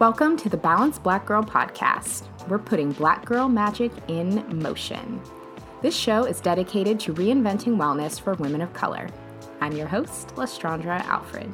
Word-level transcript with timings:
Welcome 0.00 0.38
to 0.38 0.48
the 0.48 0.56
Balanced 0.56 1.02
Black 1.02 1.26
Girl 1.26 1.42
podcast. 1.42 2.26
We're 2.48 2.58
putting 2.58 2.92
black 2.92 3.26
girl 3.26 3.50
magic 3.50 3.92
in 4.08 4.42
motion. 4.62 5.20
This 5.82 5.94
show 5.94 6.24
is 6.24 6.40
dedicated 6.40 6.98
to 7.00 7.12
reinventing 7.12 7.76
wellness 7.76 8.18
for 8.18 8.32
women 8.36 8.62
of 8.62 8.72
color. 8.72 9.10
I'm 9.60 9.72
your 9.72 9.88
host, 9.88 10.28
Lestraundra 10.36 11.04
Alfred. 11.04 11.50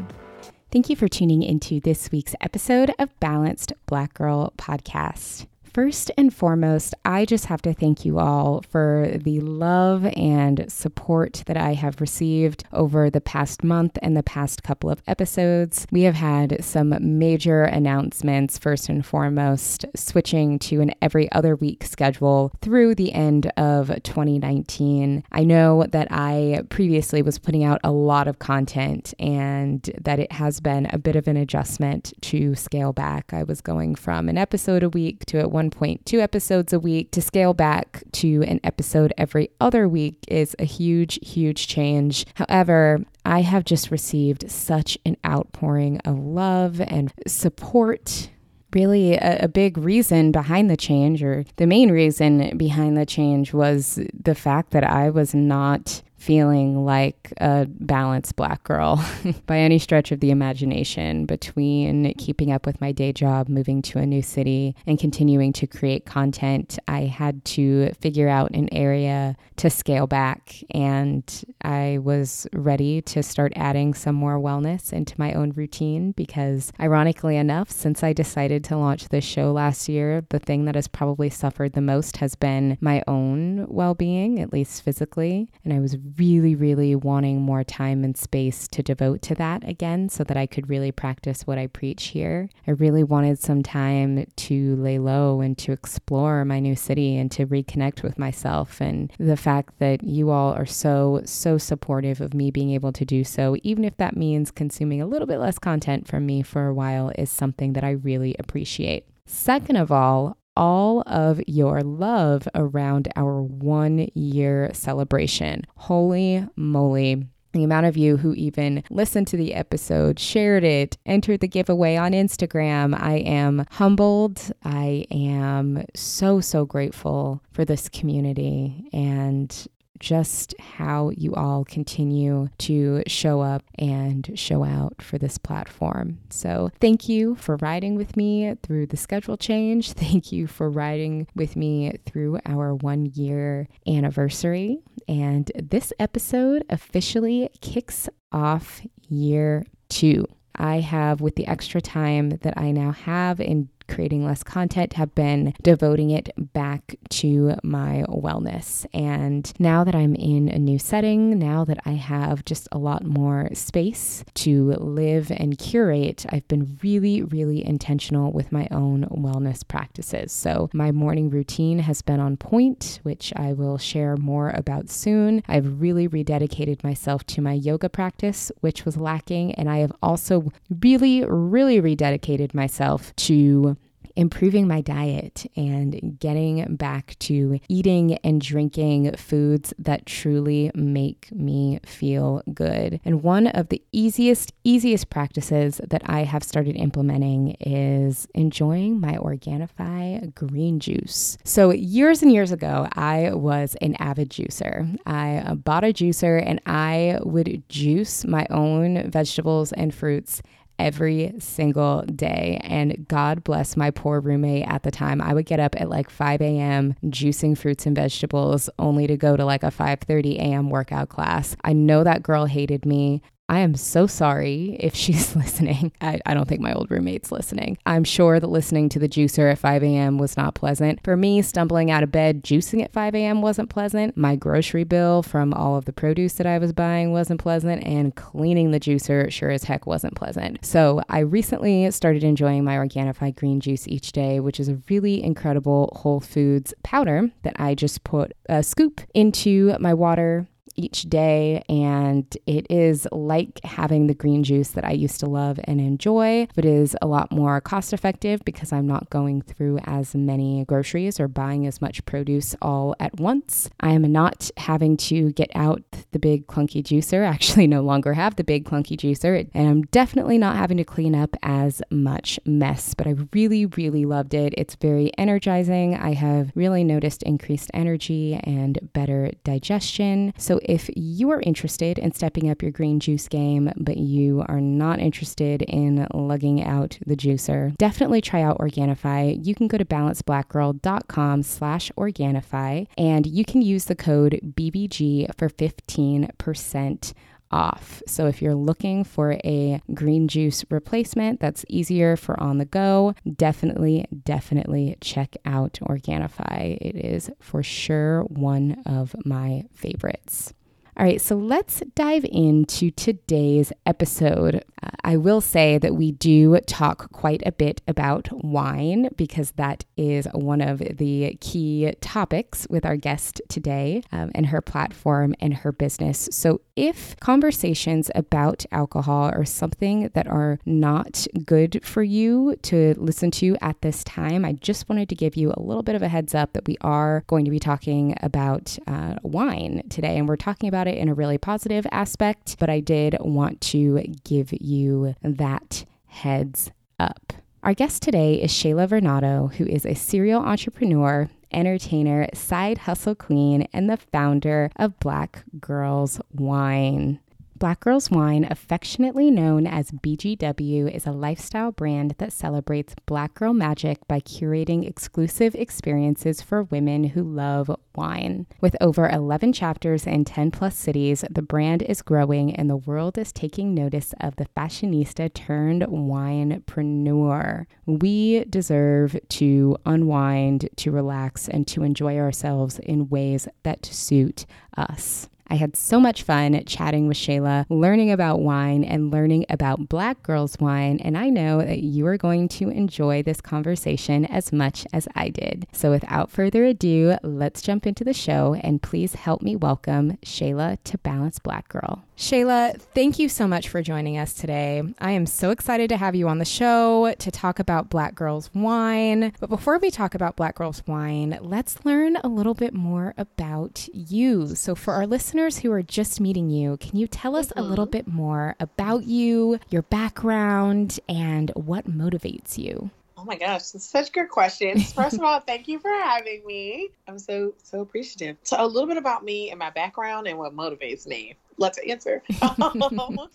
Thank 0.71 0.88
you 0.88 0.95
for 0.95 1.09
tuning 1.09 1.43
into 1.43 1.80
this 1.80 2.12
week's 2.12 2.37
episode 2.40 2.95
of 3.01 3.19
Balanced 3.19 3.72
Black 3.87 4.14
Girl 4.14 4.53
Podcast. 4.56 5.49
First 5.77 6.11
and 6.17 6.33
foremost, 6.33 6.95
I 7.04 7.27
just 7.27 7.45
have 7.45 7.61
to 7.61 7.74
thank 7.74 8.06
you 8.06 8.19
all 8.19 8.63
for 8.63 9.11
the 9.15 9.40
love 9.40 10.06
and 10.17 10.65
support 10.72 11.42
that 11.45 11.59
I 11.59 11.74
have 11.74 12.01
received 12.01 12.65
over 12.72 13.10
the 13.10 13.21
past 13.21 13.63
month 13.63 13.99
and 14.01 14.17
the 14.17 14.23
past 14.23 14.63
couple 14.63 14.88
of 14.88 15.03
episodes. 15.06 15.87
We 15.92 16.05
have 16.05 16.15
had 16.15 16.65
some 16.65 16.95
major 17.19 17.65
announcements, 17.65 18.56
first 18.56 18.88
and 18.88 19.05
foremost, 19.05 19.84
switching 19.95 20.59
to 20.60 20.80
an 20.80 20.95
every 21.02 21.30
other 21.33 21.55
week 21.55 21.84
schedule 21.84 22.52
through 22.62 22.95
the 22.95 23.12
end 23.12 23.52
of 23.58 23.88
2019. 24.02 25.24
I 25.30 25.45
know 25.45 25.84
that 25.91 26.08
I 26.11 26.62
previously 26.70 27.20
was 27.20 27.38
putting 27.38 27.64
out 27.64 27.83
a 27.84 27.92
lot 27.92 28.28
of 28.28 28.38
content 28.38 29.12
and 29.19 29.83
that 30.00 30.20
it 30.20 30.33
has 30.33 30.58
been 30.58 30.86
a 30.86 30.97
bit 30.97 31.16
of 31.16 31.28
an 31.28 31.36
adjustment 31.36 32.14
to 32.22 32.55
scale 32.55 32.95
back. 32.95 33.34
I 33.34 33.42
was 33.42 33.61
going 33.61 33.95
from 33.95 34.30
an 34.30 34.38
episode 34.38 34.83
a 34.83 34.88
week 34.88 35.27
to 35.27 35.38
at 35.38 35.50
one 35.50 35.66
point 35.70 36.05
two 36.06 36.20
episodes 36.20 36.73
a 36.73 36.80
week. 36.80 37.11
To 37.12 37.23
scale 37.23 37.55
back 37.55 38.02
to 38.12 38.43
an 38.43 38.61
episode 38.65 39.12
every 39.16 39.51
other 39.61 39.89
week 39.89 40.19
is 40.29 40.55
a 40.59 40.65
huge, 40.65 41.19
huge 41.23 41.66
change. 41.66 42.27
However, 42.34 43.05
I 43.25 43.42
have 43.42 43.65
just 43.65 43.91
received 43.91 44.51
such 44.51 44.98
an 45.05 45.16
outpouring 45.27 46.01
of 46.05 46.19
love 46.19 46.80
and 46.80 47.12
support 47.27 48.30
really 48.73 49.15
a, 49.15 49.45
a, 49.45 49.48
big 49.48 49.79
reason 49.79 50.33
behind 50.33 50.69
the 50.69 50.77
change, 50.77 51.23
or 51.23 51.45
the 51.56 51.67
main 51.67 51.91
reason 51.91 52.56
behind 52.58 52.97
the 52.97 53.06
change, 53.06 53.55
was 53.55 53.98
the 54.12 54.34
fact 54.34 54.73
that 54.73 54.84
I 54.84 55.08
was 55.08 55.34
not 55.34 56.03
feeling 56.27 56.84
like 56.84 57.32
a 57.36 57.69
balanced 57.69 58.34
black 58.34 58.64
girl 58.64 59.02
by 59.46 59.58
any 59.58 59.78
stretch 59.78 60.10
of 60.10 60.19
the 60.19 60.33
imagination 60.33 61.24
between 61.24 62.12
keeping 62.14 62.50
up 62.50 62.66
with 62.66 62.80
my 62.80 62.91
day 62.91 63.12
job, 63.12 63.48
moving 63.48 63.80
to 63.80 64.00
a 64.00 64.05
new 64.05 64.20
city, 64.20 64.74
and 64.88 64.98
continuing 64.98 65.52
to 65.52 65.68
create 65.68 66.05
content. 66.05 66.80
I 66.88 67.02
had 67.02 67.44
to 67.44 67.92
figure 68.00 68.28
out 68.28 68.50
an 68.50 68.68
area 68.72 69.36
to 69.58 69.70
scale 69.70 70.08
back, 70.08 70.56
and 70.72 71.22
I 71.62 71.98
was 72.02 72.48
ready 72.52 73.02
to 73.02 73.22
start 73.22 73.52
adding 73.55 73.94
some 73.94 74.16
more 74.16 74.40
wellness 74.40 74.92
into 74.92 75.14
my 75.18 75.33
own 75.33 75.52
routine 75.52 76.11
because, 76.11 76.72
ironically 76.80 77.36
enough, 77.36 77.70
since 77.70 78.02
I 78.02 78.12
decided 78.12 78.64
to 78.64 78.77
launch 78.77 79.11
this 79.11 79.24
show 79.24 79.52
last 79.52 79.88
year, 79.88 80.24
the 80.30 80.40
thing 80.40 80.64
that 80.64 80.74
has 80.74 80.88
probably 80.88 81.30
suffered 81.30 81.74
the 81.74 81.80
most 81.80 82.16
has 82.16 82.34
been 82.34 82.78
my 82.80 83.00
own 83.06 83.66
well 83.68 83.94
being, 83.94 84.40
at 84.40 84.52
least 84.52 84.83
physically. 84.83 85.48
And 85.64 85.72
I 85.72 85.78
was 85.78 85.96
really, 86.19 86.55
really 86.55 86.95
wanting 86.95 87.41
more 87.41 87.64
time 87.64 88.05
and 88.05 88.17
space 88.17 88.69
to 88.69 88.83
devote 88.83 89.22
to 89.22 89.34
that 89.36 89.67
again 89.69 90.09
so 90.09 90.25
that 90.25 90.36
I 90.36 90.47
could 90.47 90.69
really 90.69 90.92
practice 90.92 91.47
what 91.47 91.58
I 91.58 91.67
preach 91.67 92.08
here. 92.08 92.48
I 92.67 92.73
really 92.73 93.03
wanted 93.03 93.39
some 93.39 93.62
time 93.62 94.27
to 94.36 94.77
lay 94.77 94.98
low 94.98 95.41
and 95.41 95.56
to 95.58 95.73
explore 95.73 96.45
my 96.45 96.61
new 96.61 96.77
city 96.77 97.17
and 97.17 97.31
to 97.33 97.47
reconnect 97.47 98.03
with 98.03 98.19
myself. 98.19 98.81
And 98.81 99.12
the 99.19 99.36
fact 99.36 99.78
that 99.78 100.03
you 100.03 100.31
all 100.31 100.53
are 100.53 100.67
so, 100.67 101.23
so 101.25 101.58
supportive 101.58 102.20
of 102.20 102.34
me 102.34 102.51
being 102.51 102.70
able 102.70 102.92
to 102.92 103.05
do 103.05 103.25
so, 103.25 103.56
even 103.62 103.84
if 103.84 103.97
that 103.97 104.17
means 104.17 104.51
consuming 104.51 105.01
a 105.01 105.06
little 105.06 105.27
bit 105.27 105.39
less 105.39 105.58
content 105.58 106.06
from 106.06 106.27
me 106.27 106.42
for 106.42 106.67
a 106.67 106.75
while, 106.75 107.12
is 107.17 107.30
something 107.30 107.73
that 107.75 107.84
I 107.84 107.91
really 107.91 108.34
appreciate. 108.39 109.06
Second 109.27 109.77
of 109.77 109.91
all, 109.91 110.36
all 110.56 111.02
of 111.06 111.40
your 111.46 111.82
love 111.82 112.48
around 112.54 113.08
our 113.16 113.42
one 113.42 114.08
year 114.14 114.70
celebration. 114.72 115.67
Holy 115.77 116.46
moly. 116.56 117.27
The 117.52 117.64
amount 117.64 117.86
of 117.86 117.96
you 117.96 118.18
who 118.18 118.34
even 118.34 118.83
listened 118.90 119.28
to 119.28 119.36
the 119.39 119.55
episode, 119.55 120.18
shared 120.18 120.62
it, 120.62 120.98
entered 121.06 121.40
the 121.40 121.48
giveaway 121.48 121.96
on 121.96 122.12
Instagram, 122.12 122.95
I 123.00 123.14
am 123.18 123.64
humbled. 123.70 124.52
I 124.62 125.06
am 125.11 125.86
so, 125.95 126.42
so 126.42 126.66
grateful 126.66 127.42
for 127.52 127.64
this 127.64 127.89
community. 127.89 128.91
And 128.93 129.66
just 129.99 130.55
how 130.59 131.11
you 131.17 131.34
all 131.34 131.65
continue 131.65 132.49
to 132.59 133.03
show 133.07 133.41
up 133.41 133.62
and 133.79 134.31
show 134.34 134.65
out 134.65 135.01
for 135.01 135.19
this 135.19 135.39
platform. 135.39 136.19
So, 136.31 136.71
thank 136.81 137.09
you 137.09 137.34
for 137.37 137.57
riding 137.57 137.97
with 137.97 138.17
me 138.17 138.55
through 138.62 138.87
the 138.87 138.97
schedule 138.97 139.37
change. 139.37 139.93
Thank 140.07 140.31
you 140.31 140.47
for 140.47 140.71
riding 140.71 141.27
with 141.34 141.57
me 141.57 141.99
through 142.07 142.39
our 142.47 142.75
one 142.75 143.07
year 143.07 143.69
anniversary. 143.87 144.79
And 145.09 145.51
this 145.55 145.93
episode 145.99 146.65
officially 146.69 147.49
kicks 147.61 148.09
off 148.33 148.83
year 149.09 149.65
two. 149.89 150.27
I 150.59 150.81
have, 150.81 151.21
with 151.21 151.37
the 151.37 151.47
extra 151.47 151.81
time 151.81 152.31
that 152.31 152.55
I 152.57 152.71
now 152.71 152.93
have 152.93 153.41
in 153.41 153.69
creating 153.89 154.25
less 154.25 154.43
content 154.43 154.95
have 154.95 155.15
been 155.15 155.55
devoting 155.63 156.11
it 156.11 156.31
back 156.53 156.97
to 157.11 157.55
my 157.63 158.05
wellness. 158.09 158.87
And 158.93 159.53
now 159.59 159.85
that 159.85 159.95
I'm 159.95 160.15
in 160.15 160.49
a 160.49 160.59
new 160.59 160.79
setting, 160.79 161.39
now 161.39 161.65
that 161.65 161.79
I 161.85 161.93
have 161.93 162.45
just 162.45 162.69
a 162.73 162.79
lot 162.79 163.05
more 163.05 163.49
space 163.53 164.25
to 164.35 164.73
live 164.73 165.31
and 165.31 165.59
curate, 165.59 166.27
I've 166.31 166.47
been 166.49 166.79
really, 166.83 167.23
really 167.23 167.65
intentional 167.65 168.33
with 168.33 168.53
my 168.53 168.69
own 168.71 169.05
wellness 169.07 169.67
practices. 169.67 170.33
So 170.33 170.71
my 170.73 170.93
morning 170.93 171.31
routine 171.31 171.81
has 171.81 172.03
been 172.03 172.21
on 172.21 172.37
point, 172.37 173.01
which 173.03 173.33
I 173.37 173.53
will 173.53 173.79
share 173.79 174.17
more 174.17 174.51
about 174.51 174.89
soon. 174.91 175.43
I've 175.49 175.81
really 175.81 176.09
rededicated 176.09 176.85
myself 176.85 177.25
to 177.27 177.41
my 177.41 177.53
yoga 177.53 177.89
practice, 177.89 178.53
which 178.61 178.85
was 178.85 178.97
lacking. 178.97 179.55
And 179.55 179.69
I 179.69 179.79
have 179.79 179.93
also 180.03 180.53
really, 180.83 181.25
really 181.25 181.81
rededicated 181.81 182.55
myself 182.55 183.15
to 183.17 183.76
improving 184.16 184.66
my 184.66 184.81
diet 184.81 185.47
and 185.56 186.19
getting 186.19 186.77
back 186.77 187.16
to 187.21 187.60
eating 187.69 188.15
and 188.25 188.41
drinking 188.41 189.15
foods 189.16 189.72
that 189.78 190.06
truly 190.06 190.71
make 190.75 191.31
me 191.32 191.78
feel 191.84 192.43
good. 192.53 193.00
And 193.04 193.22
one 193.22 193.47
of 193.49 193.69
the 193.69 193.82
easiest, 193.93 194.53
easiest 194.65 195.10
practices 195.10 195.81
that 195.87 196.03
I 196.06 196.25
have 196.25 196.43
started 196.43 196.77
implementing 196.77 197.56
is 197.60 198.27
enjoying 198.34 199.00
my 199.00 199.16
Organifi 199.16 200.34
green 200.34 200.81
juice. 200.81 201.38
So, 201.44 201.71
years 201.71 202.22
and 202.22 202.33
years 202.33 202.53
ago, 202.53 202.88
I 202.94 203.33
was 203.33 203.77
an 203.81 203.97
avid 203.97 204.31
juicer. 204.31 204.98
I 205.06 205.54
bought 205.54 205.84
a 205.84 205.93
juicer 205.93 206.43
and 206.44 206.60
I 206.66 207.19
would 207.22 207.62
juice 207.69 208.25
my 208.25 208.47
own 208.50 209.10
vegetables 209.10 209.72
and 209.72 209.94
fruits 209.94 210.43
every 210.79 211.35
single 211.39 212.03
day. 212.03 212.61
And 212.63 213.07
God 213.09 213.45
bless 213.45 213.77
my 213.77 213.91
poor 213.91 214.21
roommate 214.21 214.67
at 214.69 214.83
the 214.83 214.91
time. 214.91 215.21
I 215.21 215.35
would 215.35 215.47
get 215.47 215.61
up 215.61 215.75
at 215.81 215.89
like 215.89 216.11
5 216.11 216.41
a.m. 216.41 216.95
juicing 217.05 217.57
fruits 217.57 217.87
and 217.87 217.97
vegetables 217.97 218.69
only 218.79 219.07
to 219.07 219.17
go 219.17 219.37
to 219.37 219.45
like 219.45 219.63
a 219.63 219.71
5:30 219.71 220.37
a.m. 220.37 220.71
workout 220.71 221.09
class. 221.09 221.57
I 221.65 221.73
know 221.73 222.05
that 222.05 222.23
girl 222.23 222.47
hated 222.47 222.85
me. 222.87 223.23
I 223.49 223.61
am 223.61 223.77
so 223.77 224.09
sorry 224.09 224.77
if 224.81 224.95
she's 224.95 225.37
listening. 225.37 225.93
I, 226.01 226.21
I, 226.27 226.34
don't 226.34 226.49
think 226.49 226.61
my 226.61 226.73
old 226.73 226.91
roommate's 226.91 227.31
listening. 227.31 227.79
I'm 227.87 228.03
sure 228.03 228.41
that 228.41 228.47
listening 228.49 228.89
to 228.91 228.99
the 228.99 229.09
juicer 229.09 229.51
at 229.51 229.59
5 229.59 229.84
a.m. 229.84 230.19
was 230.19 230.37
not 230.37 230.55
pleasant. 230.55 231.03
For 231.05 231.17
me, 231.17 231.43
stumbling 231.43 231.91
out 231.91 232.03
of 232.03 232.11
bed 232.11 232.43
juicing 232.43 232.83
at 232.83 232.93
5 232.93 233.15
a.m. 233.15 233.43
wasn't 233.43 233.71
pleasant. 233.71 234.17
My 234.17 234.34
grocery 234.34 234.83
bill 234.83 235.23
from 235.23 235.55
all 235.55 235.77
of 235.77 235.84
the 235.84 235.93
produce 235.93 236.34
that 236.34 236.47
I 236.47 236.59
was 236.59 236.73
buying 236.73 237.12
wasn't 237.12 237.41
pleasant. 237.41 237.84
And 237.84 238.15
cleaning 238.17 238.73
the 238.73 238.81
juicer 238.81 239.31
sure 239.31 239.51
as 239.51 239.65
heck 239.65 239.87
wasn't 239.87 240.17
pleasant. 240.17 240.65
So 240.65 241.03
I 241.09 241.21
recently 241.21 241.89
started 241.93 242.25
enjoying 242.25 242.65
my 242.65 242.77
Organifi 242.77 243.37
green 243.37 243.60
juice 243.60 243.87
each 243.87 244.10
day, 244.10 244.41
which 244.41 244.59
is 244.59 244.69
a 244.69 244.78
really 244.91 245.22
incredible 245.22 245.93
Whole 245.97 246.21
Foods 246.21 246.75
powder 246.83 247.31
that 247.43 247.54
I 247.60 247.77
just 247.77 248.03
put 248.03 248.33
a 248.48 248.65
scoop 248.65 249.01
into 249.15 249.77
my 249.78 249.95
water 249.95 250.48
each 250.77 251.03
day. 251.03 251.63
And 251.69 252.25
it 252.47 252.67
is 252.71 253.07
like 253.13 253.61
having 253.65 254.07
the 254.07 254.15
green 254.15 254.43
juice 254.45 254.71
that 254.71 254.84
I 254.84 254.93
used 254.93 255.21
to 255.21 255.27
love 255.27 255.59
and 255.65 255.81
enjoy, 255.81 256.49
but 256.55 256.64
is 256.64 256.96
a 257.02 257.06
lot 257.06 257.32
more 257.32 257.61
cost 257.61 257.93
effective 257.93 258.44
because 258.44 258.73
I'm 258.73 258.87
not 258.87 259.11
going 259.11 259.43
through 259.43 259.78
as 259.84 260.14
many 260.14 260.64
groceries 260.64 261.19
or 261.20 261.28
buying 261.28 261.67
as 261.67 261.81
much 261.81 262.05
produce 262.05 262.55
all 262.61 262.94
at 263.00 263.19
once. 263.19 263.70
I 263.81 263.93
am 263.93 264.11
not 264.11 264.50
having 264.56 264.96
to 264.99 265.32
get 265.32 265.50
out 265.55 265.82
the 266.12 266.19
big 266.19 266.46
clunky 266.46 266.82
juicer. 266.82 267.25
I 267.26 267.37
actually 267.37 267.67
no 267.67 267.82
longer 267.82 268.14
have 268.14 268.37
the 268.37 268.44
big 268.44 268.64
clunky 268.64 268.96
juicer, 268.96 269.49
and 269.55 269.69
I'm 269.69 269.82
definitely 269.82 270.38
not 270.38 270.56
having 270.56 270.76
to 270.79 270.84
clean 270.84 271.14
up 271.14 271.37
as 271.43 271.82
much 271.90 272.38
mess, 272.44 272.94
but 272.94 273.06
I 273.06 273.14
really, 273.32 273.67
really 273.67 274.05
loved 274.05 274.34
it. 274.34 274.55
It's 274.56 274.75
very 274.76 275.11
energizing. 275.19 275.94
I 275.94 276.14
have 276.14 276.50
really 276.55 276.84
noticed 276.84 277.22
increased 277.22 277.70
energy 277.75 278.40
and 278.44 278.79
better 278.93 279.31
digestion. 279.44 280.32
So 280.38 280.61
if 280.66 280.90
you 280.94 281.30
are 281.30 281.40
interested 281.40 281.98
in 281.98 282.12
stepping 282.12 282.50
up 282.50 282.62
your 282.62 282.70
green 282.70 283.00
juice 283.00 283.28
game, 283.28 283.72
but 283.76 283.96
you 283.96 284.44
are 284.48 284.60
not 284.60 284.98
interested 284.98 285.62
in 285.62 286.06
lugging 286.12 286.62
out 286.62 286.98
the 287.06 287.16
juicer, 287.16 287.76
definitely 287.78 288.20
try 288.20 288.42
out 288.42 288.58
Organifi. 288.58 289.44
You 289.44 289.54
can 289.54 289.68
go 289.68 289.78
to 289.78 289.84
balancedblackgirl.com 289.84 291.42
slash 291.42 291.90
Organifi 291.96 292.86
and 292.98 293.26
you 293.26 293.44
can 293.44 293.62
use 293.62 293.84
the 293.84 293.94
code 293.94 294.40
BBG 294.56 295.34
for 295.38 295.48
15% 295.48 297.12
off. 297.50 298.02
So 298.06 298.26
if 298.26 298.43
you're 298.43 298.54
looking 298.54 299.04
for 299.04 299.38
a 299.44 299.81
green 299.94 300.28
juice 300.28 300.64
replacement 300.70 301.40
that's 301.40 301.64
easier 301.69 302.16
for 302.16 302.38
on 302.40 302.58
the 302.58 302.64
go, 302.64 303.14
definitely, 303.37 304.06
definitely 304.25 304.96
check 305.00 305.37
out 305.44 305.78
Organifi. 305.82 306.78
It 306.81 306.96
is 306.96 307.31
for 307.40 307.62
sure 307.62 308.22
one 308.22 308.82
of 308.87 309.14
my 309.25 309.64
favorites. 309.72 310.52
All 310.98 311.04
right, 311.04 311.20
so 311.20 311.37
let's 311.37 311.82
dive 311.94 312.25
into 312.25 312.90
today's 312.90 313.70
episode. 313.84 314.64
I 315.04 315.16
will 315.16 315.40
say 315.40 315.78
that 315.78 315.94
we 315.94 316.12
do 316.12 316.58
talk 316.60 317.10
quite 317.12 317.42
a 317.46 317.52
bit 317.52 317.82
about 317.86 318.28
wine 318.32 319.08
because 319.16 319.52
that 319.52 319.84
is 319.96 320.26
one 320.32 320.60
of 320.60 320.78
the 320.78 321.36
key 321.40 321.92
topics 322.00 322.66
with 322.68 322.84
our 322.84 322.96
guest 322.96 323.40
today 323.48 324.02
um, 324.12 324.30
and 324.34 324.46
her 324.46 324.60
platform 324.60 325.34
and 325.40 325.54
her 325.54 325.72
business. 325.72 326.28
So, 326.32 326.60
if 326.76 327.18
conversations 327.20 328.10
about 328.14 328.66
alcohol 328.70 329.30
are 329.32 329.46
something 329.46 330.10
that 330.12 330.26
are 330.26 330.58
not 330.66 331.26
good 331.46 331.80
for 331.82 332.02
you 332.02 332.54
to 332.62 332.94
listen 332.98 333.30
to 333.30 333.56
at 333.62 333.80
this 333.80 334.04
time, 334.04 334.44
I 334.44 334.52
just 334.52 334.86
wanted 334.86 335.08
to 335.08 335.14
give 335.14 335.36
you 335.36 335.54
a 335.56 335.62
little 335.62 335.82
bit 335.82 335.94
of 335.94 336.02
a 336.02 336.08
heads 336.08 336.34
up 336.34 336.52
that 336.52 336.66
we 336.66 336.76
are 336.82 337.24
going 337.28 337.46
to 337.46 337.50
be 337.50 337.58
talking 337.58 338.14
about 338.22 338.76
uh, 338.86 339.14
wine 339.22 339.84
today, 339.88 340.18
and 340.18 340.28
we're 340.28 340.36
talking 340.36 340.68
about 340.68 340.86
it 340.86 340.98
in 340.98 341.08
a 341.08 341.14
really 341.14 341.38
positive 341.38 341.86
aspect, 341.92 342.56
but 342.58 342.68
I 342.68 342.80
did 342.80 343.16
want 343.20 343.60
to 343.62 344.02
give 344.24 344.52
you 344.52 344.75
that 345.23 345.84
heads 346.06 346.70
up. 346.99 347.32
Our 347.62 347.75
guest 347.75 348.02
today 348.02 348.34
is 348.40 348.52
Shayla 348.52 348.88
Varnado, 348.88 349.52
who 349.55 349.64
is 349.64 349.84
a 349.84 349.94
serial 349.94 350.43
entrepreneur, 350.43 351.28
entertainer, 351.50 352.28
side 352.34 352.78
hustle 352.78 353.14
queen, 353.14 353.67
and 353.73 353.90
the 353.90 353.96
founder 353.96 354.70
of 354.76 354.99
Black 355.00 355.44
Girls 355.58 356.20
Wine. 356.32 357.20
Black 357.58 357.81
Girls 357.81 358.11
Wine, 358.11 358.47
affectionately 358.50 359.31
known 359.31 359.67
as 359.67 359.91
BGW, 359.91 360.94
is 360.94 361.06
a 361.06 361.11
lifestyle 361.11 361.73
brand 361.73 362.14
that 362.19 362.35
celebrates 362.35 362.94
Black 363.06 363.32
girl 363.32 363.55
magic 363.55 364.06
by 364.06 364.20
curating 364.20 364.87
exclusive 364.87 365.55
experiences 365.55 366.43
for 366.43 366.64
women 366.64 367.05
who 367.05 367.23
love 367.23 367.75
wine. 367.94 368.47
With 368.61 368.76
over 368.82 369.08
11 369.08 369.55
chapters 369.55 370.06
in 370.06 370.26
10 370.26 370.50
plus 370.50 370.76
cities, 370.76 371.25
the 371.31 371.41
brand 371.41 371.81
is 371.81 372.03
growing 372.03 372.55
and 372.55 372.69
the 372.69 372.76
world 372.76 373.17
is 373.17 373.32
taking 373.32 373.73
notice 373.73 374.12
of 374.20 374.37
the 374.37 374.49
fashionista 374.55 375.32
turned 375.32 375.81
winepreneur. 375.81 377.64
We 377.87 378.44
deserve 378.44 379.17
to 379.31 379.79
unwind, 379.87 380.69
to 380.76 380.91
relax, 380.91 381.49
and 381.49 381.67
to 381.69 381.85
enjoy 381.85 382.19
ourselves 382.19 382.79
in 382.81 383.08
ways 383.08 383.49
that 383.62 383.87
suit 383.87 384.44
us. 384.76 385.31
I 385.48 385.54
had 385.54 385.76
so 385.76 386.00
much 386.00 386.22
fun 386.22 386.62
chatting 386.66 387.06
with 387.06 387.16
Shayla, 387.16 387.66
learning 387.69 388.10
about 388.10 388.40
wine 388.40 388.82
and 388.82 389.12
learning 389.12 389.46
about 389.48 389.88
Black 389.88 390.22
Girls 390.22 390.56
Wine, 390.58 390.98
and 391.00 391.16
I 391.16 391.28
know 391.28 391.58
that 391.58 391.81
you 391.82 392.06
are 392.06 392.16
going 392.16 392.48
to 392.48 392.70
enjoy 392.70 393.22
this 393.22 393.40
conversation 393.40 394.25
as 394.25 394.52
much 394.52 394.87
as 394.93 395.06
I 395.14 395.28
did. 395.28 395.66
So 395.72 395.90
without 395.90 396.31
further 396.31 396.64
ado, 396.64 397.16
let's 397.22 397.62
jump 397.62 397.87
into 397.87 398.04
the 398.04 398.14
show 398.14 398.54
and 398.62 398.82
please 398.82 399.14
help 399.14 399.43
me 399.43 399.56
welcome 399.56 400.19
Shayla 400.25 400.78
to 400.84 400.98
Balance 400.98 401.38
Black 401.38 401.69
Girl. 401.69 402.06
Shayla, 402.16 402.80
thank 402.94 403.18
you 403.18 403.28
so 403.28 403.46
much 403.46 403.68
for 403.68 403.82
joining 403.82 404.16
us 404.16 404.32
today. 404.32 404.82
I 404.98 405.10
am 405.10 405.26
so 405.26 405.50
excited 405.50 405.90
to 405.90 405.98
have 405.98 406.14
you 406.14 406.28
on 406.28 406.38
the 406.38 406.46
show 406.46 407.14
to 407.18 407.30
talk 407.30 407.58
about 407.58 407.90
Black 407.90 408.14
Girls 408.14 408.48
Wine. 408.54 409.34
But 409.38 409.50
before 409.50 409.78
we 409.78 409.90
talk 409.90 410.14
about 410.14 410.34
Black 410.34 410.54
Girls 410.54 410.82
Wine, 410.86 411.38
let's 411.42 411.84
learn 411.84 412.16
a 412.16 412.28
little 412.28 412.54
bit 412.54 412.72
more 412.72 413.12
about 413.18 413.86
you. 413.92 414.54
So, 414.54 414.74
for 414.74 414.94
our 414.94 415.06
listeners 415.06 415.58
who 415.58 415.70
are 415.72 415.82
just 415.82 416.18
meeting 416.18 416.48
you, 416.48 416.78
can 416.78 416.96
you 416.96 417.06
tell 417.06 417.36
us 417.36 417.48
mm-hmm. 417.48 417.58
a 417.58 417.62
little 417.62 417.84
bit 417.84 418.08
more 418.08 418.56
about 418.58 419.04
you, 419.04 419.60
your 419.69 419.82
background, 419.82 420.98
and 421.10 421.50
what 421.54 421.86
motivates 421.86 422.56
you? 422.56 422.90
Oh 423.18 423.24
my 423.24 423.36
gosh, 423.36 423.62
such 423.62 424.12
good 424.12 424.28
questions. 424.28 424.92
First 424.92 425.14
of 425.14 425.22
all, 425.22 425.40
thank 425.40 425.68
you 425.68 425.78
for 425.78 425.90
having 425.90 426.44
me. 426.44 426.90
I'm 427.08 427.18
so 427.18 427.54
so 427.62 427.80
appreciative. 427.80 428.36
So 428.42 428.56
a 428.58 428.66
little 428.66 428.86
bit 428.86 428.98
about 428.98 429.24
me 429.24 429.50
and 429.50 429.58
my 429.58 429.70
background 429.70 430.26
and 430.26 430.38
what 430.38 430.54
motivates 430.54 431.06
me. 431.06 431.34
Let's 431.56 431.78
answer. 431.78 432.22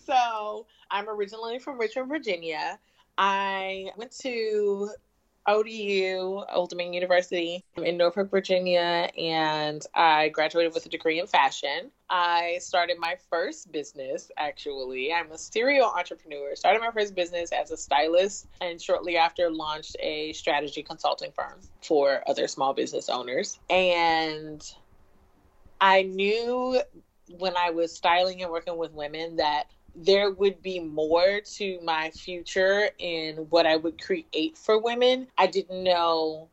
so 0.06 0.66
I'm 0.90 1.08
originally 1.08 1.58
from 1.58 1.78
Richmond, 1.78 2.08
Virginia. 2.08 2.78
I 3.18 3.90
went 3.96 4.12
to 4.20 4.90
ODU, 5.46 6.44
Old 6.52 6.70
Dominion 6.70 6.94
University 6.94 7.64
in 7.76 7.96
Norfolk, 7.96 8.30
Virginia, 8.30 9.10
and 9.18 9.84
I 9.94 10.28
graduated 10.28 10.72
with 10.74 10.86
a 10.86 10.88
degree 10.88 11.18
in 11.18 11.26
fashion. 11.26 11.90
I 12.08 12.58
started 12.60 12.98
my 12.98 13.16
first 13.30 13.72
business, 13.72 14.30
actually. 14.36 15.12
I'm 15.12 15.32
a 15.32 15.38
serial 15.38 15.86
entrepreneur. 15.86 16.54
Started 16.54 16.80
my 16.80 16.90
first 16.90 17.14
business 17.14 17.50
as 17.52 17.70
a 17.70 17.76
stylist, 17.76 18.46
and 18.60 18.80
shortly 18.80 19.16
after 19.16 19.50
launched 19.50 19.96
a 20.00 20.32
strategy 20.32 20.82
consulting 20.82 21.32
firm 21.32 21.58
for 21.80 22.22
other 22.28 22.46
small 22.46 22.72
business 22.72 23.08
owners. 23.08 23.58
And 23.68 24.62
I 25.80 26.02
knew 26.02 26.80
when 27.38 27.56
I 27.56 27.70
was 27.70 27.92
styling 27.92 28.42
and 28.42 28.50
working 28.50 28.76
with 28.76 28.92
women 28.92 29.36
that 29.36 29.64
there 29.94 30.30
would 30.30 30.62
be 30.62 30.80
more 30.80 31.40
to 31.56 31.80
my 31.82 32.10
future 32.10 32.90
in 32.98 33.36
what 33.50 33.66
I 33.66 33.76
would 33.76 34.02
create 34.02 34.56
for 34.56 34.78
women. 34.78 35.28
I 35.38 35.46
didn't 35.46 35.82
know 35.82 36.48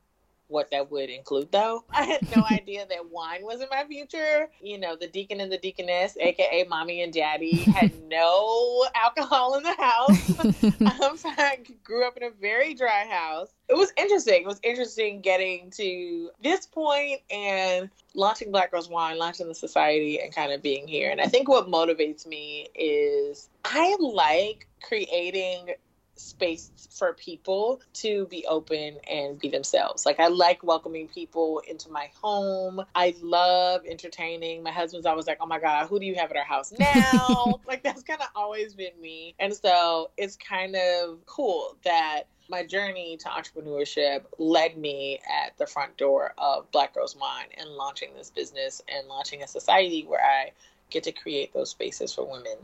what 0.50 0.72
that 0.72 0.92
would 0.92 1.10
include 1.10 1.52
though. 1.52 1.84
I 1.92 2.04
had 2.04 2.36
no 2.36 2.44
idea 2.52 2.86
that 2.90 3.10
wine 3.10 3.44
was 3.44 3.62
in 3.62 3.68
my 3.72 3.86
future. 3.86 4.50
You 4.62 4.80
know, 4.80 4.96
the 4.96 5.08
deacon 5.08 5.40
and 5.40 5.52
the 5.52 5.58
deaconess, 5.58 6.18
aka 6.20 6.66
mommy 6.68 7.02
and 7.02 7.14
daddy, 7.14 7.56
had 7.56 7.92
no 8.08 8.86
alcohol 8.96 9.56
in 9.56 9.64
the 9.64 9.74
house. 9.74 10.40
um, 11.02 11.18
so 11.18 11.30
I 11.30 11.60
grew 11.84 12.06
up 12.06 12.18
in 12.18 12.24
a 12.24 12.32
very 12.32 12.74
dry 12.74 13.06
house. 13.06 13.50
It 13.70 13.78
was 13.78 13.94
interesting. 13.98 14.42
It 14.42 14.48
was 14.48 14.60
interesting 14.64 15.22
getting 15.22 15.72
to 15.72 16.32
this 16.44 16.66
point 16.66 17.22
and 17.30 17.90
launching 18.16 18.52
Black 18.52 18.72
Girls 18.72 18.90
Wine, 18.90 19.18
launching 19.18 19.48
the 19.48 19.56
society, 19.56 20.20
and 20.20 20.34
kind 20.34 20.52
of 20.52 20.62
being 20.62 20.88
here. 20.88 21.12
And 21.12 21.22
I 21.22 21.28
think 21.28 21.48
what 21.48 21.68
motivates 21.68 22.26
me 22.26 22.68
is 22.74 23.50
I 23.64 23.96
like 24.00 24.68
creating 24.82 25.76
space 26.20 26.72
for 26.92 27.14
people 27.14 27.82
to 27.94 28.26
be 28.28 28.46
open 28.48 28.98
and 29.10 29.40
be 29.40 29.50
themselves. 29.50 30.06
Like 30.06 30.20
I 30.20 30.28
like 30.28 30.64
welcoming 30.64 31.08
people 31.08 31.62
into 31.68 31.90
my 31.90 32.10
home. 32.22 32.82
I 32.94 33.16
love 33.22 33.82
entertaining. 33.90 34.62
My 34.64 34.72
husband's 34.72 35.06
always 35.06 35.28
like, 35.28 35.38
"Oh 35.42 35.46
my 35.46 35.60
god, 35.60 35.88
who 35.88 36.00
do 36.00 36.06
you 36.06 36.16
have 36.16 36.30
at 36.32 36.38
our 36.38 36.44
house 36.44 36.74
now?" 36.78 37.60
like 37.68 37.84
that's 37.84 38.04
kind 38.04 38.22
of 38.22 38.28
always 38.36 38.74
been 38.74 39.00
me. 39.02 39.36
And 39.40 39.54
so 39.54 40.12
it's 40.18 40.36
kind 40.36 40.76
of 40.76 41.26
cool 41.26 41.78
that 41.86 42.24
my 42.50 42.66
journey 42.66 43.16
to 43.18 43.30
entrepreneurship 43.30 44.24
led 44.40 44.78
me 44.78 45.20
at 45.30 45.58
the 45.58 45.68
front 45.68 45.98
door 45.98 46.34
of 46.38 46.70
Black 46.72 46.96
Girls 46.96 47.16
Wine 47.16 47.48
and 47.58 47.70
launching 47.70 48.14
this 48.16 48.32
business 48.32 48.82
and 48.88 49.08
launching 49.08 49.44
a 49.44 49.48
society 49.48 50.04
where 50.06 50.24
I 50.24 50.52
get 50.90 51.04
to 51.04 51.12
create 51.12 51.54
those 51.54 51.70
spaces 51.70 52.14
for 52.14 52.26
women 52.26 52.58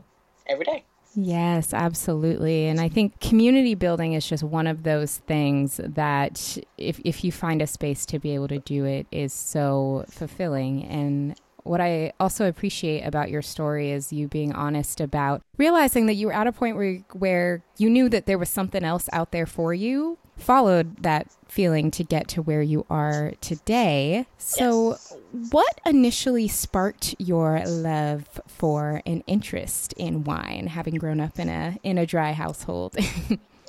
every 0.46 0.64
day. 0.64 0.84
Yes, 1.18 1.72
absolutely. 1.72 2.66
And 2.66 2.78
I 2.78 2.90
think 2.90 3.18
community 3.20 3.74
building 3.74 4.12
is 4.12 4.28
just 4.28 4.42
one 4.42 4.66
of 4.66 4.82
those 4.82 5.16
things 5.18 5.80
that 5.82 6.58
if, 6.76 7.00
if 7.04 7.24
you 7.24 7.32
find 7.32 7.62
a 7.62 7.66
space 7.66 8.04
to 8.06 8.18
be 8.18 8.34
able 8.34 8.48
to 8.48 8.58
do 8.58 8.84
it 8.84 9.06
is 9.10 9.32
so 9.32 10.04
fulfilling. 10.10 10.84
And 10.84 11.34
what 11.62 11.80
I 11.80 12.12
also 12.20 12.46
appreciate 12.46 13.00
about 13.00 13.30
your 13.30 13.40
story 13.40 13.92
is 13.92 14.12
you 14.12 14.28
being 14.28 14.52
honest 14.52 15.00
about 15.00 15.40
realizing 15.56 16.04
that 16.06 16.14
you 16.14 16.26
were 16.26 16.34
at 16.34 16.46
a 16.46 16.52
point 16.52 16.76
where 16.76 16.98
where 17.14 17.62
you 17.78 17.88
knew 17.88 18.10
that 18.10 18.26
there 18.26 18.38
was 18.38 18.50
something 18.50 18.84
else 18.84 19.08
out 19.10 19.32
there 19.32 19.46
for 19.46 19.72
you, 19.72 20.18
followed 20.36 21.02
that 21.02 21.28
feeling 21.48 21.90
to 21.92 22.04
get 22.04 22.28
to 22.28 22.42
where 22.42 22.62
you 22.62 22.84
are 22.90 23.32
today. 23.40 24.26
So, 24.38 24.90
yes. 24.90 25.14
what 25.50 25.80
initially 25.86 26.48
sparked 26.48 27.14
your 27.18 27.64
love 27.66 28.40
for 28.46 29.02
an 29.06 29.22
interest 29.26 29.94
in 29.94 30.24
wine, 30.24 30.66
having 30.66 30.96
grown 30.96 31.20
up 31.20 31.38
in 31.38 31.48
a 31.48 31.78
in 31.82 31.98
a 31.98 32.06
dry 32.06 32.32
household? 32.32 32.96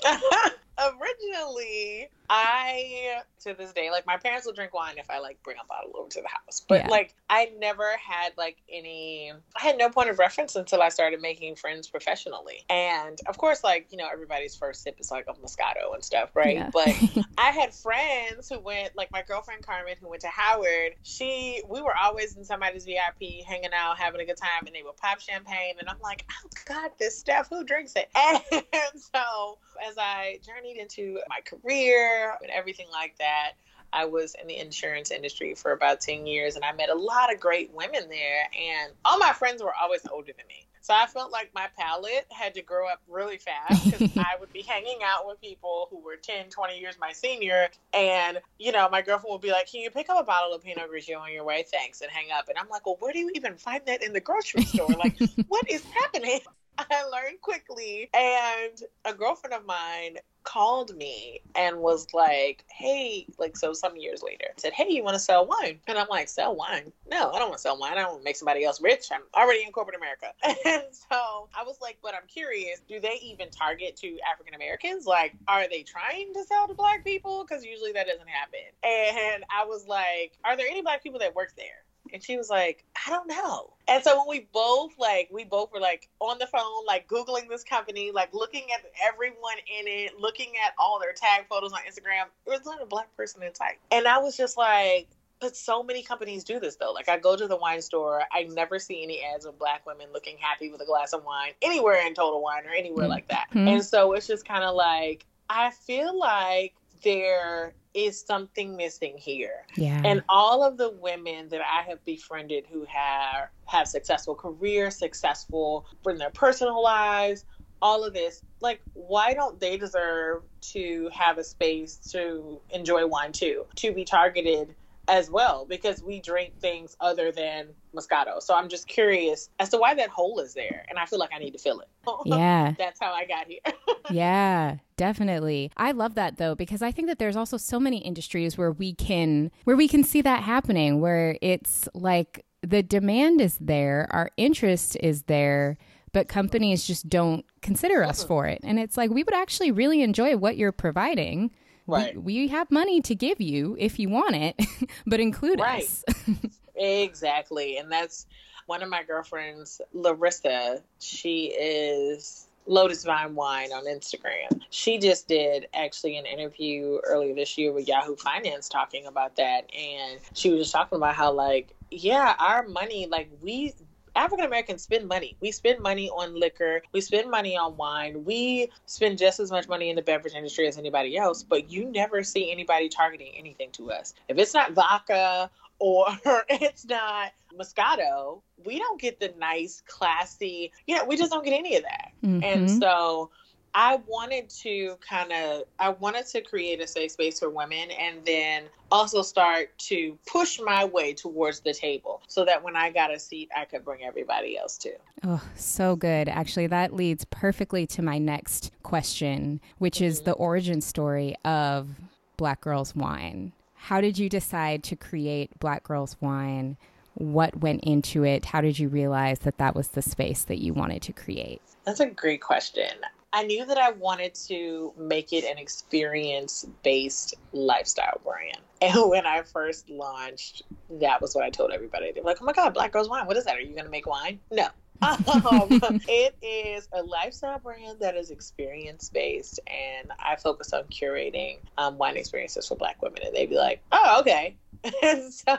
Originally, 0.80 2.10
I 2.30 3.22
to 3.44 3.54
this 3.54 3.72
day, 3.72 3.90
like 3.92 4.06
my 4.06 4.18
parents 4.18 4.46
will 4.46 4.54
drink 4.54 4.74
wine 4.74 4.96
if 4.98 5.10
I 5.10 5.20
like 5.20 5.42
bring 5.44 5.58
a 5.64 5.66
bottle 5.68 5.92
over 5.98 6.10
to 6.10 6.22
the 6.22 6.28
house. 6.28 6.62
But 6.68 6.82
yeah. 6.82 6.88
like 6.90 7.16
I 7.30 7.52
never 7.58 7.90
had 7.98 8.34
like 8.38 8.58
any 8.72 9.32
I 9.32 9.64
had 9.64 9.78
no 9.78 9.90
point 9.90 10.10
of 10.10 10.20
reference 10.20 10.56
until 10.56 10.82
I 10.82 10.90
started 10.90 11.22
making 11.22 11.56
friends 11.56 11.88
professionally. 11.88 12.66
And 12.70 13.18
of 13.28 13.38
course, 13.38 13.64
like, 13.64 13.88
you 13.92 13.98
know, 13.98 14.08
everybody's 14.12 14.56
first 14.56 14.84
sip 14.84 15.00
is 15.00 15.10
like 15.12 15.26
a 15.30 15.34
Moscato 15.34 15.94
and 15.94 16.04
stuff, 16.04 16.36
right? 16.36 16.56
Yeah. 16.56 16.70
But 16.74 16.88
I 17.38 17.52
had 17.52 17.74
friends 17.74 18.50
who 18.50 18.60
went 18.60 18.96
like 18.96 19.12
my 19.12 19.22
girlfriend 19.22 19.66
Carmen 19.66 19.96
who 20.02 20.10
went 20.10 20.22
to 20.24 20.30
Howard, 20.30 20.96
she 21.04 21.64
we 21.70 21.82
were 21.82 21.96
always 21.96 22.36
in 22.36 22.44
somebody's 22.44 22.86
VIP 22.86 23.46
hanging 23.46 23.72
out, 23.74 23.98
having 23.98 24.20
a 24.20 24.26
good 24.26 24.38
time, 24.38 24.66
and 24.66 24.76
they 24.76 24.84
would 24.84 24.98
pop 24.98 25.22
champagne 25.22 25.76
and 25.80 25.88
I'm 25.88 26.00
like, 26.02 26.26
Oh 26.32 26.50
God, 26.66 26.92
this 27.00 27.18
stuff, 27.18 27.48
who 27.50 27.64
drinks 27.64 27.94
it? 27.96 28.10
And 28.74 29.02
so 29.02 29.58
as 29.88 29.98
I 29.98 30.40
journeyed 30.46 30.78
into 30.78 31.20
my 31.30 31.40
career 31.46 32.17
and 32.42 32.52
everything 32.52 32.88
like 32.92 33.18
that, 33.20 33.54
I 33.94 34.06
was 34.06 34.36
in 34.40 34.48
the 34.48 34.58
insurance 34.58 35.12
industry 35.12 35.56
for 35.56 35.72
about 35.72 36.02
10 36.02 36.28
years 36.28 36.56
and 36.56 36.66
I 36.66 36.74
met 36.74 36.90
a 36.90 36.96
lot 36.96 37.34
of 37.34 37.40
great 37.40 37.72
women 37.74 38.10
there. 38.10 38.50
And 38.58 38.94
all 39.06 39.18
my 39.18 39.34
friends 39.34 39.64
were 39.64 39.74
always 39.74 40.02
older 40.12 40.32
than 40.36 40.48
me. 40.48 40.68
So 40.82 40.94
I 40.94 41.06
felt 41.06 41.34
like 41.34 41.52
my 41.54 41.68
palate 41.78 42.26
had 42.32 42.54
to 42.54 42.62
grow 42.62 42.88
up 42.88 43.02
really 43.10 43.38
fast 43.38 43.84
because 43.84 44.10
I 44.18 44.38
would 44.40 44.54
be 44.54 44.62
hanging 44.62 45.00
out 45.04 45.28
with 45.28 45.42
people 45.42 45.88
who 45.90 46.00
were 46.00 46.16
10, 46.16 46.50
20 46.50 46.80
years 46.80 46.96
my 46.98 47.12
senior. 47.12 47.68
And, 47.94 48.40
you 48.58 48.72
know, 48.72 48.88
my 48.90 49.02
girlfriend 49.02 49.34
would 49.34 49.42
be 49.42 49.52
like, 49.52 49.70
Can 49.70 49.82
you 49.82 49.90
pick 49.90 50.10
up 50.10 50.18
a 50.18 50.24
bottle 50.24 50.54
of 50.54 50.64
Pinot 50.64 50.90
Grigio 50.90 51.20
on 51.20 51.34
your 51.34 51.44
way? 51.44 51.66
Thanks. 51.70 52.00
And 52.00 52.10
hang 52.10 52.32
up. 52.32 52.48
And 52.48 52.58
I'm 52.58 52.70
like, 52.70 52.86
Well, 52.86 52.96
where 53.00 53.12
do 53.12 53.20
you 53.20 53.32
even 53.36 53.56
find 53.56 53.82
that 53.86 54.02
in 54.02 54.14
the 54.14 54.22
grocery 54.22 54.64
store? 54.64 54.88
Like, 54.88 55.20
what 55.50 55.70
is 55.70 55.84
happening? 55.94 56.40
I 56.78 57.04
learned 57.06 57.42
quickly. 57.42 58.10
And 58.14 58.82
a 59.04 59.14
girlfriend 59.14 59.56
of 59.56 59.66
mine 59.66 60.20
called 60.48 60.96
me 60.96 61.42
and 61.56 61.78
was 61.78 62.08
like, 62.14 62.64
hey, 62.72 63.28
like, 63.38 63.58
so 63.58 63.74
some 63.74 63.98
years 63.98 64.24
later, 64.24 64.46
said, 64.56 64.72
hey, 64.72 64.88
you 64.90 65.04
want 65.04 65.16
to 65.16 65.20
sell 65.20 65.46
wine? 65.46 65.80
And 65.88 65.98
I'm 65.98 66.08
like, 66.10 66.30
sell 66.30 66.56
wine? 66.56 66.94
No, 67.10 67.32
I 67.32 67.40
don't 67.40 67.50
want 67.50 67.58
to 67.58 67.62
sell 67.62 67.78
wine. 67.78 67.94
I 67.94 67.96
don't 67.96 68.12
want 68.12 68.22
to 68.22 68.24
make 68.24 68.38
somebody 68.38 68.64
else 68.64 68.82
rich. 68.82 69.08
I'm 69.12 69.22
already 69.36 69.64
in 69.66 69.72
corporate 69.72 69.98
America. 69.98 70.34
And 70.66 70.84
so 70.92 71.50
I 71.56 71.64
was 71.64 71.78
like, 71.82 71.98
but 72.02 72.14
I'm 72.14 72.28
curious, 72.28 72.82
do 72.88 73.00
they 73.00 73.20
even 73.22 73.50
target 73.50 73.96
to 73.98 74.18
African 74.30 74.54
Americans? 74.54 75.06
Like, 75.06 75.36
are 75.48 75.68
they 75.70 75.84
trying 75.84 76.34
to 76.34 76.44
sell 76.44 76.68
to 76.68 76.74
black 76.74 77.04
people? 77.04 77.46
Because 77.48 77.64
usually 77.64 77.92
that 77.94 78.08
doesn't 78.08 78.28
happen. 78.28 78.60
And 78.84 79.44
I 79.50 79.66
was 79.66 79.88
like, 79.88 80.38
are 80.44 80.58
there 80.58 80.68
any 80.68 80.82
black 80.82 81.04
people 81.04 81.20
that 81.20 81.36
work 81.36 81.54
there? 81.56 81.84
And 82.14 82.24
she 82.24 82.38
was 82.38 82.50
like, 82.50 82.84
I 83.06 83.10
don't 83.10 83.28
know. 83.28 83.74
And 83.88 84.04
so 84.04 84.18
when 84.18 84.28
we 84.28 84.48
both 84.52 84.94
like 84.98 85.30
we 85.32 85.44
both 85.44 85.72
were 85.72 85.80
like 85.80 86.10
on 86.20 86.40
the 86.40 86.48
phone, 86.48 86.86
like 86.86 87.08
Googling 87.08 87.48
this 87.50 87.64
company, 87.64 88.12
like 88.12 88.34
looking 88.34 88.68
at 88.74 88.84
everyone 89.06 89.58
in 89.80 89.88
it, 89.88 90.20
looking 90.20 90.54
at 90.66 90.74
all 90.78 91.00
their 91.00 91.14
tag 91.14 91.46
photos 91.50 91.74
on 91.74 91.80
Instagram, 91.80 92.26
there 92.46 92.58
was 92.58 92.66
not 92.66 92.82
a 92.82 92.86
black 92.86 93.16
person 93.16 93.44
in 93.44 93.54
sight. 93.56 93.80
And 93.92 94.08
I 94.08 94.18
was 94.18 94.36
just 94.36 94.58
like, 94.58 95.08
but 95.40 95.56
so 95.56 95.84
many 95.84 96.04
companies 96.04 96.44
do 96.44 96.60
this 96.60 96.76
though. 96.76 96.92
Like 96.92 97.10
I 97.10 97.18
go 97.18 97.36
to 97.36 97.48
the 97.48 97.58
wine 97.58 97.82
store, 97.82 98.24
I 98.32 98.44
never 98.44 98.80
see 98.80 99.04
any 99.04 99.24
ads 99.24 99.46
of 99.46 99.58
black 99.60 99.86
women 99.86 100.08
looking 100.14 100.38
happy 100.38 100.70
with 100.72 100.82
a 100.82 100.86
glass 100.86 101.14
of 101.14 101.24
wine 101.24 101.52
anywhere 101.62 102.06
in 102.06 102.14
Total 102.14 102.42
Wine 102.42 102.66
or 102.66 102.72
anywhere 102.72 103.04
mm-hmm. 103.04 103.12
like 103.12 103.28
that. 103.30 103.48
Mm-hmm. 103.50 103.68
And 103.68 103.86
so 103.86 104.14
it's 104.14 104.28
just 104.28 104.48
kind 104.48 104.64
of 104.64 104.76
like 104.76 105.26
I 105.50 105.72
feel 105.72 106.18
like 106.18 106.74
there 107.04 107.74
is 107.98 108.22
something 108.22 108.78
missing 108.78 109.16
here. 109.18 109.66
Yeah. 109.76 110.00
And 110.06 110.24
all 110.30 110.64
of 110.64 110.78
the 110.78 110.92
women 110.92 111.50
that 111.50 111.62
I 111.62 111.82
have 111.90 112.04
befriended 112.06 112.66
who 112.72 112.86
have 112.86 113.50
have 113.66 113.88
successful 113.88 114.36
careers, 114.36 114.96
successful 114.96 115.88
in 116.06 116.18
their 116.18 116.30
personal 116.30 116.82
lives, 116.82 117.44
all 117.82 118.04
of 118.04 118.14
this, 118.14 118.44
like 118.62 118.82
why 118.94 119.34
don't 119.34 119.60
they 119.60 119.78
deserve 119.78 120.44
to 120.62 121.10
have 121.12 121.40
a 121.40 121.44
space 121.44 121.96
to 122.12 122.62
enjoy 122.70 123.08
wine 123.08 123.32
too, 123.32 123.66
to 123.76 123.92
be 123.92 124.06
targeted 124.06 124.76
as 125.08 125.30
well 125.30 125.66
because 125.66 126.04
we 126.04 126.20
drink 126.20 126.60
things 126.60 126.96
other 127.00 127.32
than 127.32 127.68
Moscato. 127.96 128.42
So 128.42 128.56
I'm 128.56 128.70
just 128.70 128.88
curious 128.88 129.50
as 129.60 129.70
to 129.70 129.78
why 129.78 129.94
that 129.96 130.10
hole 130.10 130.40
is 130.40 130.54
there. 130.54 130.86
And 130.90 131.00
I 131.00 131.06
feel 131.06 131.20
like 131.20 131.32
I 131.34 131.40
need 131.40 131.52
to 131.52 131.60
fill 131.60 131.80
it. 131.80 131.88
Yeah. 132.26 132.74
That's 132.78 133.00
how 133.00 133.12
I 133.12 133.26
got 133.26 133.48
here. 133.48 133.60
yeah, 134.12 134.78
definitely. 134.96 135.72
I 135.78 135.92
love 135.92 136.16
that 136.16 136.38
though, 136.38 136.56
because 136.56 136.82
I 136.82 136.92
think 136.92 137.08
that 137.08 137.20
there's 137.20 137.36
also 137.36 137.58
so 137.58 137.80
many 137.80 137.98
industries 137.98 138.58
where 138.58 138.72
we 138.72 138.94
can 138.94 139.52
where 139.66 139.76
we 139.76 139.88
can 139.88 140.04
see 140.04 140.22
that 140.22 140.44
happening, 140.44 141.02
where 141.02 141.38
it's 141.42 141.88
like 141.94 142.46
the 142.62 142.84
demand 142.84 143.42
is 143.42 143.58
there, 143.60 144.08
our 144.12 144.30
interest 144.38 144.98
is 145.02 145.24
there, 145.24 145.78
but 146.14 146.28
companies 146.28 146.86
just 146.86 147.08
don't 147.10 147.46
consider 147.62 148.04
us 148.04 148.20
mm-hmm. 148.20 148.28
for 148.28 148.46
it. 148.48 148.60
And 148.64 148.80
it's 148.80 148.98
like 148.98 149.12
we 149.12 149.24
would 149.24 149.36
actually 149.36 149.72
really 149.72 150.02
enjoy 150.02 150.38
what 150.38 150.58
you're 150.58 150.72
providing 150.72 151.52
Right. 151.88 152.16
We, 152.16 152.42
we 152.42 152.48
have 152.50 152.70
money 152.70 153.02
to 153.02 153.16
give 153.16 153.40
you 153.40 153.76
if 153.80 153.98
you 153.98 154.10
want 154.10 154.36
it, 154.36 154.62
but 155.08 155.20
include 155.20 155.60
right. 155.60 155.84
us. 155.84 156.04
exactly. 156.76 157.78
And 157.78 157.92
that's 157.92 158.28
one 158.66 158.84
of 158.84 158.90
my 158.90 159.04
girlfriends, 159.04 159.82
Larissa. 159.94 160.84
She 161.00 161.46
is 161.58 162.48
Lotus 162.66 163.06
Vine 163.06 163.34
Wine 163.34 163.72
on 163.72 163.86
Instagram. 163.86 164.62
She 164.70 164.98
just 164.98 165.28
did 165.28 165.68
actually 165.74 166.18
an 166.18 166.26
interview 166.26 167.00
earlier 167.06 167.34
this 167.34 167.58
year 167.58 167.72
with 167.72 167.88
Yahoo 167.88 168.18
Finance 168.18 168.68
talking 168.68 169.08
about 169.08 169.38
that. 169.38 169.72
And 169.74 170.20
she 170.34 170.50
was 170.50 170.60
just 170.60 170.74
talking 170.74 170.98
about 170.98 171.16
how, 171.16 171.32
like, 171.32 171.74
yeah, 171.90 172.36
our 172.38 172.68
money, 172.68 173.08
like, 173.10 173.30
we 173.42 173.74
African 174.18 174.46
Americans 174.46 174.82
spend 174.82 175.08
money. 175.08 175.38
We 175.40 175.52
spend 175.52 175.80
money 175.80 176.10
on 176.10 176.38
liquor. 176.38 176.82
We 176.92 177.02
spend 177.02 177.30
money 177.30 177.56
on 177.56 177.78
wine. 177.78 178.26
We 178.26 178.70
spend 178.86 179.18
just 179.18 179.40
as 179.40 179.52
much 179.52 179.68
money 179.68 179.90
in 179.90 179.96
the 179.96 180.02
beverage 180.02 180.34
industry 180.34 180.68
as 180.68 180.78
anybody 180.78 181.18
else, 181.18 181.44
but 181.44 181.70
you 181.70 181.86
never 181.92 182.24
see 182.24 182.52
anybody 182.52 182.90
targeting 182.90 183.34
anything 183.38 183.72
to 183.74 183.92
us. 183.92 184.14
If 184.28 184.38
it's 184.38 184.54
not 184.54 184.74
vodka 184.74 185.50
or 185.80 186.08
it's 186.50 186.86
not 186.86 187.32
Moscato, 187.58 188.42
we 188.66 188.80
don't 188.80 189.00
get 189.00 189.20
the 189.20 189.34
nice, 189.40 189.84
classy, 189.88 190.72
you 190.88 190.96
know, 190.96 191.06
we 191.06 191.16
just 191.16 191.32
don't 191.32 191.46
get 191.46 191.54
any 191.54 191.76
of 191.76 191.84
that. 191.84 192.12
Mm-hmm. 192.24 192.44
And 192.44 192.72
so 192.72 193.30
I 193.78 194.02
wanted 194.08 194.50
to 194.62 194.98
kind 195.08 195.32
of 195.32 195.66
I 195.78 195.90
wanted 195.90 196.26
to 196.28 196.42
create 196.42 196.82
a 196.82 196.88
safe 196.88 197.12
space 197.12 197.38
for 197.38 197.52
women 197.52 197.92
and 197.92 198.26
then 198.26 198.64
also 198.92 199.22
start 199.22 199.70
to 199.78 200.18
push 200.26 200.60
my 200.60 200.84
way 200.84 201.14
towards 201.14 201.60
the 201.60 201.76
table 201.76 202.24
so 202.28 202.44
that 202.44 202.64
when 202.64 202.76
I 202.76 202.90
got 202.90 203.14
a 203.14 203.20
seat 203.20 203.52
I 203.56 203.66
could 203.66 203.86
bring 203.86 204.04
everybody 204.04 204.58
else 204.58 204.80
too. 204.80 204.96
Oh, 205.24 205.44
so 205.56 205.96
good. 205.96 206.28
Actually, 206.28 206.66
that 206.68 206.96
leads 206.96 207.24
perfectly 207.26 207.86
to 207.88 208.02
my 208.02 208.18
next 208.18 208.72
question, 208.82 209.62
which 209.78 209.98
mm-hmm. 209.98 210.06
is 210.06 210.22
the 210.22 210.32
origin 210.32 210.82
story 210.82 211.36
of 211.46 211.88
Black 212.36 212.62
Girls 212.62 212.96
Wine. 212.96 213.52
How 213.76 214.02
did 214.02 214.18
you 214.18 214.28
decide 214.28 214.84
to 214.86 214.96
create 214.96 215.52
Black 215.60 215.84
Girls 215.84 216.18
Wine? 216.20 216.78
What 217.14 217.60
went 217.60 217.84
into 217.84 218.24
it? 218.24 218.46
How 218.46 218.62
did 218.62 218.80
you 218.80 218.90
realize 218.90 219.38
that 219.40 219.60
that 219.60 219.76
was 219.76 219.90
the 219.90 220.02
space 220.02 220.46
that 220.46 220.58
you 220.58 220.74
wanted 220.74 221.04
to 221.04 221.14
create? 221.14 221.62
That's 221.86 222.00
a 222.00 222.08
great 222.08 222.42
question. 222.42 222.90
I 223.34 223.44
knew 223.44 223.66
that 223.66 223.78
I 223.78 223.92
wanted 223.92 224.36
to 224.48 224.94
make 224.98 225.34
it 225.34 225.44
an 225.44 225.58
experience 225.58 226.66
based 226.84 227.36
lifestyle 227.52 228.22
brand. 228.24 228.58
And 228.80 229.10
when 229.10 229.26
I 229.26 229.42
first 229.42 229.90
launched, 229.90 230.62
that 231.02 231.20
was 231.20 231.34
what 231.34 231.44
I 231.44 231.50
told 231.50 231.72
everybody. 231.72 232.12
They 232.12 232.22
were 232.22 232.28
like, 232.28 232.38
oh 232.40 232.46
my 232.46 232.54
God, 232.54 232.76
Black 232.76 232.92
Girls 232.92 233.10
Wine, 233.10 233.26
what 233.26 233.36
is 233.36 233.46
that? 233.46 233.56
Are 233.56 233.60
you 233.60 233.74
going 233.74 233.86
to 233.86 233.90
make 233.90 234.06
wine? 234.06 234.40
No. 234.52 234.68
um, 235.02 235.82
it 236.08 236.36
is 236.44 236.88
a 236.92 237.02
lifestyle 237.02 237.58
brand 237.58 238.00
that 238.02 238.16
is 238.16 238.30
experience 238.30 239.10
based, 239.10 239.60
and 239.66 240.12
I 240.20 240.36
focus 240.36 240.74
on 240.74 240.84
curating 240.84 241.58
um, 241.80 241.98
wine 241.98 242.18
experiences 242.18 242.68
for 242.68 242.76
Black 242.76 243.02
women. 243.02 243.22
And 243.26 243.36
they'd 243.36 243.50
be 243.50 243.58
like, 243.58 243.82
oh, 243.92 244.20
okay. 244.22 244.56
and 245.04 245.34
so 245.34 245.58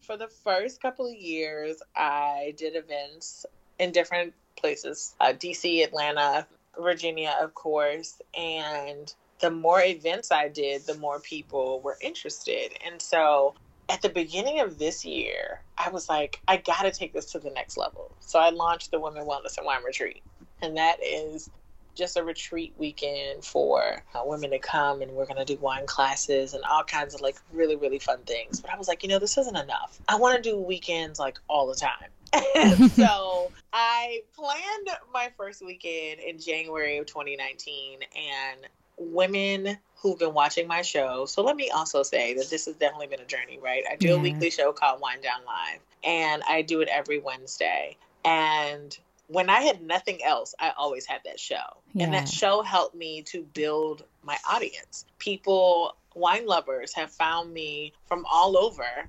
for 0.00 0.16
the 0.16 0.28
first 0.28 0.80
couple 0.80 1.06
of 1.06 1.14
years, 1.14 1.82
I 1.94 2.54
did 2.56 2.74
events 2.74 3.44
in 3.78 3.92
different 3.92 4.32
places 4.56 5.14
uh, 5.20 5.32
DC, 5.32 5.84
Atlanta, 5.84 6.46
Virginia, 6.80 7.34
of 7.40 7.54
course, 7.54 8.20
and 8.36 9.12
the 9.40 9.50
more 9.50 9.80
events 9.82 10.32
I 10.32 10.48
did, 10.48 10.86
the 10.86 10.96
more 10.96 11.20
people 11.20 11.80
were 11.80 11.98
interested. 12.00 12.72
And 12.86 13.00
so 13.00 13.54
at 13.88 14.02
the 14.02 14.08
beginning 14.08 14.60
of 14.60 14.78
this 14.78 15.04
year, 15.04 15.60
I 15.78 15.90
was 15.90 16.08
like, 16.08 16.40
I 16.48 16.56
got 16.56 16.82
to 16.82 16.90
take 16.90 17.12
this 17.12 17.32
to 17.32 17.38
the 17.38 17.50
next 17.50 17.76
level. 17.76 18.10
So 18.20 18.38
I 18.38 18.50
launched 18.50 18.90
the 18.90 19.00
Women 19.00 19.24
Wellness 19.24 19.58
and 19.58 19.66
Wine 19.66 19.84
Retreat. 19.84 20.22
And 20.62 20.76
that 20.76 20.96
is 21.04 21.50
just 21.94 22.16
a 22.16 22.22
retreat 22.22 22.74
weekend 22.76 23.42
for 23.42 24.02
uh, 24.14 24.20
women 24.24 24.50
to 24.50 24.58
come 24.58 25.00
and 25.00 25.10
we're 25.12 25.24
going 25.24 25.38
to 25.38 25.44
do 25.44 25.56
wine 25.60 25.86
classes 25.86 26.52
and 26.52 26.62
all 26.64 26.84
kinds 26.84 27.14
of 27.14 27.20
like 27.20 27.36
really, 27.52 27.76
really 27.76 27.98
fun 27.98 28.18
things. 28.26 28.60
But 28.60 28.70
I 28.70 28.76
was 28.76 28.86
like, 28.86 29.02
you 29.02 29.08
know, 29.08 29.18
this 29.18 29.38
isn't 29.38 29.56
enough. 29.56 29.98
I 30.08 30.16
want 30.16 30.42
to 30.42 30.50
do 30.50 30.58
weekends 30.58 31.18
like 31.18 31.38
all 31.48 31.66
the 31.66 31.74
time. 31.74 32.10
So 32.88 33.50
I 33.72 34.22
planned 34.34 34.88
my 35.12 35.30
first 35.36 35.64
weekend 35.64 36.20
in 36.20 36.38
January 36.38 36.98
of 36.98 37.06
2019 37.06 38.00
and 38.02 38.60
women 38.98 39.76
who've 39.96 40.18
been 40.18 40.34
watching 40.34 40.66
my 40.66 40.82
show. 40.82 41.26
So 41.26 41.42
let 41.42 41.56
me 41.56 41.70
also 41.70 42.02
say 42.02 42.34
that 42.34 42.48
this 42.48 42.66
has 42.66 42.76
definitely 42.76 43.08
been 43.08 43.20
a 43.20 43.26
journey, 43.26 43.58
right? 43.62 43.84
I 43.90 43.96
do 43.96 44.08
yeah. 44.08 44.14
a 44.14 44.18
weekly 44.18 44.50
show 44.50 44.72
called 44.72 45.00
Wine 45.00 45.20
Down 45.20 45.40
Live 45.46 45.80
and 46.04 46.42
I 46.48 46.62
do 46.62 46.80
it 46.80 46.88
every 46.88 47.18
Wednesday. 47.18 47.96
And 48.24 48.96
when 49.28 49.50
I 49.50 49.60
had 49.60 49.82
nothing 49.82 50.22
else, 50.22 50.54
I 50.58 50.72
always 50.76 51.04
had 51.06 51.20
that 51.24 51.40
show. 51.40 51.76
Yeah. 51.92 52.04
And 52.04 52.14
that 52.14 52.28
show 52.28 52.62
helped 52.62 52.94
me 52.94 53.22
to 53.22 53.42
build 53.42 54.04
my 54.22 54.36
audience. 54.48 55.04
People, 55.18 55.96
wine 56.14 56.46
lovers, 56.46 56.94
have 56.94 57.10
found 57.10 57.52
me 57.52 57.92
from 58.06 58.24
all 58.30 58.56
over 58.56 59.08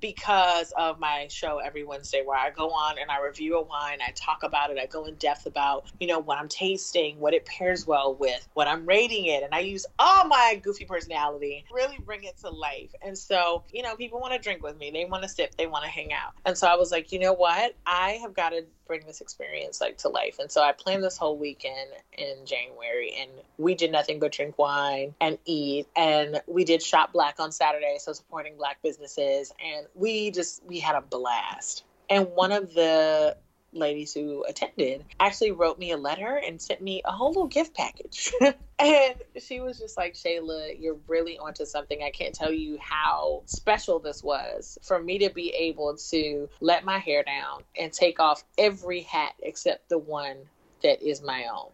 because 0.00 0.72
of 0.76 0.98
my 0.98 1.26
show 1.28 1.58
every 1.58 1.84
Wednesday 1.84 2.22
where 2.24 2.38
I 2.38 2.50
go 2.50 2.70
on 2.70 2.98
and 2.98 3.10
I 3.10 3.20
review 3.20 3.58
a 3.58 3.62
wine, 3.62 3.98
I 4.06 4.12
talk 4.12 4.42
about 4.42 4.70
it, 4.70 4.78
I 4.78 4.86
go 4.86 5.04
in 5.06 5.14
depth 5.14 5.46
about, 5.46 5.90
you 6.00 6.06
know, 6.06 6.18
what 6.18 6.38
I'm 6.38 6.48
tasting, 6.48 7.18
what 7.18 7.34
it 7.34 7.46
pairs 7.46 7.86
well 7.86 8.14
with, 8.14 8.46
what 8.54 8.68
I'm 8.68 8.86
rating 8.86 9.26
it, 9.26 9.42
and 9.42 9.54
I 9.54 9.60
use 9.60 9.86
all 9.98 10.26
my 10.26 10.60
goofy 10.62 10.84
personality, 10.84 11.64
really 11.72 11.98
bring 12.04 12.24
it 12.24 12.38
to 12.38 12.50
life. 12.50 12.94
And 13.02 13.16
so, 13.16 13.64
you 13.72 13.82
know, 13.82 13.96
people 13.96 14.20
want 14.20 14.34
to 14.34 14.38
drink 14.38 14.62
with 14.62 14.78
me, 14.78 14.90
they 14.90 15.04
want 15.04 15.22
to 15.22 15.28
sip, 15.28 15.56
they 15.56 15.66
want 15.66 15.84
to 15.84 15.90
hang 15.90 16.12
out. 16.12 16.32
And 16.44 16.56
so 16.56 16.66
I 16.66 16.76
was 16.76 16.90
like, 16.90 17.12
you 17.12 17.18
know 17.18 17.32
what? 17.32 17.74
I 17.86 18.18
have 18.22 18.34
got 18.34 18.50
to 18.50 18.64
bring 18.88 19.06
this 19.06 19.20
experience 19.20 19.80
like 19.80 19.98
to 19.98 20.08
life. 20.08 20.38
And 20.40 20.50
so 20.50 20.62
I 20.62 20.72
planned 20.72 21.04
this 21.04 21.18
whole 21.18 21.36
weekend 21.36 21.90
in 22.16 22.46
January 22.46 23.14
and 23.20 23.30
we 23.58 23.74
did 23.74 23.92
nothing 23.92 24.18
but 24.18 24.32
drink 24.32 24.58
wine 24.58 25.14
and 25.20 25.38
eat 25.44 25.86
and 25.94 26.40
we 26.46 26.64
did 26.64 26.82
shop 26.82 27.12
black 27.12 27.38
on 27.38 27.52
Saturday, 27.52 27.98
so 28.00 28.12
supporting 28.14 28.56
black 28.56 28.82
businesses 28.82 29.52
and 29.62 29.86
we 29.94 30.30
just 30.30 30.64
we 30.64 30.80
had 30.80 30.96
a 30.96 31.00
blast. 31.00 31.84
And 32.10 32.28
one 32.28 32.52
of 32.52 32.72
the 32.72 33.36
ladies 33.72 34.14
who 34.14 34.44
attended 34.48 35.04
actually 35.20 35.52
wrote 35.52 35.78
me 35.78 35.90
a 35.90 35.96
letter 35.96 36.40
and 36.44 36.60
sent 36.60 36.80
me 36.80 37.02
a 37.04 37.12
whole 37.12 37.28
little 37.28 37.46
gift 37.46 37.74
package. 37.74 38.32
and 38.78 39.14
she 39.38 39.60
was 39.60 39.78
just 39.78 39.96
like, 39.96 40.14
Shayla, 40.14 40.80
you're 40.80 40.96
really 41.06 41.38
onto 41.38 41.64
something. 41.64 42.02
I 42.02 42.10
can't 42.10 42.34
tell 42.34 42.52
you 42.52 42.78
how 42.80 43.42
special 43.46 43.98
this 43.98 44.22
was 44.22 44.78
for 44.82 45.00
me 45.02 45.18
to 45.18 45.30
be 45.30 45.50
able 45.50 45.96
to 46.10 46.48
let 46.60 46.84
my 46.84 46.98
hair 46.98 47.22
down 47.22 47.62
and 47.78 47.92
take 47.92 48.20
off 48.20 48.44
every 48.56 49.02
hat 49.02 49.34
except 49.42 49.88
the 49.88 49.98
one 49.98 50.36
that 50.82 51.02
is 51.02 51.22
my 51.22 51.46
own. 51.52 51.70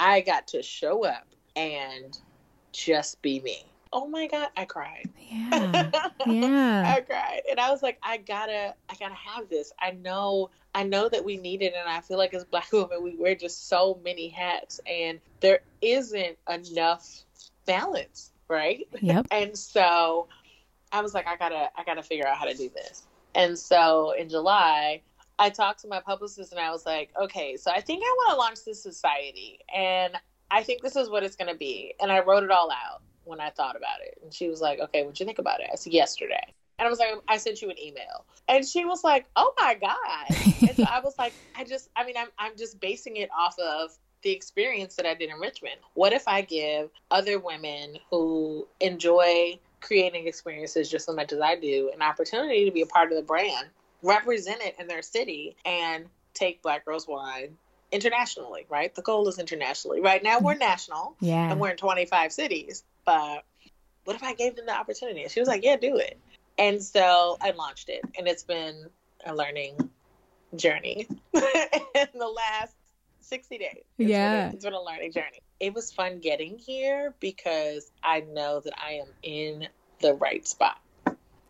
I 0.00 0.22
got 0.22 0.48
to 0.48 0.62
show 0.62 1.04
up 1.04 1.26
and 1.56 2.18
just 2.72 3.20
be 3.22 3.40
me 3.40 3.64
oh 3.94 4.08
my 4.08 4.26
god 4.26 4.48
i 4.56 4.64
cried. 4.64 5.08
Yeah. 5.30 5.90
Yeah. 6.26 6.94
I 6.96 7.00
cried. 7.00 7.42
And 7.48 7.60
i 7.60 7.70
was 7.70 7.82
like 7.82 7.98
i 8.02 8.18
gotta 8.18 8.74
i 8.90 8.94
gotta 8.98 9.14
have 9.14 9.48
this. 9.48 9.72
I 9.80 9.92
know 9.92 10.50
i 10.74 10.82
know 10.82 11.08
that 11.08 11.24
we 11.24 11.36
need 11.36 11.62
it 11.62 11.72
and 11.78 11.88
i 11.88 12.00
feel 12.00 12.18
like 12.18 12.34
as 12.34 12.44
black 12.44 12.68
women 12.72 13.02
we 13.02 13.16
wear 13.16 13.34
just 13.34 13.68
so 13.68 14.00
many 14.04 14.28
hats 14.28 14.80
and 14.86 15.20
there 15.40 15.60
isn't 15.80 16.36
enough 16.50 17.08
balance 17.64 18.32
right? 18.48 18.86
Yep. 19.00 19.28
And 19.30 19.56
so 19.56 20.26
i 20.92 21.00
was 21.00 21.14
like 21.14 21.26
i 21.26 21.36
gotta 21.36 21.70
i 21.76 21.84
gotta 21.84 22.02
figure 22.02 22.26
out 22.26 22.36
how 22.36 22.44
to 22.44 22.54
do 22.54 22.68
this. 22.68 23.04
And 23.34 23.58
so 23.58 24.12
in 24.18 24.28
july 24.28 25.02
I 25.38 25.50
talked 25.50 25.80
to 25.80 25.88
my 25.88 26.00
publicist 26.00 26.52
and 26.52 26.60
I 26.60 26.70
was 26.70 26.86
like, 26.86 27.10
okay, 27.20 27.56
so 27.56 27.70
I 27.70 27.80
think 27.80 28.04
I 28.04 28.14
want 28.18 28.30
to 28.30 28.36
launch 28.36 28.64
this 28.64 28.80
society 28.80 29.58
and 29.74 30.14
I 30.50 30.62
think 30.62 30.82
this 30.82 30.94
is 30.94 31.10
what 31.10 31.24
it's 31.24 31.34
going 31.34 31.50
to 31.50 31.58
be. 31.58 31.94
And 32.00 32.12
I 32.12 32.20
wrote 32.20 32.44
it 32.44 32.52
all 32.52 32.70
out 32.70 33.02
when 33.24 33.40
I 33.40 33.50
thought 33.50 33.76
about 33.76 34.00
it. 34.02 34.18
And 34.22 34.32
she 34.32 34.48
was 34.48 34.60
like, 34.60 34.80
okay, 34.80 35.02
what'd 35.02 35.18
you 35.18 35.26
think 35.26 35.38
about 35.38 35.60
it? 35.60 35.68
I 35.72 35.76
said, 35.76 35.92
yesterday. 35.92 36.52
And 36.78 36.86
I 36.86 36.90
was 36.90 36.98
like, 36.98 37.14
I 37.28 37.36
sent 37.36 37.62
you 37.62 37.70
an 37.70 37.78
email. 37.78 38.24
And 38.48 38.66
she 38.66 38.84
was 38.84 39.04
like, 39.04 39.26
oh 39.36 39.52
my 39.58 39.74
God. 39.74 40.26
and 40.60 40.76
so 40.76 40.84
I 40.90 41.00
was 41.00 41.14
like, 41.18 41.32
I 41.56 41.64
just, 41.64 41.88
I 41.96 42.04
mean, 42.04 42.16
I'm, 42.16 42.28
I'm 42.38 42.56
just 42.56 42.80
basing 42.80 43.16
it 43.16 43.30
off 43.36 43.56
of 43.58 43.96
the 44.22 44.32
experience 44.32 44.96
that 44.96 45.06
I 45.06 45.14
did 45.14 45.30
in 45.30 45.38
Richmond. 45.38 45.76
What 45.94 46.12
if 46.12 46.26
I 46.26 46.40
give 46.42 46.90
other 47.10 47.38
women 47.38 47.98
who 48.10 48.66
enjoy 48.80 49.58
creating 49.80 50.26
experiences 50.26 50.90
just 50.90 51.08
as 51.08 51.14
much 51.14 51.32
as 51.32 51.40
I 51.40 51.56
do 51.56 51.90
an 51.94 52.02
opportunity 52.02 52.64
to 52.64 52.70
be 52.70 52.80
a 52.80 52.86
part 52.86 53.12
of 53.12 53.16
the 53.16 53.22
brand, 53.22 53.68
represent 54.02 54.62
it 54.62 54.74
in 54.80 54.88
their 54.88 55.02
city, 55.02 55.56
and 55.64 56.06
take 56.32 56.62
Black 56.62 56.84
Girls 56.84 57.06
Wine 57.06 57.56
internationally, 57.92 58.66
right? 58.68 58.94
The 58.94 59.02
goal 59.02 59.28
is 59.28 59.38
internationally. 59.38 60.00
Right 60.00 60.22
now 60.22 60.40
we're 60.40 60.54
national. 60.54 61.14
Yeah. 61.20 61.50
And 61.50 61.60
we're 61.60 61.70
in 61.70 61.76
25 61.76 62.32
cities 62.32 62.82
but 63.04 63.44
what 64.04 64.16
if 64.16 64.22
I 64.22 64.34
gave 64.34 64.56
them 64.56 64.66
the 64.66 64.76
opportunity? 64.76 65.22
And 65.22 65.30
she 65.30 65.40
was 65.40 65.48
like, 65.48 65.64
yeah, 65.64 65.76
do 65.76 65.96
it. 65.96 66.18
And 66.58 66.82
so 66.82 67.36
I 67.40 67.50
launched 67.50 67.88
it, 67.88 68.02
and 68.16 68.28
it's 68.28 68.44
been 68.44 68.86
a 69.26 69.34
learning 69.34 69.90
journey 70.56 71.06
in 71.34 72.08
the 72.14 72.28
last 72.28 72.74
60 73.20 73.58
days. 73.58 73.68
It's 73.98 74.10
yeah. 74.10 74.46
Been, 74.46 74.54
it's 74.54 74.64
been 74.64 74.74
a 74.74 74.82
learning 74.82 75.12
journey. 75.12 75.40
It 75.60 75.74
was 75.74 75.92
fun 75.92 76.20
getting 76.20 76.58
here 76.58 77.14
because 77.20 77.90
I 78.02 78.20
know 78.20 78.60
that 78.60 78.74
I 78.78 78.94
am 78.94 79.08
in 79.22 79.68
the 80.00 80.14
right 80.14 80.46
spot. 80.46 80.78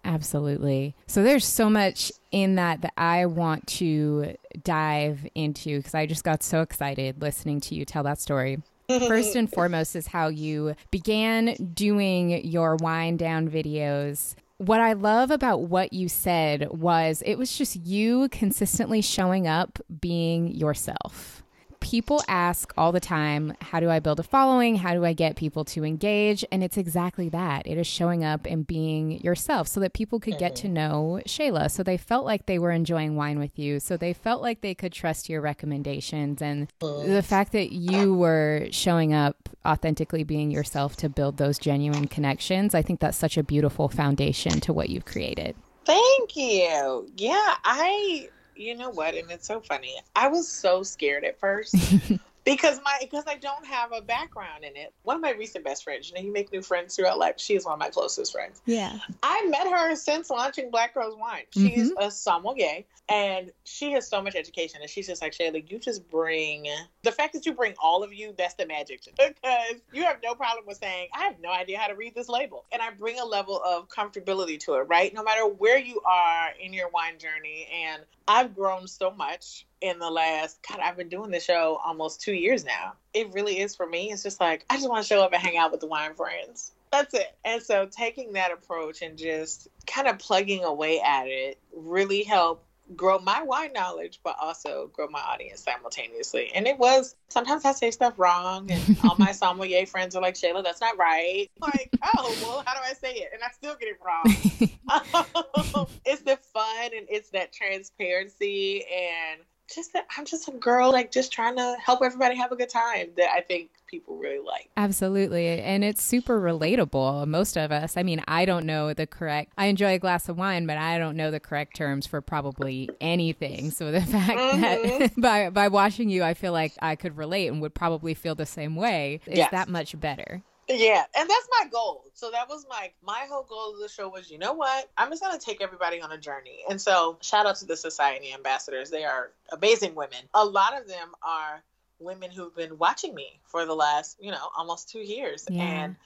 Absolutely. 0.04 0.94
So 1.06 1.22
there's 1.22 1.46
so 1.46 1.70
much 1.70 2.12
in 2.30 2.56
that 2.56 2.82
that 2.82 2.92
I 2.96 3.26
want 3.26 3.66
to 3.68 4.36
dive 4.62 5.26
into 5.34 5.78
because 5.78 5.94
I 5.94 6.06
just 6.06 6.24
got 6.24 6.42
so 6.42 6.60
excited 6.60 7.22
listening 7.22 7.60
to 7.62 7.74
you 7.74 7.84
tell 7.84 8.02
that 8.02 8.20
story. 8.20 8.62
First 8.88 9.36
and 9.36 9.50
foremost 9.52 9.96
is 9.96 10.06
how 10.06 10.28
you 10.28 10.74
began 10.90 11.54
doing 11.72 12.44
your 12.44 12.76
Wine 12.76 13.16
Down 13.16 13.48
videos. 13.48 14.34
What 14.58 14.80
I 14.80 14.92
love 14.92 15.30
about 15.30 15.62
what 15.62 15.92
you 15.92 16.08
said 16.08 16.68
was 16.70 17.22
it 17.26 17.36
was 17.36 17.56
just 17.56 17.76
you 17.76 18.28
consistently 18.30 19.02
showing 19.02 19.46
up 19.46 19.78
being 20.00 20.48
yourself 20.54 21.43
people 21.84 22.22
ask 22.28 22.72
all 22.78 22.92
the 22.92 23.00
time, 23.00 23.52
how 23.60 23.78
do 23.78 23.90
I 23.90 24.00
build 24.00 24.18
a 24.18 24.22
following? 24.22 24.76
How 24.76 24.94
do 24.94 25.04
I 25.04 25.12
get 25.12 25.36
people 25.36 25.66
to 25.66 25.84
engage? 25.84 26.42
And 26.50 26.64
it's 26.64 26.78
exactly 26.78 27.28
that. 27.28 27.66
It 27.66 27.76
is 27.76 27.86
showing 27.86 28.24
up 28.24 28.46
and 28.46 28.66
being 28.66 29.20
yourself 29.20 29.68
so 29.68 29.80
that 29.80 29.92
people 29.92 30.18
could 30.18 30.38
get 30.38 30.56
to 30.56 30.66
mm-hmm. 30.66 30.74
know 30.74 31.20
Shayla. 31.26 31.70
So 31.70 31.82
they 31.82 31.98
felt 31.98 32.24
like 32.24 32.46
they 32.46 32.58
were 32.58 32.70
enjoying 32.70 33.16
wine 33.16 33.38
with 33.38 33.58
you. 33.58 33.80
So 33.80 33.98
they 33.98 34.14
felt 34.14 34.40
like 34.40 34.62
they 34.62 34.74
could 34.74 34.94
trust 34.94 35.28
your 35.28 35.42
recommendations. 35.42 36.40
And 36.40 36.68
the 36.80 37.22
fact 37.22 37.52
that 37.52 37.72
you 37.72 38.14
were 38.14 38.68
showing 38.70 39.12
up 39.12 39.50
authentically 39.66 40.24
being 40.24 40.50
yourself 40.50 40.96
to 40.96 41.10
build 41.10 41.36
those 41.36 41.58
genuine 41.58 42.08
connections, 42.08 42.74
I 42.74 42.80
think 42.80 43.00
that's 43.00 43.18
such 43.18 43.36
a 43.36 43.42
beautiful 43.42 43.90
foundation 43.90 44.58
to 44.60 44.72
what 44.72 44.88
you've 44.88 45.04
created. 45.04 45.54
Thank 45.84 46.34
you. 46.34 47.10
Yeah, 47.14 47.56
I 47.62 48.30
you 48.56 48.76
know 48.76 48.90
what? 48.90 49.14
And 49.14 49.30
it's 49.30 49.46
so 49.46 49.60
funny. 49.60 49.94
I 50.14 50.28
was 50.28 50.48
so 50.48 50.82
scared 50.82 51.24
at 51.24 51.38
first 51.38 51.74
because 52.44 52.80
my 52.84 52.98
because 53.00 53.24
I 53.26 53.36
don't 53.36 53.66
have 53.66 53.92
a 53.92 54.00
background 54.00 54.64
in 54.64 54.76
it. 54.76 54.92
One 55.02 55.16
of 55.16 55.22
my 55.22 55.32
recent 55.32 55.64
best 55.64 55.84
friends, 55.84 56.08
you 56.08 56.14
know, 56.14 56.20
you 56.20 56.32
make 56.32 56.52
new 56.52 56.62
friends 56.62 56.96
throughout 56.96 57.18
life. 57.18 57.34
She's 57.38 57.64
one 57.64 57.74
of 57.74 57.78
my 57.78 57.90
closest 57.90 58.32
friends. 58.32 58.60
Yeah. 58.66 58.98
I 59.22 59.46
met 59.48 59.66
her 59.66 59.96
since 59.96 60.30
launching 60.30 60.70
Black 60.70 60.94
Girls 60.94 61.16
Wine. 61.18 61.44
She's 61.50 61.90
mm-hmm. 61.90 62.02
a 62.02 62.10
sommelier 62.10 62.84
and 63.08 63.52
she 63.64 63.92
has 63.92 64.08
so 64.08 64.22
much 64.22 64.34
education 64.34 64.80
and 64.80 64.90
she's 64.90 65.06
just 65.06 65.20
like, 65.20 65.32
Shayla, 65.32 65.70
you 65.70 65.78
just 65.78 66.08
bring 66.10 66.66
the 67.02 67.12
fact 67.12 67.34
that 67.34 67.44
you 67.46 67.52
bring 67.52 67.74
all 67.82 68.02
of 68.02 68.12
you, 68.12 68.34
that's 68.36 68.54
the 68.54 68.66
magic. 68.66 69.02
Because 69.04 69.80
you 69.92 70.04
have 70.04 70.18
no 70.22 70.34
problem 70.34 70.64
with 70.66 70.78
saying, 70.78 71.08
I 71.14 71.24
have 71.24 71.36
no 71.40 71.50
idea 71.50 71.78
how 71.78 71.88
to 71.88 71.94
read 71.94 72.14
this 72.14 72.28
label. 72.28 72.64
And 72.72 72.80
I 72.80 72.90
bring 72.90 73.18
a 73.20 73.24
level 73.24 73.60
of 73.64 73.88
comfortability 73.88 74.58
to 74.60 74.74
it, 74.74 74.88
right? 74.88 75.12
No 75.12 75.22
matter 75.22 75.46
where 75.46 75.78
you 75.78 76.00
are 76.06 76.48
in 76.60 76.72
your 76.72 76.88
wine 76.90 77.18
journey. 77.18 77.68
And 77.84 78.02
I've 78.26 78.54
grown 78.54 78.88
so 78.88 79.10
much 79.10 79.66
in 79.80 79.98
the 79.98 80.10
last 80.10 80.58
God, 80.68 80.80
I've 80.80 80.96
been 80.96 81.08
doing 81.08 81.30
the 81.30 81.40
show 81.40 81.78
almost 81.84 82.20
two 82.20 82.32
years 82.32 82.64
now. 82.64 82.94
It 83.12 83.32
really 83.32 83.60
is 83.60 83.76
for 83.76 83.86
me. 83.86 84.10
It's 84.10 84.22
just 84.22 84.40
like 84.40 84.64
I 84.70 84.76
just 84.76 84.88
want 84.88 85.02
to 85.02 85.08
show 85.08 85.22
up 85.22 85.32
and 85.32 85.42
hang 85.42 85.56
out 85.56 85.70
with 85.70 85.80
the 85.80 85.86
wine 85.86 86.14
friends. 86.14 86.72
That's 86.90 87.12
it. 87.12 87.36
And 87.44 87.62
so 87.62 87.86
taking 87.86 88.32
that 88.34 88.52
approach 88.52 89.02
and 89.02 89.18
just 89.18 89.68
kind 89.86 90.08
of 90.08 90.18
plugging 90.18 90.64
away 90.64 91.00
at 91.00 91.26
it 91.26 91.58
really 91.76 92.22
helped 92.22 92.64
grow 92.96 93.18
my 93.18 93.42
wine 93.42 93.72
knowledge, 93.72 94.20
but 94.22 94.36
also 94.40 94.90
grow 94.92 95.08
my 95.08 95.20
audience 95.20 95.60
simultaneously. 95.60 96.50
And 96.54 96.66
it 96.66 96.78
was 96.78 97.16
sometimes 97.28 97.64
I 97.64 97.72
say 97.72 97.90
stuff 97.90 98.14
wrong, 98.18 98.70
and 98.70 98.98
all 99.04 99.16
my 99.18 99.32
sommelier 99.32 99.86
friends 99.86 100.14
are 100.14 100.22
like, 100.22 100.34
Shayla, 100.34 100.62
that's 100.62 100.80
not 100.80 100.96
right. 100.98 101.50
I'm 101.62 101.70
like, 101.70 101.90
oh, 102.02 102.36
well, 102.42 102.62
how 102.66 102.74
do 102.74 102.80
I 102.82 102.92
say 102.92 103.14
it? 103.14 103.30
And 103.32 103.42
I 103.42 103.50
still 103.52 103.76
get 103.76 103.88
it 103.88 103.98
wrong. 104.04 104.24
it's 106.04 106.22
the 106.22 106.36
fun 106.52 106.90
and 106.96 107.06
it's 107.08 107.30
that 107.30 107.52
transparency 107.52 108.84
and 108.84 109.40
just 109.72 109.92
that 109.94 110.06
I'm 110.16 110.24
just 110.24 110.48
a 110.48 110.52
girl, 110.52 110.92
like 110.92 111.10
just 111.10 111.32
trying 111.32 111.56
to 111.56 111.76
help 111.82 112.02
everybody 112.02 112.36
have 112.36 112.52
a 112.52 112.56
good 112.56 112.68
time 112.68 113.08
that 113.16 113.30
I 113.30 113.40
think 113.40 113.70
people 113.94 114.16
really 114.16 114.44
like. 114.44 114.70
Absolutely. 114.76 115.60
And 115.60 115.84
it's 115.84 116.02
super 116.02 116.40
relatable. 116.40 117.26
Most 117.28 117.56
of 117.56 117.70
us, 117.70 117.96
I 117.96 118.02
mean, 118.02 118.22
I 118.26 118.44
don't 118.44 118.66
know 118.66 118.92
the 118.92 119.06
correct, 119.06 119.52
I 119.56 119.66
enjoy 119.66 119.94
a 119.94 119.98
glass 119.98 120.28
of 120.28 120.36
wine, 120.36 120.66
but 120.66 120.76
I 120.78 120.98
don't 120.98 121.16
know 121.16 121.30
the 121.30 121.40
correct 121.40 121.76
terms 121.76 122.06
for 122.06 122.20
probably 122.20 122.90
anything. 123.00 123.70
So 123.70 123.92
the 123.92 124.00
fact 124.16 124.38
mm-hmm. 124.38 124.60
that 124.60 125.12
by, 125.20 125.50
by 125.50 125.68
watching 125.68 126.08
you, 126.10 126.24
I 126.24 126.34
feel 126.34 126.52
like 126.52 126.72
I 126.82 126.96
could 126.96 127.16
relate 127.16 127.48
and 127.48 127.60
would 127.60 127.74
probably 127.74 128.14
feel 128.14 128.34
the 128.34 128.46
same 128.46 128.74
way 128.74 129.20
is 129.26 129.38
yes. 129.38 129.50
that 129.52 129.68
much 129.68 129.98
better. 129.98 130.42
Yeah, 130.68 131.04
and 131.16 131.28
that's 131.28 131.48
my 131.60 131.68
goal. 131.70 132.04
So 132.14 132.30
that 132.30 132.48
was 132.48 132.64
my 132.70 132.90
my 133.02 133.26
whole 133.28 133.42
goal 133.42 133.74
of 133.74 133.80
the 133.80 133.88
show 133.88 134.08
was, 134.08 134.30
you 134.30 134.38
know 134.38 134.54
what? 134.54 134.90
I'm 134.96 135.10
just 135.10 135.22
gonna 135.22 135.38
take 135.38 135.60
everybody 135.60 136.00
on 136.00 136.10
a 136.10 136.16
journey. 136.16 136.60
And 136.70 136.80
so 136.80 137.18
shout 137.20 137.44
out 137.44 137.56
to 137.56 137.66
the 137.66 137.76
society 137.76 138.32
ambassadors. 138.32 138.88
They 138.88 139.04
are 139.04 139.32
amazing 139.52 139.94
women. 139.94 140.20
A 140.32 140.42
lot 140.42 140.80
of 140.80 140.88
them 140.88 141.12
are 141.22 141.62
women 141.98 142.30
who've 142.30 142.54
been 142.54 142.78
watching 142.78 143.14
me 143.14 143.40
for 143.44 143.64
the 143.66 143.74
last, 143.74 144.16
you 144.20 144.30
know, 144.30 144.48
almost 144.56 144.90
two 144.90 145.00
years. 145.00 145.44
Yeah. 145.48 145.62
And 145.62 145.96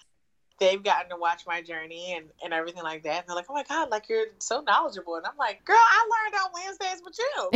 they've 0.59 0.83
gotten 0.83 1.11
to 1.11 1.17
watch 1.17 1.45
my 1.47 1.63
journey 1.63 2.15
and, 2.17 2.27
and 2.43 2.53
everything 2.53 2.83
like 2.83 3.05
that. 3.05 3.21
And 3.21 3.29
they're 3.29 3.37
like, 3.37 3.47
oh 3.49 3.55
my 3.55 3.65
God, 3.65 3.91
like 3.91 4.09
you're 4.09 4.27
so 4.39 4.61
knowledgeable. 4.61 5.17
And 5.17 5.27
I'm 5.27 5.37
like, 5.39 5.65
girl, 5.65 5.77
I 5.79 6.09
learned 6.15 6.35
on 6.43 6.51
Wednesdays 6.55 7.03
with 7.05 7.19
you. 7.19 7.49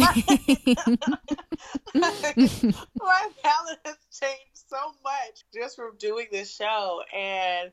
my 3.00 3.28
palate 3.42 3.78
has 3.84 3.96
changed 4.12 4.64
so 4.68 4.76
much 5.02 5.44
just 5.52 5.76
from 5.76 5.96
doing 5.98 6.26
this 6.30 6.54
show. 6.54 7.02
And, 7.14 7.72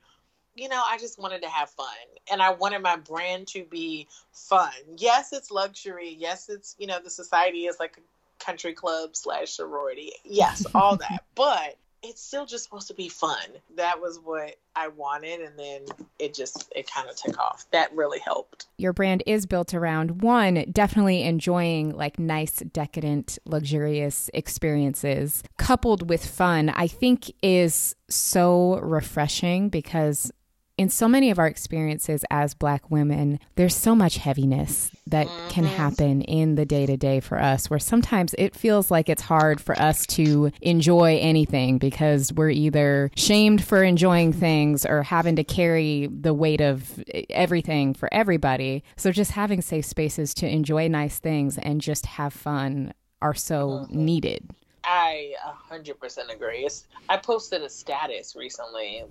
you 0.56 0.68
know, 0.68 0.82
I 0.86 0.98
just 0.98 1.20
wanted 1.20 1.44
to 1.44 1.50
have 1.50 1.70
fun. 1.70 1.88
And 2.32 2.42
I 2.42 2.52
wanted 2.52 2.82
my 2.82 2.96
brand 2.96 3.48
to 3.50 3.64
be 3.64 4.08
fun. 4.32 4.72
Yes, 4.98 5.32
it's 5.32 5.52
luxury. 5.52 6.16
Yes, 6.18 6.50
it's, 6.50 6.76
you 6.80 6.88
know, 6.88 7.00
the 7.04 7.10
society 7.10 7.66
is 7.66 7.78
like 7.80 7.98
a 7.98 8.02
country 8.40 8.74
club 8.74 9.16
slash 9.16 9.52
sorority. 9.52 10.14
Yes, 10.24 10.66
all 10.74 10.96
that. 11.10 11.24
but 11.36 11.76
it's 12.02 12.22
still 12.22 12.46
just 12.46 12.64
supposed 12.64 12.88
to 12.88 12.94
be 12.94 13.10
fun. 13.10 13.44
That 13.76 14.00
was 14.02 14.20
what 14.24 14.56
I 14.76 14.88
wanted 14.88 15.42
and 15.42 15.60
then 15.60 15.86
it 16.18 16.34
just 16.34 16.72
it 16.76 16.90
kind 16.90 17.10
of 17.10 17.16
took 17.16 17.38
off. 17.38 17.66
That 17.72 17.94
really 17.94 18.20
helped. 18.20 18.68
Your 18.78 18.94
brand 18.94 19.24
is 19.26 19.46
built 19.46 19.74
around 19.74 20.22
one 20.22 20.66
definitely 20.72 21.24
enjoying 21.24 21.96
like 21.96 22.18
nice 22.18 22.60
decadent 22.60 23.38
luxurious 23.46 24.30
experiences 24.34 25.44
coupled 25.58 26.10
with 26.10 26.26
fun. 26.26 26.70
I 26.70 26.88
think 26.88 27.32
is 27.44 27.96
so 28.10 28.80
refreshing 28.80 29.70
because 29.70 30.32
in 30.80 30.88
so 30.88 31.10
many 31.10 31.30
of 31.30 31.38
our 31.38 31.46
experiences 31.46 32.24
as 32.32 32.54
Black 32.54 32.90
women, 32.90 33.38
there's 33.56 33.76
so 33.76 33.94
much 33.94 34.16
heaviness 34.16 34.90
that 35.08 35.28
mm-hmm. 35.28 35.50
can 35.50 35.66
happen 35.66 36.22
in 36.22 36.56
the 36.56 36.66
day 36.66 36.86
to 36.86 36.96
day 36.96 37.20
for 37.20 37.38
us, 37.38 37.70
where 37.70 37.80
sometimes 37.80 38.34
it 38.38 38.56
feels 38.56 38.90
like 38.90 39.10
it's 39.10 39.22
hard 39.22 39.60
for 39.60 39.78
us 39.78 40.06
to 40.06 40.50
enjoy 40.62 41.18
anything 41.20 41.80
because 41.80 42.32
we're 42.32 42.50
either 42.50 43.12
shamed 43.18 43.62
for 43.62 43.84
enjoying 43.84 44.32
things 44.32 44.86
or 44.86 45.04
having 45.04 45.36
to 45.36 45.44
carry 45.44 46.08
the 46.08 46.34
weight 46.34 46.62
of 46.62 47.04
everything 47.30 47.94
for 47.94 48.08
everybody. 48.14 48.82
So 48.96 49.12
just 49.12 49.32
having 49.32 49.62
safe 49.62 49.84
spaces 49.84 50.34
to 50.36 50.48
enjoy 50.48 50.88
nice 50.88 51.20
things 51.20 51.58
and 51.58 51.82
just 51.82 52.06
have 52.06 52.32
fun 52.32 52.94
are 53.22 53.34
so 53.34 53.68
mm-hmm. 53.68 54.06
needed. 54.06 54.50
I 54.86 55.34
100% 55.70 56.34
agree. 56.34 56.60
It's, 56.60 56.86
I 57.10 57.18
posted 57.18 57.64
a 57.64 57.70
status 57.70 58.34
recently 58.34 59.04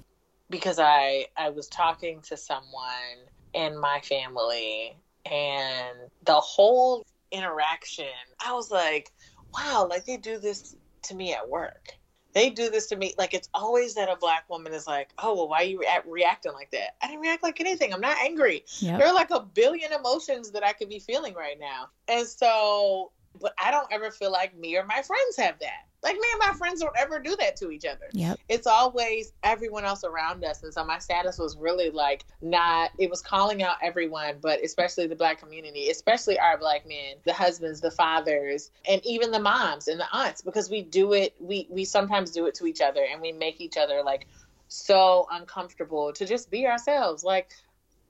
because 0.50 0.78
I 0.78 1.26
I 1.36 1.50
was 1.50 1.68
talking 1.68 2.20
to 2.22 2.36
someone 2.36 3.28
in 3.54 3.78
my 3.78 4.00
family 4.02 4.96
and 5.26 5.96
the 6.24 6.34
whole 6.34 7.04
interaction 7.30 8.06
I 8.44 8.52
was 8.52 8.70
like, 8.70 9.12
wow, 9.54 9.86
like 9.88 10.04
they 10.04 10.16
do 10.16 10.38
this 10.38 10.74
to 11.02 11.14
me 11.14 11.34
at 11.34 11.48
work. 11.48 11.92
They 12.34 12.50
do 12.50 12.70
this 12.70 12.86
to 12.88 12.96
me 12.96 13.14
like 13.18 13.34
it's 13.34 13.48
always 13.54 13.94
that 13.94 14.08
a 14.08 14.16
black 14.16 14.48
woman 14.48 14.72
is 14.72 14.86
like, 14.86 15.10
"Oh, 15.18 15.34
well 15.34 15.48
why 15.48 15.62
are 15.62 15.64
you 15.64 15.80
re- 15.80 16.02
reacting 16.06 16.52
like 16.52 16.70
that?" 16.72 16.96
I 17.02 17.08
didn't 17.08 17.22
react 17.22 17.42
like 17.42 17.60
anything. 17.60 17.92
I'm 17.92 18.00
not 18.00 18.18
angry. 18.18 18.64
Yep. 18.80 18.98
There 18.98 19.08
are 19.08 19.14
like 19.14 19.30
a 19.30 19.40
billion 19.40 19.92
emotions 19.92 20.50
that 20.52 20.64
I 20.64 20.72
could 20.72 20.88
be 20.88 20.98
feeling 20.98 21.34
right 21.34 21.58
now. 21.58 21.88
And 22.06 22.26
so 22.26 23.12
but 23.40 23.54
I 23.62 23.70
don't 23.70 23.88
ever 23.92 24.10
feel 24.10 24.32
like 24.32 24.56
me 24.56 24.76
or 24.76 24.84
my 24.84 25.02
friends 25.02 25.36
have 25.36 25.58
that. 25.60 25.87
Like 26.02 26.14
me 26.14 26.28
and 26.32 26.40
my 26.46 26.56
friends 26.56 26.80
don't 26.80 26.94
ever 26.96 27.18
do 27.18 27.34
that 27.40 27.56
to 27.56 27.70
each 27.70 27.84
other. 27.84 28.08
Yep. 28.12 28.38
It's 28.48 28.66
always 28.68 29.32
everyone 29.42 29.84
else 29.84 30.04
around 30.04 30.44
us. 30.44 30.62
And 30.62 30.72
so 30.72 30.84
my 30.84 30.98
status 30.98 31.38
was 31.38 31.56
really 31.56 31.90
like 31.90 32.24
not 32.40 32.90
it 32.98 33.10
was 33.10 33.20
calling 33.20 33.62
out 33.62 33.76
everyone, 33.82 34.36
but 34.40 34.62
especially 34.62 35.08
the 35.08 35.16
black 35.16 35.40
community, 35.40 35.90
especially 35.90 36.38
our 36.38 36.56
black 36.56 36.86
men, 36.86 37.16
the 37.24 37.32
husbands, 37.32 37.80
the 37.80 37.90
fathers, 37.90 38.70
and 38.88 39.04
even 39.04 39.32
the 39.32 39.40
moms 39.40 39.88
and 39.88 39.98
the 39.98 40.06
aunts, 40.12 40.40
because 40.40 40.70
we 40.70 40.82
do 40.82 41.14
it 41.14 41.34
we 41.40 41.66
we 41.68 41.84
sometimes 41.84 42.30
do 42.30 42.46
it 42.46 42.54
to 42.54 42.66
each 42.66 42.80
other 42.80 43.04
and 43.10 43.20
we 43.20 43.32
make 43.32 43.60
each 43.60 43.76
other 43.76 44.02
like 44.04 44.28
so 44.68 45.26
uncomfortable 45.32 46.12
to 46.12 46.24
just 46.24 46.48
be 46.48 46.66
ourselves. 46.66 47.24
Like 47.24 47.50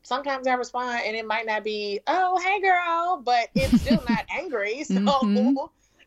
sometimes 0.02 0.46
I 0.46 0.54
respond 0.54 1.00
and 1.06 1.16
it 1.16 1.26
might 1.26 1.46
not 1.46 1.64
be, 1.64 2.00
oh, 2.06 2.38
hey 2.44 2.60
girl, 2.60 3.22
but 3.24 3.48
it's 3.54 3.80
still 3.80 4.02
not 4.08 4.26
angry. 4.30 4.84
So, 4.84 4.94
mm-hmm. 4.94 5.56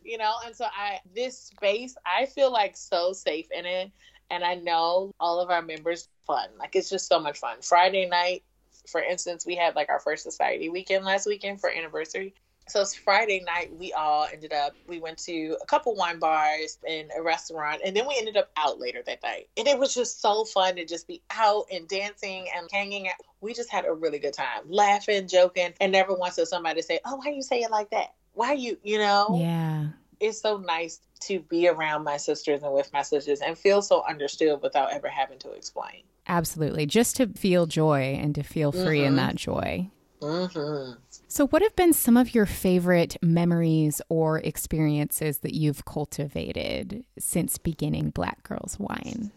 You 0.03 0.17
know, 0.17 0.33
and 0.45 0.55
so 0.55 0.65
I, 0.65 0.99
this 1.15 1.37
space, 1.37 1.95
I 2.05 2.25
feel 2.25 2.51
like 2.51 2.75
so 2.77 3.13
safe 3.13 3.47
in 3.51 3.65
it. 3.65 3.91
And 4.29 4.45
I 4.45 4.55
know 4.55 5.13
all 5.19 5.41
of 5.41 5.49
our 5.49 5.61
members 5.61 6.07
fun. 6.25 6.47
Like 6.57 6.75
it's 6.75 6.89
just 6.89 7.07
so 7.07 7.19
much 7.19 7.39
fun. 7.39 7.57
Friday 7.61 8.07
night, 8.07 8.43
for 8.87 9.01
instance, 9.01 9.45
we 9.45 9.55
had 9.55 9.75
like 9.75 9.89
our 9.89 9.99
first 9.99 10.23
society 10.23 10.69
weekend 10.69 11.03
last 11.03 11.27
weekend 11.27 11.59
for 11.59 11.69
anniversary. 11.69 12.33
So 12.69 12.79
it's 12.79 12.95
Friday 12.95 13.43
night. 13.45 13.75
We 13.75 13.91
all 13.91 14.27
ended 14.31 14.53
up. 14.53 14.73
We 14.87 14.99
went 14.99 15.17
to 15.25 15.57
a 15.61 15.65
couple 15.65 15.93
wine 15.95 16.19
bars 16.19 16.77
and 16.87 17.09
a 17.17 17.21
restaurant, 17.21 17.81
and 17.83 17.93
then 17.95 18.07
we 18.07 18.15
ended 18.17 18.37
up 18.37 18.49
out 18.55 18.79
later 18.79 19.01
that 19.05 19.21
night. 19.23 19.49
And 19.57 19.67
it 19.67 19.77
was 19.77 19.93
just 19.93 20.21
so 20.21 20.45
fun 20.45 20.75
to 20.77 20.85
just 20.85 21.07
be 21.07 21.21
out 21.31 21.65
and 21.71 21.85
dancing 21.87 22.47
and 22.55 22.69
hanging 22.71 23.09
out. 23.09 23.15
We 23.41 23.53
just 23.53 23.69
had 23.69 23.85
a 23.85 23.93
really 23.93 24.19
good 24.19 24.33
time, 24.33 24.61
laughing, 24.69 25.27
joking, 25.27 25.73
and 25.81 25.91
never 25.91 26.13
once 26.13 26.37
did 26.37 26.47
somebody 26.47 26.81
say, 26.81 26.99
"Oh, 27.03 27.17
why 27.17 27.31
you 27.31 27.41
say 27.41 27.61
it 27.61 27.71
like 27.71 27.89
that? 27.89 28.13
Why 28.33 28.53
you?" 28.53 28.77
You 28.83 28.97
know? 28.97 29.37
Yeah. 29.39 29.87
It's 30.19 30.39
so 30.39 30.57
nice 30.57 30.99
to 31.21 31.39
be 31.39 31.67
around 31.67 32.03
my 32.03 32.17
sisters 32.17 32.61
and 32.63 32.73
with 32.73 32.91
my 32.93 33.01
sisters 33.01 33.41
and 33.41 33.57
feel 33.57 33.81
so 33.81 34.03
understood 34.07 34.61
without 34.61 34.91
ever 34.93 35.07
having 35.07 35.39
to 35.39 35.51
explain. 35.51 36.03
Absolutely, 36.27 36.85
just 36.85 37.15
to 37.17 37.27
feel 37.27 37.65
joy 37.65 38.17
and 38.21 38.35
to 38.35 38.43
feel 38.43 38.71
free 38.71 38.99
mm-hmm. 38.99 39.07
in 39.07 39.15
that 39.15 39.35
joy. 39.35 39.89
Mm-hmm. 40.21 40.99
So, 41.27 41.47
what 41.47 41.63
have 41.63 41.75
been 41.75 41.93
some 41.93 42.15
of 42.15 42.35
your 42.35 42.45
favorite 42.45 43.17
memories 43.23 44.01
or 44.07 44.39
experiences 44.39 45.39
that 45.39 45.55
you've 45.55 45.83
cultivated 45.85 47.03
since 47.17 47.57
beginning 47.57 48.11
Black 48.11 48.43
Girls 48.43 48.77
Wine? 48.79 49.31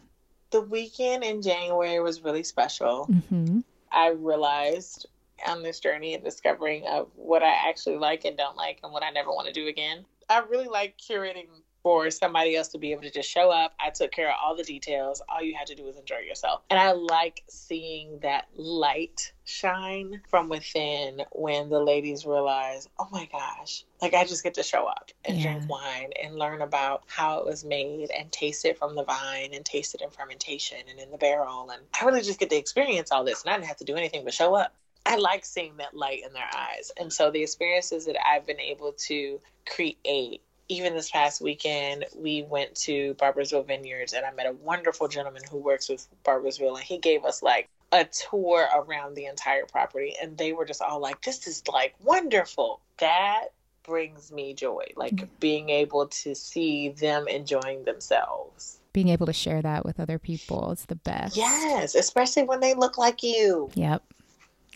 The 0.51 0.61
weekend 0.61 1.25
in 1.25 1.41
January 1.41 2.01
was 2.01 2.23
really 2.23 2.45
special. 2.45 3.09
Mm-hmm. 3.11 3.61
I 3.91 4.11
realized 4.11 5.07
on 5.47 5.63
this 5.63 5.81
journey 5.81 6.15
of 6.15 6.25
discovering 6.25 6.87
of 6.87 7.09
what 7.15 7.43
I 7.43 7.69
actually 7.69 7.97
like 7.97 8.25
and 8.25 8.37
don't 8.37 8.57
like 8.57 8.81
and 8.83 8.93
what 8.93 9.03
I 9.03 9.11
never 9.11 9.31
want 9.31 9.47
to 9.47 9.53
do 9.53 9.67
again. 9.69 10.05
I 10.29 10.41
really 10.51 10.69
like 10.69 10.99
curating 10.99 11.49
for 11.85 12.11
somebody 12.11 12.57
else 12.57 12.69
to 12.69 12.79
be 12.79 12.93
able 12.93 13.03
to 13.03 13.11
just 13.11 13.29
show 13.29 13.51
up. 13.51 13.75
I 13.79 13.91
took 13.91 14.11
care 14.11 14.31
of 14.31 14.37
all 14.43 14.57
the 14.57 14.65
details. 14.65 15.21
All 15.29 15.43
you 15.43 15.55
had 15.55 15.67
to 15.67 15.75
do 15.75 15.85
was 15.85 15.99
enjoy 15.99 16.21
yourself. 16.21 16.63
And 16.71 16.81
I 16.81 16.93
like 16.93 17.45
seeing 17.47 18.19
that 18.21 18.47
light 18.57 19.33
shine 19.45 20.23
from 20.31 20.49
within 20.49 21.23
when 21.33 21.69
the 21.69 21.79
ladies 21.79 22.25
realize, 22.25 22.89
oh 22.99 23.09
my 23.13 23.29
gosh, 23.31 23.85
like 24.01 24.15
I 24.15 24.25
just 24.25 24.43
get 24.43 24.55
to 24.55 24.63
show 24.63 24.87
up 24.87 25.11
and 25.27 25.37
yeah. 25.37 25.53
drink 25.53 25.71
wine 25.71 26.13
and 26.23 26.37
learn 26.37 26.63
about 26.63 27.03
how 27.07 27.41
it 27.41 27.45
was 27.45 27.67
made 27.67 28.11
and 28.11 28.33
taste 28.33 28.65
it 28.65 28.79
from 28.79 28.95
the 28.95 29.05
vine 29.05 29.51
and 29.53 29.63
taste 29.63 29.95
it 29.95 30.01
in 30.01 30.09
fermentation 30.09 30.79
and 30.89 30.99
in 30.99 31.11
the 31.11 31.19
barrel. 31.19 31.69
And 31.71 31.83
I 32.01 32.07
really 32.07 32.23
just 32.23 32.41
get 32.41 32.49
to 32.49 32.57
experience 32.57 33.13
all 33.13 33.25
this 33.25 33.43
and 33.43 33.51
I 33.51 33.57
didn't 33.57 33.69
have 33.69 33.77
to 33.77 33.85
do 33.85 33.97
anything 33.97 34.25
but 34.25 34.33
show 34.33 34.55
up. 34.55 34.75
I 35.07 35.17
like 35.17 35.45
seeing 35.45 35.77
that 35.79 35.95
light 35.95 36.23
in 36.27 36.33
their 36.33 36.49
eyes. 36.57 36.91
And 36.99 37.13
so 37.13 37.31
the 37.31 37.43
experiences 37.43 38.07
that 38.07 38.17
I've 38.27 38.47
been 38.47 38.61
able 38.61 38.93
to 38.93 39.41
create 39.67 40.41
even 40.69 40.95
this 40.95 41.11
past 41.11 41.43
weekend, 41.43 42.07
we 42.17 42.43
went 42.43 42.75
to 42.75 43.15
Barboursville 43.15 43.67
Vineyards 43.67 44.15
and 44.15 44.25
I 44.25 44.33
met 44.33 44.47
a 44.47 44.53
wonderful 44.53 45.09
gentleman 45.09 45.43
who 45.51 45.59
works 45.59 45.89
with 45.89 46.07
Barboursville 46.25 46.77
and 46.77 46.85
he 46.85 46.99
gave 46.99 47.25
us 47.25 47.43
like 47.43 47.69
a 47.93 48.05
tour 48.05 48.67
around 48.75 49.15
the 49.15 49.27
entire 49.27 49.67
property 49.67 50.15
and 50.21 50.39
they 50.39 50.53
were 50.53 50.65
just 50.65 50.81
all 50.81 51.01
like, 51.01 51.21
This 51.23 51.47
is 51.47 51.63
like 51.69 51.95
wonderful. 52.03 52.81
That 52.99 53.49
brings 53.85 54.33
me 54.33 54.55
joy. 54.55 54.87
Like 54.97 55.15
mm-hmm. 55.15 55.27
being 55.39 55.69
able 55.69 56.07
to 56.09 56.35
see 56.35 56.89
them 56.89 57.29
enjoying 57.29 57.85
themselves. 57.85 58.81
Being 58.95 59.09
able 59.09 59.27
to 59.27 59.33
share 59.33 59.61
that 59.61 59.85
with 59.85 60.01
other 60.01 60.19
people 60.19 60.73
is 60.73 60.87
the 60.87 60.97
best. 60.97 61.37
Yes, 61.37 61.95
especially 61.95 62.45
when 62.45 62.61
they 62.61 62.75
look 62.75 62.97
like 62.97 63.23
you. 63.23 63.71
Yep. 63.75 64.03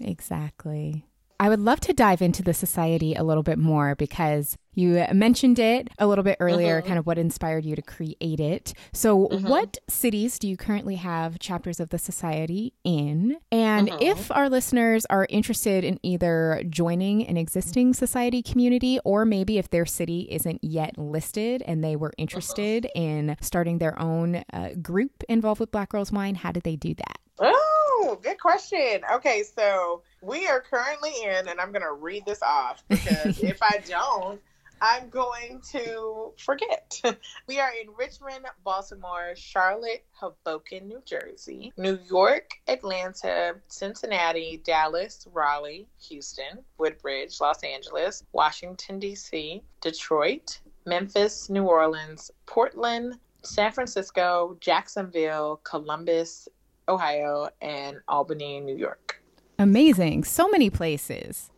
Exactly. 0.01 1.05
I 1.41 1.49
would 1.49 1.61
love 1.61 1.79
to 1.81 1.93
dive 1.93 2.21
into 2.21 2.43
the 2.43 2.53
society 2.53 3.15
a 3.15 3.23
little 3.23 3.45
bit 3.45 3.59
more 3.59 3.95
because 3.95 4.57
you 4.75 5.05
mentioned 5.13 5.61
it 5.61 5.89
a 5.99 6.07
little 6.07 6.25
bit 6.25 6.37
earlier, 6.41 6.79
mm-hmm. 6.79 6.89
kind 6.89 6.99
of 6.99 7.07
what 7.07 7.17
inspired 7.17 7.65
you 7.65 7.77
to 7.77 7.83
create 7.83 8.41
it. 8.41 8.75
So, 8.93 9.29
mm-hmm. 9.29 9.47
what 9.47 9.79
cities 9.89 10.39
do 10.39 10.49
you 10.49 10.57
currently 10.57 10.97
have 10.97 11.39
chapters 11.39 11.79
of 11.79 11.91
the 11.91 11.99
society 11.99 12.75
in? 12.83 13.37
And 13.53 13.89
mm-hmm. 13.89 14.03
if 14.03 14.33
our 14.33 14.49
listeners 14.49 15.07
are 15.07 15.27
interested 15.31 15.85
in 15.85 16.01
either 16.03 16.63
joining 16.69 17.27
an 17.29 17.37
existing 17.37 17.95
society 17.95 18.43
community 18.43 18.99
or 19.05 19.25
maybe 19.25 19.59
if 19.59 19.71
their 19.71 19.87
city 19.87 20.27
isn't 20.31 20.63
yet 20.63 20.99
listed 20.99 21.63
and 21.67 21.85
they 21.85 21.95
were 21.95 22.13
interested 22.19 22.89
in 22.97 23.37
starting 23.41 23.79
their 23.79 24.01
own 24.01 24.43
uh, 24.53 24.71
group 24.83 25.23
involved 25.29 25.61
with 25.61 25.71
Black 25.71 25.91
Girls 25.91 26.11
Wine, 26.11 26.35
how 26.35 26.51
did 26.51 26.65
they 26.65 26.77
do 26.77 26.95
that? 26.95 27.19
Oh, 27.41 27.78
Oh, 28.01 28.15
good 28.23 28.39
question. 28.39 29.01
Okay, 29.15 29.43
so 29.43 30.03
we 30.23 30.47
are 30.47 30.61
currently 30.61 31.11
in, 31.25 31.49
and 31.49 31.61
I'm 31.61 31.73
going 31.73 31.83
to 31.83 31.95
read 31.95 32.25
this 32.25 32.43
off 32.43 32.85
because 32.89 33.39
if 33.43 33.59
I 33.61 33.83
don't, 33.89 34.41
I'm 34.81 35.09
going 35.09 35.61
to 35.73 36.33
forget. 36.39 37.01
we 37.49 37.59
are 37.59 37.71
in 37.73 37.89
Richmond, 37.99 38.47
Baltimore, 38.63 39.35
Charlotte, 39.35 40.05
Hoboken, 40.13 40.87
New 40.87 41.03
Jersey, 41.05 41.73
New 41.77 41.99
York, 42.09 42.53
Atlanta, 42.69 43.57
Cincinnati, 43.67 44.63
Dallas, 44.65 45.27
Raleigh, 45.33 45.89
Houston, 46.09 46.65
Woodbridge, 46.79 47.41
Los 47.41 47.65
Angeles, 47.65 48.23
Washington, 48.31 49.01
D.C., 49.01 49.61
Detroit, 49.81 50.61
Memphis, 50.87 51.51
New 51.51 51.65
Orleans, 51.65 52.31
Portland, 52.47 53.19
San 53.43 53.73
Francisco, 53.73 54.57
Jacksonville, 54.61 55.61
Columbus, 55.65 56.49
Ohio, 56.89 57.49
and 57.61 58.01
Albany, 58.09 58.61
New 58.61 58.77
York. 58.77 59.23
Amazing. 59.59 60.25
So 60.25 60.49
many 60.49 60.71
places. 60.71 61.51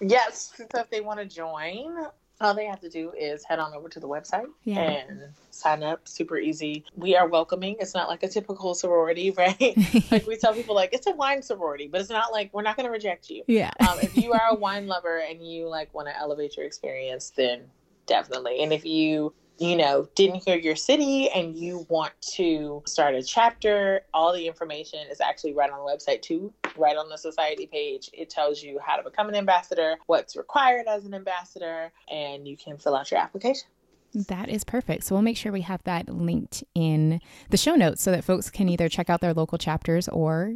Yes. 0.00 0.52
So 0.56 0.80
if 0.80 0.90
they 0.90 1.00
want 1.00 1.20
to 1.20 1.26
join, 1.26 2.06
all 2.40 2.54
they 2.54 2.64
have 2.64 2.80
to 2.80 2.88
do 2.88 3.12
is 3.18 3.44
head 3.44 3.58
on 3.58 3.74
over 3.74 3.88
to 3.88 4.00
the 4.00 4.08
website 4.08 4.46
yeah. 4.64 4.80
and 4.80 5.20
sign 5.50 5.82
up. 5.82 6.08
Super 6.08 6.38
easy. 6.38 6.84
We 6.96 7.14
are 7.16 7.28
welcoming. 7.28 7.76
It's 7.80 7.94
not 7.94 8.08
like 8.08 8.22
a 8.22 8.28
typical 8.28 8.74
sorority, 8.74 9.30
right? 9.36 9.76
like 10.10 10.26
we 10.26 10.36
tell 10.36 10.54
people, 10.54 10.74
like 10.74 10.94
it's 10.94 11.06
a 11.06 11.12
wine 11.12 11.42
sorority, 11.42 11.86
but 11.88 12.00
it's 12.00 12.10
not 12.10 12.32
like 12.32 12.52
we're 12.54 12.62
not 12.62 12.76
going 12.76 12.86
to 12.86 12.92
reject 12.92 13.28
you. 13.28 13.44
Yeah. 13.46 13.70
um, 13.80 13.98
if 14.00 14.16
you 14.16 14.32
are 14.32 14.48
a 14.50 14.54
wine 14.54 14.86
lover 14.86 15.18
and 15.18 15.46
you 15.46 15.68
like 15.68 15.92
want 15.92 16.08
to 16.08 16.18
elevate 16.18 16.56
your 16.56 16.64
experience, 16.64 17.30
then 17.30 17.62
definitely. 18.06 18.62
And 18.62 18.72
if 18.72 18.84
you 18.86 19.34
you 19.60 19.76
know, 19.76 20.08
didn't 20.14 20.42
hear 20.46 20.56
your 20.56 20.74
city 20.74 21.28
and 21.28 21.54
you 21.54 21.86
want 21.90 22.14
to 22.22 22.82
start 22.86 23.14
a 23.14 23.22
chapter, 23.22 24.00
all 24.14 24.32
the 24.32 24.46
information 24.46 25.00
is 25.10 25.20
actually 25.20 25.52
right 25.52 25.70
on 25.70 25.78
the 25.78 25.84
website 25.84 26.22
too, 26.22 26.50
right 26.78 26.96
on 26.96 27.10
the 27.10 27.18
society 27.18 27.66
page. 27.66 28.08
It 28.14 28.30
tells 28.30 28.62
you 28.62 28.80
how 28.82 28.96
to 28.96 29.02
become 29.02 29.28
an 29.28 29.34
ambassador, 29.34 29.96
what's 30.06 30.34
required 30.34 30.86
as 30.88 31.04
an 31.04 31.12
ambassador, 31.12 31.92
and 32.10 32.48
you 32.48 32.56
can 32.56 32.78
fill 32.78 32.96
out 32.96 33.10
your 33.10 33.20
application. 33.20 33.68
That 34.14 34.48
is 34.48 34.64
perfect. 34.64 35.04
So 35.04 35.14
we'll 35.14 35.22
make 35.22 35.36
sure 35.36 35.52
we 35.52 35.60
have 35.60 35.82
that 35.84 36.08
linked 36.08 36.64
in 36.74 37.20
the 37.50 37.58
show 37.58 37.74
notes 37.74 38.02
so 38.02 38.10
that 38.12 38.24
folks 38.24 38.48
can 38.48 38.70
either 38.70 38.88
check 38.88 39.10
out 39.10 39.20
their 39.20 39.34
local 39.34 39.58
chapters 39.58 40.08
or 40.08 40.54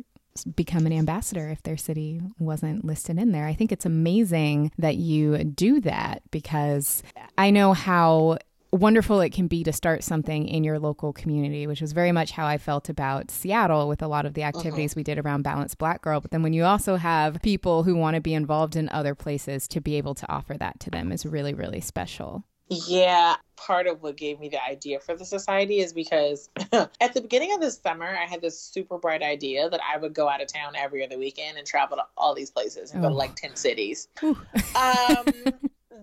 become 0.56 0.86
an 0.86 0.92
ambassador 0.92 1.50
if 1.50 1.62
their 1.62 1.76
city 1.76 2.22
wasn't 2.38 2.84
listed 2.86 3.18
in 3.18 3.32
there. 3.32 3.46
I 3.46 3.52
think 3.52 3.70
it's 3.70 3.86
amazing 3.86 4.72
that 4.78 4.96
you 4.96 5.44
do 5.44 5.80
that 5.82 6.22
because 6.30 7.02
I 7.36 7.50
know 7.50 7.74
how 7.74 8.38
wonderful 8.74 9.20
it 9.20 9.30
can 9.30 9.46
be 9.46 9.62
to 9.64 9.72
start 9.72 10.02
something 10.02 10.48
in 10.48 10.64
your 10.64 10.78
local 10.78 11.12
community, 11.12 11.66
which 11.66 11.80
was 11.80 11.92
very 11.92 12.12
much 12.12 12.32
how 12.32 12.46
I 12.46 12.58
felt 12.58 12.88
about 12.88 13.30
Seattle 13.30 13.88
with 13.88 14.02
a 14.02 14.08
lot 14.08 14.26
of 14.26 14.34
the 14.34 14.42
activities 14.42 14.92
uh-huh. 14.92 15.00
we 15.00 15.02
did 15.04 15.18
around 15.18 15.42
Balanced 15.42 15.78
Black 15.78 16.02
Girl. 16.02 16.20
But 16.20 16.30
then 16.30 16.42
when 16.42 16.52
you 16.52 16.64
also 16.64 16.96
have 16.96 17.40
people 17.42 17.84
who 17.84 17.94
want 17.94 18.16
to 18.16 18.20
be 18.20 18.34
involved 18.34 18.76
in 18.76 18.88
other 18.88 19.14
places, 19.14 19.68
to 19.68 19.80
be 19.80 19.96
able 19.96 20.14
to 20.16 20.30
offer 20.30 20.56
that 20.58 20.80
to 20.80 20.90
them 20.90 21.12
is 21.12 21.24
really, 21.24 21.54
really 21.54 21.80
special. 21.80 22.44
Yeah, 22.68 23.36
part 23.56 23.86
of 23.86 24.02
what 24.02 24.16
gave 24.16 24.40
me 24.40 24.48
the 24.48 24.62
idea 24.64 24.98
for 24.98 25.14
the 25.14 25.24
society 25.24 25.80
is 25.80 25.92
because 25.92 26.48
at 26.72 27.12
the 27.12 27.20
beginning 27.20 27.52
of 27.52 27.60
this 27.60 27.78
summer, 27.78 28.06
I 28.06 28.24
had 28.24 28.40
this 28.40 28.58
super 28.58 28.98
bright 28.98 29.22
idea 29.22 29.68
that 29.68 29.80
I 29.82 29.98
would 29.98 30.14
go 30.14 30.28
out 30.28 30.40
of 30.40 30.48
town 30.48 30.74
every 30.74 31.04
other 31.04 31.18
weekend 31.18 31.58
and 31.58 31.66
travel 31.66 31.98
to 31.98 32.04
all 32.16 32.34
these 32.34 32.50
places 32.50 32.92
and 32.92 33.04
oh. 33.04 33.08
go 33.08 33.12
to 33.12 33.16
like 33.16 33.36
10 33.36 33.56
cities. 33.56 34.08
um, 34.22 34.34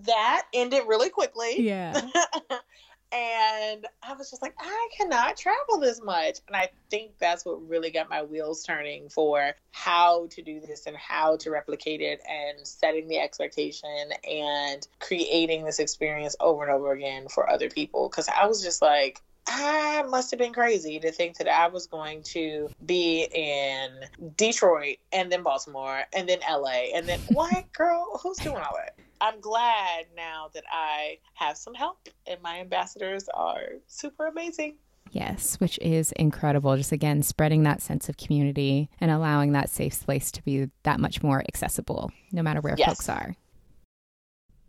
that 0.05 0.43
ended 0.53 0.83
really 0.87 1.09
quickly. 1.09 1.61
Yeah. 1.61 1.93
and 3.11 3.85
I 4.01 4.13
was 4.17 4.29
just 4.29 4.41
like, 4.41 4.55
I 4.59 4.89
cannot 4.97 5.35
travel 5.37 5.79
this 5.79 6.01
much. 6.01 6.39
And 6.47 6.55
I 6.55 6.69
think 6.89 7.17
that's 7.19 7.45
what 7.45 7.67
really 7.67 7.91
got 7.91 8.09
my 8.09 8.23
wheels 8.23 8.63
turning 8.63 9.09
for 9.09 9.53
how 9.71 10.27
to 10.31 10.41
do 10.41 10.61
this 10.61 10.85
and 10.85 10.95
how 10.95 11.35
to 11.37 11.51
replicate 11.51 12.01
it 12.01 12.21
and 12.29 12.65
setting 12.65 13.07
the 13.07 13.19
expectation 13.19 14.11
and 14.29 14.87
creating 14.99 15.65
this 15.65 15.79
experience 15.79 16.35
over 16.39 16.63
and 16.63 16.71
over 16.71 16.93
again 16.93 17.27
for 17.27 17.49
other 17.49 17.69
people. 17.69 18.07
Because 18.09 18.29
I 18.29 18.45
was 18.47 18.63
just 18.63 18.81
like, 18.81 19.21
I 19.47 20.03
must 20.03 20.31
have 20.31 20.39
been 20.39 20.53
crazy 20.53 20.99
to 20.99 21.11
think 21.11 21.37
that 21.37 21.47
I 21.47 21.67
was 21.67 21.87
going 21.87 22.23
to 22.23 22.69
be 22.85 23.27
in 23.33 23.89
Detroit 24.37 24.97
and 25.11 25.31
then 25.31 25.43
Baltimore 25.43 26.03
and 26.13 26.29
then 26.29 26.39
LA 26.49 26.93
and 26.95 27.07
then 27.07 27.19
what 27.29 27.71
girl? 27.73 28.19
Who's 28.23 28.37
doing 28.37 28.57
all 28.57 28.77
that? 28.77 28.95
I'm 29.21 29.39
glad 29.39 30.07
now 30.17 30.49
that 30.55 30.63
I 30.71 31.19
have 31.35 31.55
some 31.55 31.75
help 31.75 32.09
and 32.25 32.41
my 32.41 32.59
ambassadors 32.59 33.29
are 33.33 33.73
super 33.85 34.25
amazing. 34.25 34.77
Yes, 35.11 35.59
which 35.59 35.77
is 35.79 36.11
incredible. 36.13 36.75
Just 36.75 36.91
again, 36.91 37.21
spreading 37.21 37.63
that 37.63 37.81
sense 37.81 38.09
of 38.09 38.17
community 38.17 38.89
and 38.99 39.11
allowing 39.11 39.51
that 39.51 39.69
safe 39.69 39.93
space 39.93 40.31
to 40.31 40.43
be 40.43 40.69
that 40.83 40.99
much 40.99 41.21
more 41.21 41.43
accessible, 41.47 42.11
no 42.31 42.41
matter 42.41 42.61
where 42.61 42.75
yes. 42.77 42.89
folks 42.89 43.09
are. 43.09 43.35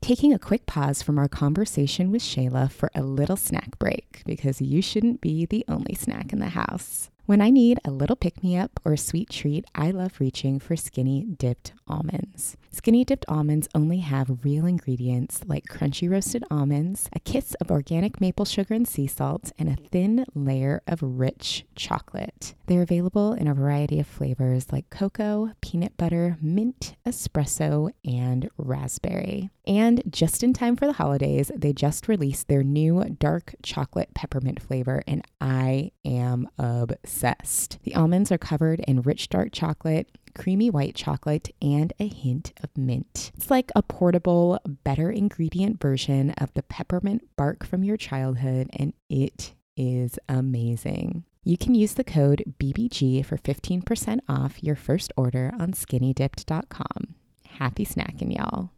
Taking 0.02 0.34
a 0.34 0.38
quick 0.38 0.66
pause 0.66 1.00
from 1.00 1.16
our 1.16 1.28
conversation 1.28 2.10
with 2.10 2.22
Shayla 2.22 2.70
for 2.70 2.90
a 2.94 3.02
little 3.02 3.36
snack 3.36 3.78
break 3.78 4.22
because 4.26 4.60
you 4.60 4.82
shouldn't 4.82 5.20
be 5.20 5.46
the 5.46 5.64
only 5.68 5.94
snack 5.94 6.32
in 6.32 6.40
the 6.40 6.50
house. 6.50 7.08
When 7.24 7.40
I 7.40 7.50
need 7.50 7.78
a 7.84 7.92
little 7.92 8.16
pick 8.16 8.42
me 8.42 8.58
up 8.58 8.80
or 8.84 8.92
a 8.92 8.98
sweet 8.98 9.30
treat, 9.30 9.64
I 9.76 9.92
love 9.92 10.18
reaching 10.18 10.58
for 10.58 10.74
skinny 10.74 11.22
dipped 11.22 11.72
almonds. 11.86 12.56
Skinny 12.74 13.04
dipped 13.04 13.26
almonds 13.28 13.68
only 13.74 13.98
have 13.98 14.44
real 14.44 14.64
ingredients 14.64 15.42
like 15.46 15.66
crunchy 15.66 16.10
roasted 16.10 16.42
almonds, 16.50 17.08
a 17.12 17.20
kiss 17.20 17.54
of 17.60 17.70
organic 17.70 18.18
maple 18.18 18.46
sugar 18.46 18.72
and 18.72 18.88
sea 18.88 19.06
salt, 19.06 19.52
and 19.58 19.68
a 19.68 19.76
thin 19.76 20.24
layer 20.34 20.82
of 20.86 21.00
rich 21.02 21.66
chocolate. 21.76 22.54
They're 22.66 22.82
available 22.82 23.34
in 23.34 23.46
a 23.46 23.54
variety 23.54 24.00
of 24.00 24.06
flavors 24.06 24.72
like 24.72 24.88
cocoa, 24.88 25.52
peanut 25.60 25.98
butter, 25.98 26.38
mint, 26.40 26.94
espresso, 27.06 27.90
and 28.06 28.48
raspberry. 28.56 29.50
And 29.66 30.02
just 30.08 30.42
in 30.42 30.54
time 30.54 30.74
for 30.74 30.86
the 30.86 30.94
holidays, 30.94 31.52
they 31.54 31.74
just 31.74 32.08
released 32.08 32.48
their 32.48 32.62
new 32.62 33.04
dark 33.18 33.54
chocolate 33.62 34.14
peppermint 34.14 34.62
flavor, 34.62 35.04
and 35.06 35.22
I 35.40 35.92
am 36.06 36.48
obsessed. 36.58 37.78
The 37.82 37.94
almonds 37.94 38.32
are 38.32 38.38
covered 38.38 38.80
in 38.80 39.02
rich 39.02 39.28
dark 39.28 39.50
chocolate, 39.52 40.08
creamy 40.34 40.70
white 40.70 40.94
chocolate, 40.94 41.54
and 41.60 41.92
a 41.98 42.08
hint 42.08 42.52
of 42.62 42.76
mint. 42.76 43.32
It's 43.36 43.50
like 43.50 43.70
a 43.74 43.82
portable, 43.82 44.60
better 44.84 45.10
ingredient 45.10 45.80
version 45.80 46.30
of 46.38 46.52
the 46.54 46.62
peppermint 46.62 47.28
bark 47.36 47.64
from 47.64 47.84
your 47.84 47.96
childhood, 47.96 48.68
and 48.72 48.92
it 49.08 49.54
is 49.76 50.18
amazing. 50.28 51.24
You 51.44 51.56
can 51.56 51.74
use 51.74 51.94
the 51.94 52.04
code 52.04 52.54
BBG 52.60 53.24
for 53.24 53.36
15% 53.36 54.20
off 54.28 54.62
your 54.62 54.76
first 54.76 55.12
order 55.16 55.52
on 55.58 55.72
skinnydipped.com. 55.72 57.14
Happy 57.58 57.84
snacking, 57.84 58.36
y'all. 58.36 58.70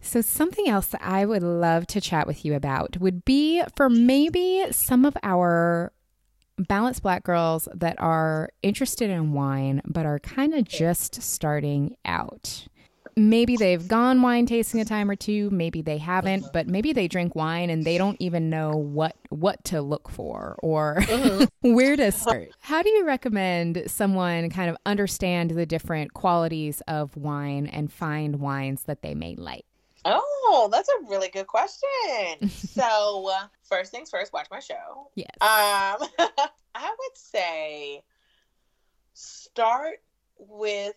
So, 0.00 0.20
something 0.20 0.68
else 0.68 0.86
that 0.88 1.02
I 1.02 1.26
would 1.26 1.42
love 1.42 1.86
to 1.88 2.00
chat 2.00 2.28
with 2.28 2.44
you 2.44 2.54
about 2.54 2.98
would 2.98 3.24
be 3.24 3.62
for 3.76 3.90
maybe 3.90 4.66
some 4.70 5.04
of 5.04 5.16
our 5.24 5.92
balanced 6.58 7.02
black 7.02 7.24
girls 7.24 7.68
that 7.74 8.00
are 8.00 8.50
interested 8.62 9.10
in 9.10 9.32
wine 9.32 9.80
but 9.84 10.06
are 10.06 10.18
kind 10.18 10.54
of 10.54 10.64
just 10.64 11.22
starting 11.22 11.96
out. 12.04 12.66
Maybe 13.16 13.56
they've 13.56 13.86
gone 13.88 14.22
wine 14.22 14.46
tasting 14.46 14.80
a 14.80 14.84
time 14.84 15.10
or 15.10 15.16
two, 15.16 15.50
maybe 15.50 15.82
they 15.82 15.98
haven't, 15.98 16.44
but 16.52 16.68
maybe 16.68 16.92
they 16.92 17.08
drink 17.08 17.34
wine 17.34 17.68
and 17.68 17.84
they 17.84 17.98
don't 17.98 18.16
even 18.20 18.48
know 18.48 18.70
what 18.70 19.16
what 19.30 19.64
to 19.64 19.82
look 19.82 20.08
for 20.08 20.56
or 20.62 21.02
where 21.62 21.96
to 21.96 22.12
start. 22.12 22.50
How 22.60 22.82
do 22.82 22.90
you 22.90 23.04
recommend 23.04 23.82
someone 23.88 24.50
kind 24.50 24.70
of 24.70 24.76
understand 24.86 25.50
the 25.50 25.66
different 25.66 26.14
qualities 26.14 26.80
of 26.86 27.16
wine 27.16 27.66
and 27.66 27.92
find 27.92 28.36
wines 28.36 28.84
that 28.84 29.02
they 29.02 29.14
may 29.14 29.34
like? 29.34 29.64
Oh, 30.04 30.68
that's 30.70 30.88
a 30.88 31.08
really 31.08 31.28
good 31.28 31.46
question. 31.46 32.48
so, 32.48 33.30
uh, 33.30 33.46
first 33.62 33.90
things 33.90 34.10
first, 34.10 34.32
watch 34.32 34.48
my 34.50 34.60
show. 34.60 35.10
Yes. 35.14 35.28
Um, 35.40 36.08
I 36.74 36.94
would 36.98 37.16
say 37.16 38.02
start 39.14 39.96
with 40.38 40.96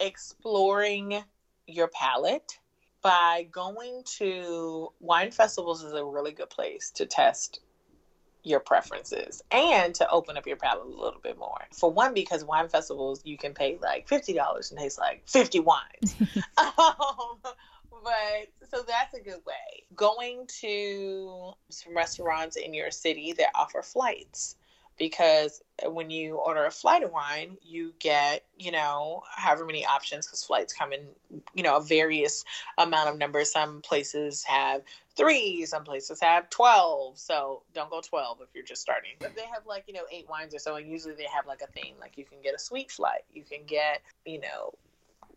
exploring 0.00 1.22
your 1.66 1.88
palate 1.88 2.58
by 3.02 3.46
going 3.50 4.02
to 4.04 4.88
wine 5.00 5.30
festivals 5.30 5.82
is 5.82 5.92
a 5.92 6.04
really 6.04 6.32
good 6.32 6.50
place 6.50 6.90
to 6.92 7.04
test 7.04 7.60
your 8.44 8.60
preferences 8.60 9.42
and 9.50 9.94
to 9.94 10.08
open 10.10 10.36
up 10.36 10.46
your 10.46 10.56
palate 10.56 10.86
a 10.86 10.88
little 10.88 11.20
bit 11.22 11.38
more. 11.38 11.60
For 11.72 11.90
one, 11.90 12.14
because 12.14 12.44
wine 12.44 12.68
festivals 12.68 13.20
you 13.24 13.36
can 13.36 13.54
pay 13.54 13.78
like 13.80 14.08
fifty 14.08 14.32
dollars 14.32 14.70
and 14.70 14.80
taste 14.80 14.98
like 14.98 15.22
fifty 15.26 15.60
wines. 15.60 16.16
um, 16.58 17.38
but 18.02 18.68
so 18.70 18.82
that's 18.86 19.14
a 19.14 19.20
good 19.20 19.40
way. 19.46 19.84
Going 19.94 20.46
to 20.60 21.52
some 21.68 21.96
restaurants 21.96 22.56
in 22.56 22.74
your 22.74 22.90
city 22.90 23.32
that 23.38 23.48
offer 23.54 23.82
flights 23.82 24.56
because 24.98 25.62
when 25.84 26.10
you 26.10 26.36
order 26.36 26.64
a 26.66 26.70
flight 26.70 27.02
of 27.02 27.10
wine, 27.10 27.56
you 27.62 27.94
get, 27.98 28.44
you 28.58 28.70
know, 28.70 29.22
however 29.34 29.64
many 29.64 29.84
options 29.84 30.26
because 30.26 30.44
flights 30.44 30.72
come 30.72 30.92
in, 30.92 31.00
you 31.54 31.62
know, 31.62 31.76
a 31.76 31.82
various 31.82 32.44
amount 32.78 33.08
of 33.08 33.18
numbers. 33.18 33.50
Some 33.50 33.80
places 33.80 34.44
have 34.44 34.82
three, 35.16 35.64
some 35.66 35.84
places 35.84 36.20
have 36.20 36.50
12. 36.50 37.18
So 37.18 37.62
don't 37.74 37.90
go 37.90 38.00
12 38.00 38.38
if 38.42 38.48
you're 38.54 38.64
just 38.64 38.82
starting. 38.82 39.12
But 39.18 39.34
they 39.34 39.46
have 39.46 39.66
like, 39.66 39.84
you 39.86 39.94
know, 39.94 40.04
eight 40.10 40.28
wines 40.28 40.54
or 40.54 40.58
so. 40.58 40.76
And 40.76 40.88
usually 40.88 41.14
they 41.14 41.26
have 41.34 41.46
like 41.46 41.62
a 41.62 41.80
theme. 41.80 41.94
Like 42.00 42.18
you 42.18 42.24
can 42.24 42.38
get 42.42 42.54
a 42.54 42.58
sweet 42.58 42.90
flight, 42.90 43.22
you 43.32 43.42
can 43.42 43.64
get, 43.66 44.02
you 44.24 44.40
know, 44.40 44.74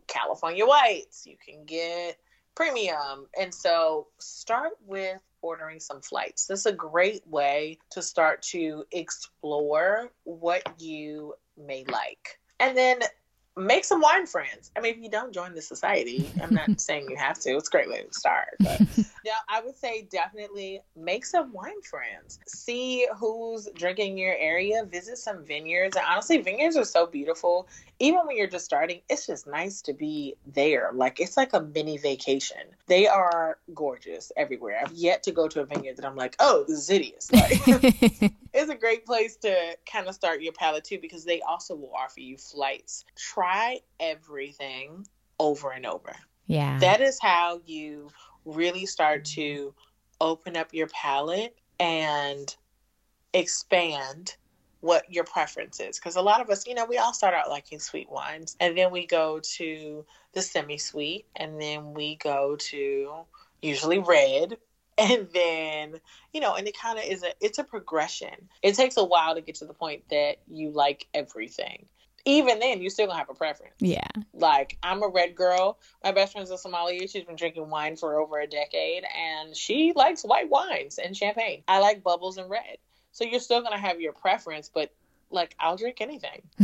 California 0.08 0.66
whites, 0.66 1.26
you 1.26 1.36
can 1.44 1.66
get 1.66 2.20
premium. 2.56 3.28
And 3.40 3.54
so 3.54 4.08
start 4.20 4.72
with 4.86 5.22
ordering 5.42 5.80
some 5.80 6.02
flights. 6.02 6.48
This 6.48 6.62
is 6.62 6.66
a 6.66 6.74
great 6.74 7.26
way 7.28 7.78
to 7.92 8.02
start 8.02 8.42
to 8.44 8.86
explore 8.92 10.12
what 10.24 10.64
you 10.82 11.36
may 11.58 11.84
like. 11.86 12.40
And 12.60 12.78
then 12.78 13.00
make 13.58 13.86
some 13.86 14.02
wine 14.02 14.26
friends. 14.26 14.72
I 14.76 14.82
mean, 14.82 14.96
if 14.96 15.02
you 15.02 15.10
don't 15.10 15.34
join 15.34 15.54
the 15.54 15.62
society, 15.62 16.30
I'm 16.42 16.54
not 16.54 16.80
saying 16.80 17.08
you 17.10 17.16
have 17.16 17.40
to. 17.40 17.56
It's 17.56 17.68
a 17.68 17.72
great 17.72 17.90
way 17.90 18.02
to 18.02 18.14
start. 18.14 18.56
But 18.60 18.82
yeah, 19.24 19.34
I 19.48 19.62
would 19.62 19.78
say 19.78 20.08
definitely 20.12 20.82
make 20.96 21.26
some 21.26 21.54
wine 21.54 21.82
friends. 21.82 22.40
See 22.48 23.08
who's 23.18 23.70
drinking 23.76 24.14
in 24.14 24.18
your 24.18 24.36
area. 24.38 24.84
Visit 24.86 25.18
some 25.18 25.46
vineyards. 25.46 25.96
And 25.96 26.06
honestly, 26.06 26.38
vineyards 26.38 26.76
are 26.76 26.86
so 26.86 27.06
beautiful. 27.06 27.68
Even 28.00 28.22
when 28.26 28.36
you're 28.36 28.48
just 28.48 28.66
starting, 28.66 29.02
it's 29.10 29.26
just 29.26 29.48
nice 29.48 29.82
to 29.84 29.94
be 29.94 30.36
there. 30.46 30.92
Like 30.94 31.20
it's 31.20 31.38
like 31.38 31.54
a 31.54 31.62
mini 31.62 31.98
vacation. 31.98 32.58
They 32.88 33.08
are 33.08 33.58
gorgeous 33.74 34.32
everywhere. 34.36 34.80
I've 34.82 34.92
yet 34.94 35.24
to 35.24 35.32
go 35.32 35.48
to 35.48 35.62
a 35.62 35.66
vineyard 35.66 35.98
that 35.98 36.06
I'm 36.06 36.16
like, 36.16 36.36
oh, 36.40 36.66
this 36.68 36.80
is 36.80 36.88
hideous. 36.90 37.32
Like, 37.32 37.62
it's 38.54 38.70
a 38.70 38.76
great 38.76 39.06
place 39.06 39.38
to 39.38 39.78
kind 39.90 40.08
of 40.08 40.16
start 40.16 40.42
your 40.42 40.54
palate 40.54 40.84
too 40.84 41.00
because 41.00 41.24
they 41.24 41.42
also 41.42 41.76
will 41.76 41.94
offer 41.98 42.20
you 42.20 42.38
flights. 42.38 43.06
Try 43.16 43.80
everything 44.00 45.08
over 45.40 45.72
and 45.72 45.86
over. 45.86 46.16
Yeah. 46.48 46.78
That 46.80 47.02
is 47.02 47.20
how 47.22 47.62
you 47.66 48.10
really 48.46 48.86
start 48.86 49.26
to 49.26 49.74
open 50.22 50.56
up 50.56 50.74
your 50.74 50.88
palate 50.88 51.58
and 51.80 52.56
expand 53.34 54.36
what 54.86 55.12
your 55.12 55.24
preference 55.24 55.80
is. 55.80 55.98
Because 55.98 56.16
a 56.16 56.22
lot 56.22 56.42
of 56.42 56.50
us, 56.52 56.68
you 56.68 56.76
know, 56.76 56.86
we 56.86 57.00
all 57.00 57.14
start 57.14 57.34
out 57.34 57.50
liking 57.50 57.80
sweet 57.80 58.10
wines 58.10 58.56
and 58.60 58.78
then 58.78 58.92
we 58.92 59.08
go 59.08 59.40
to 59.58 60.06
the 60.34 60.42
semi 60.44 60.78
sweet 60.78 61.26
and 61.36 61.60
then 61.60 61.96
we 61.96 62.18
go 62.18 62.56
to 62.56 63.12
usually 63.64 63.98
red 63.98 64.58
and 64.98 65.28
then 65.34 66.00
you 66.32 66.40
know 66.40 66.56
and 66.56 66.68
it 66.68 66.78
kind 66.78 66.98
of 66.98 67.04
is 67.04 67.24
a 67.24 67.32
it's 67.42 67.58
a 67.58 67.64
progression. 67.64 68.36
It 68.62 68.76
takes 68.76 68.96
a 68.98 69.04
while 69.04 69.34
to 69.34 69.42
get 69.42 69.56
to 69.56 69.66
the 69.66 69.74
point 69.74 70.04
that 70.12 70.36
you 70.48 70.70
like 70.70 71.08
everything. 71.16 71.88
Even 72.28 72.60
then 72.60 72.82
you 72.82 72.90
still 72.90 73.08
gonna 73.08 73.18
have 73.18 73.30
a 73.30 73.34
preference. 73.34 73.74
Yeah. 73.80 74.08
Like 74.36 74.78
i'm 74.84 75.02
a 75.02 75.08
red 75.08 75.36
girl. 75.36 75.80
My 76.04 76.12
best 76.12 76.34
friend's 76.34 76.52
a 76.52 76.60
sommelier 76.60 77.08
she's 77.08 77.24
been 77.24 77.36
drinking 77.36 77.72
wine 77.72 77.96
for 77.96 78.20
over 78.20 78.40
a 78.40 78.48
decade 78.48 79.04
and 79.04 79.56
she 79.58 79.94
likes 79.96 80.22
white 80.22 80.50
wines 80.50 81.00
and 81.00 81.18
champagne. 81.18 81.64
I 81.68 81.80
like 81.80 82.04
bubbles 82.04 82.38
and 82.38 82.52
red 82.52 82.78
so 83.16 83.24
you're 83.24 83.40
still 83.40 83.62
gonna 83.62 83.80
have 83.80 84.00
your 84.00 84.14
preference 84.14 84.70
but 84.72 84.94
like 85.32 85.56
i'll 85.60 85.78
drink 85.78 86.02
anything 86.02 86.42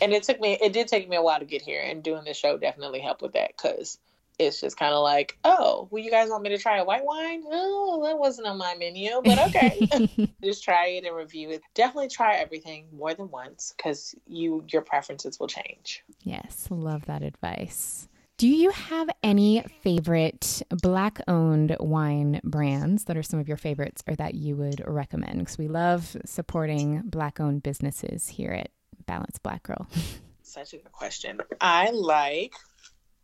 and 0.00 0.12
it 0.12 0.22
took 0.22 0.40
me 0.40 0.56
it 0.62 0.72
did 0.72 0.88
take 0.88 1.08
me 1.08 1.16
a 1.16 1.22
while 1.22 1.38
to 1.38 1.44
get 1.44 1.60
here 1.60 1.82
and 1.82 2.02
doing 2.02 2.24
this 2.24 2.36
show 2.36 2.56
definitely 2.56 3.00
helped 3.00 3.20
with 3.20 3.32
that 3.32 3.50
because 3.56 3.98
it's 4.38 4.60
just 4.60 4.76
kind 4.76 4.94
of 4.94 5.02
like, 5.02 5.36
oh, 5.44 5.88
well, 5.90 6.02
you 6.02 6.10
guys 6.10 6.30
want 6.30 6.42
me 6.42 6.50
to 6.50 6.58
try 6.58 6.78
a 6.78 6.84
white 6.84 7.04
wine? 7.04 7.42
Oh, 7.50 8.04
that 8.06 8.18
wasn't 8.18 8.46
on 8.46 8.56
my 8.56 8.76
menu, 8.76 9.20
but 9.24 9.38
okay. 9.48 9.88
just 10.44 10.62
try 10.62 10.86
it 10.88 11.04
and 11.04 11.16
review 11.16 11.50
it. 11.50 11.62
Definitely 11.74 12.08
try 12.08 12.36
everything 12.36 12.86
more 12.92 13.14
than 13.14 13.30
once 13.30 13.74
because 13.76 14.14
you 14.26 14.64
your 14.68 14.82
preferences 14.82 15.40
will 15.40 15.48
change. 15.48 16.04
Yes, 16.22 16.68
love 16.70 17.06
that 17.06 17.22
advice. 17.22 18.08
Do 18.38 18.46
you 18.46 18.70
have 18.70 19.10
any 19.20 19.64
favorite 19.82 20.62
black 20.70 21.20
owned 21.26 21.76
wine 21.80 22.40
brands 22.44 23.06
that 23.06 23.16
are 23.16 23.22
some 23.24 23.40
of 23.40 23.48
your 23.48 23.56
favorites 23.56 24.04
or 24.06 24.14
that 24.14 24.36
you 24.36 24.54
would 24.54 24.80
recommend? 24.86 25.40
Because 25.40 25.58
we 25.58 25.66
love 25.66 26.16
supporting 26.24 27.02
black 27.04 27.40
owned 27.40 27.64
businesses 27.64 28.28
here 28.28 28.52
at 28.52 28.70
Balanced 29.06 29.42
Black 29.42 29.64
Girl. 29.64 29.88
Such 30.42 30.72
a 30.72 30.76
good 30.76 30.92
question. 30.92 31.40
I 31.60 31.90
like 31.90 32.54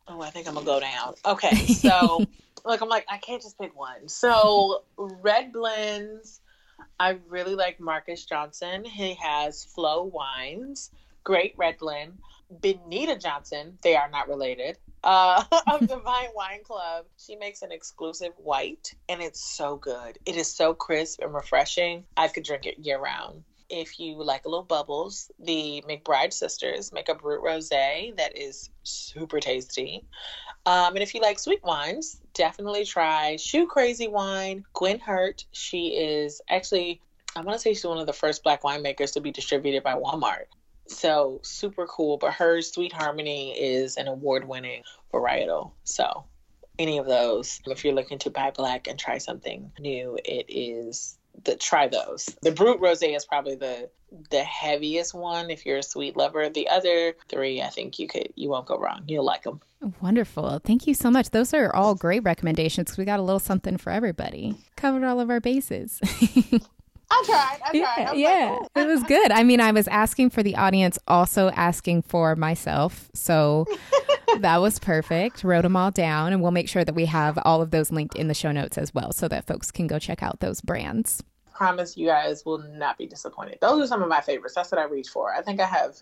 Oh, 0.09 0.21
I 0.21 0.31
think 0.31 0.49
I'm 0.49 0.55
gonna 0.55 0.67
go 0.67 0.81
down. 0.81 1.15
Okay, 1.25 1.55
so 1.67 2.27
like 2.65 2.81
I'm 2.83 2.89
like 2.89 3.07
I 3.09 3.19
can't 3.19 3.41
just 3.41 3.57
pick 3.57 3.79
one. 3.79 4.09
So 4.09 4.83
red 4.97 5.53
blends, 5.53 6.41
I 6.99 7.19
really 7.29 7.55
like 7.55 7.79
Marcus 7.79 8.25
Johnson. 8.25 8.85
He 8.85 9.15
has 9.15 9.65
FLO 9.65 10.03
Wines, 10.03 10.91
great 11.23 11.55
red 11.57 11.79
blend. 11.79 12.19
Benita 12.61 13.17
Johnson, 13.17 13.79
they 13.83 13.95
are 13.95 14.11
not 14.11 14.29
related. 14.29 14.77
Uh, 15.05 15.45
of 15.69 15.81
the 15.89 15.99
Vine 15.99 16.31
Wine 16.35 16.65
Club, 16.65 17.05
she 17.17 17.37
makes 17.37 17.63
an 17.63 17.71
exclusive 17.71 18.33
white, 18.37 18.95
and 19.09 19.23
it's 19.23 19.41
so 19.57 19.77
good. 19.77 20.19
It 20.27 20.37
is 20.37 20.53
so 20.53 20.75
crisp 20.75 21.21
and 21.23 21.33
refreshing. 21.33 22.05
I 22.17 22.29
could 22.29 22.45
drink 22.45 22.67
it 22.67 22.79
year 22.79 22.99
round 22.99 23.45
if 23.69 23.99
you 23.99 24.23
like 24.23 24.45
a 24.45 24.49
little 24.49 24.65
bubbles, 24.65 25.31
the 25.39 25.83
McBride 25.89 26.33
sisters 26.33 26.93
make 26.93 27.09
a 27.09 27.15
brut 27.15 27.41
rosé 27.41 28.17
that 28.17 28.37
is 28.37 28.71
super 28.83 29.41
tasty. 29.41 30.05
Um, 30.67 30.95
and 30.95 31.03
if 31.03 31.15
you 31.15 31.21
like 31.21 31.39
sweet 31.39 31.63
wines, 31.65 32.21
definitely 32.35 32.85
try 32.85 33.37
Shoe 33.37 33.67
Crazy 33.67 34.09
Wine. 34.09 34.65
Gwen 34.75 34.99
Hurt, 34.99 35.45
she 35.53 35.89
is 35.89 36.41
actually, 36.49 37.01
I 37.37 37.41
want 37.41 37.59
to 37.59 37.59
say 37.59 37.75
she's 37.75 37.85
one 37.85 37.99
of 37.99 38.07
the 38.07 38.13
first 38.13 38.43
black 38.43 38.63
winemakers 38.63 39.13
to 39.15 39.21
be 39.21 39.31
distributed 39.31 39.83
by 39.83 39.95
Walmart. 39.95 40.47
So 40.87 41.41
super 41.43 41.87
cool. 41.87 42.19
But 42.19 42.35
her 42.35 42.61
Sweet 42.61 42.93
Harmony 42.93 43.53
is 43.53 43.97
an 43.97 44.09
award 44.09 44.47
winning 44.47 44.83
varietal. 45.13 45.73
So 45.85 46.25
any 46.79 46.99
of 46.99 47.07
those, 47.07 47.61
if 47.67 47.85
you're 47.85 47.95
looking 47.95 48.19
to 48.21 48.31
buy 48.31 48.51
black 48.51 48.87
and 48.87 48.99
try 48.99 49.19
something 49.19 49.71
new, 49.79 50.19
it 50.25 50.47
is 50.49 51.19
the 51.45 51.57
try 51.57 51.89
those. 51.89 52.27
The 52.43 52.53
Brut 52.53 52.81
Rosé 52.81 53.17
is 53.17 53.25
probably 53.25 53.57
the 53.57 53.91
the 54.31 54.45
heaviest 54.45 55.13
one 55.13 55.51
if 55.51 55.67
you're 55.67 55.79
a 55.79 55.83
sweet 55.83 56.17
lover. 56.17 56.49
The 56.49 56.69
other 56.69 57.17
three, 57.29 57.61
I 57.61 57.69
think 57.69 57.99
you 57.99 58.07
could 58.07 58.33
you 58.37 58.49
won't 58.49 58.67
go 58.67 58.79
wrong. 58.79 59.03
You'll 59.09 59.25
like 59.25 59.43
them. 59.43 59.61
Wonderful. 60.01 60.61
Thank 60.65 60.87
you 60.87 60.95
so 60.95 61.11
much. 61.11 61.31
Those 61.31 61.53
are 61.53 61.75
all 61.75 61.95
great 61.95 62.23
recommendations 62.23 62.97
we 62.97 63.05
got 63.05 63.21
a 63.21 63.23
little 63.23 63.41
something 63.41 63.77
for 63.77 63.91
everybody. 63.91 64.55
Covered 64.77 65.05
all 65.05 65.21
of 65.21 65.31
our 65.31 65.41
bases. 65.41 66.01
I 67.11 67.23
tried. 67.27 67.59
I. 67.65 67.71
Yeah, 67.73 68.13
yeah. 68.13 68.59
Like, 68.61 68.71
oh. 68.77 68.81
it 68.81 68.87
was 68.87 69.03
good. 69.05 69.31
I 69.31 69.43
mean, 69.43 69.61
I 69.61 69.73
was 69.73 69.89
asking 69.89 70.31
for 70.31 70.43
the 70.43 70.57
audience, 70.57 70.99
also 71.07 71.51
asking 71.51 72.03
for 72.03 72.37
myself. 72.37 73.11
So 73.15 73.67
that 74.39 74.61
was 74.61 74.79
perfect. 74.79 75.45
Wrote 75.45 75.63
them 75.63 75.77
all 75.77 75.91
down, 75.91 76.33
and 76.33 76.43
we'll 76.43 76.51
make 76.51 76.69
sure 76.69 76.85
that 76.85 76.95
we 76.95 77.07
have 77.07 77.39
all 77.45 77.63
of 77.63 77.71
those 77.71 77.91
linked 77.91 78.17
in 78.17 78.29
the 78.29 78.35
show 78.35 78.53
notes 78.53 78.79
as 78.79 78.93
well 78.95 79.13
so 79.13 79.29
that 79.29 79.47
folks 79.47 79.71
can 79.71 79.87
go 79.87 79.99
check 79.99 80.23
out 80.23 80.41
those 80.41 80.61
brands. 80.61 81.23
Promise 81.55 81.97
you 81.97 82.07
guys 82.07 82.45
will 82.45 82.59
not 82.59 82.99
be 82.99 83.07
disappointed. 83.07 83.59
Those 83.61 83.85
are 83.85 83.87
some 83.87 84.03
of 84.03 84.09
my 84.09 84.21
favorites. 84.21 84.55
That's 84.55 84.73
what 84.73 84.81
I 84.81 84.85
reach 84.85 85.09
for. 85.09 85.33
I 85.33 85.43
think 85.43 85.61
I 85.61 85.67
have 85.67 85.97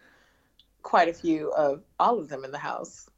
quite 0.82 1.08
a 1.08 1.12
few 1.12 1.52
of 1.52 1.82
all 1.98 2.18
of 2.18 2.28
them 2.28 2.44
in 2.44 2.52
the 2.52 2.58
house. 2.58 3.08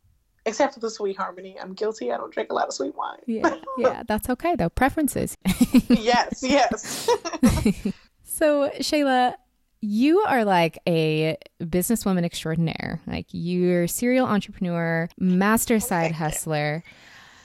Except 0.47 0.75
for 0.75 0.81
the 0.81 0.91
sweet 0.91 1.17
harmony. 1.17 1.57
I'm 1.61 1.73
guilty. 1.73 2.13
I 2.13 2.17
don't 2.19 2.33
drink 2.33 2.51
a 2.51 2.55
lot 2.55 2.69
of 2.69 2.75
sweet 2.75 2.95
wine. 2.95 3.21
Yeah, 3.27 3.57
yeah, 3.79 4.03
that's 4.07 4.29
okay 4.31 4.57
though. 4.57 4.69
Preferences. 4.69 5.37
yes, 5.89 6.43
yes. 6.43 7.09
so, 8.25 8.71
Shayla, 8.79 9.35
you 9.81 10.21
are 10.21 10.45
like 10.45 10.79
a 10.87 11.37
businesswoman 11.63 12.25
extraordinaire. 12.25 13.01
Like 13.07 13.27
you're 13.31 13.85
a 13.85 13.89
serial 13.89 14.27
entrepreneur, 14.27 15.09
master 15.19 15.81
side 15.81 16.13
hustler. 16.13 16.85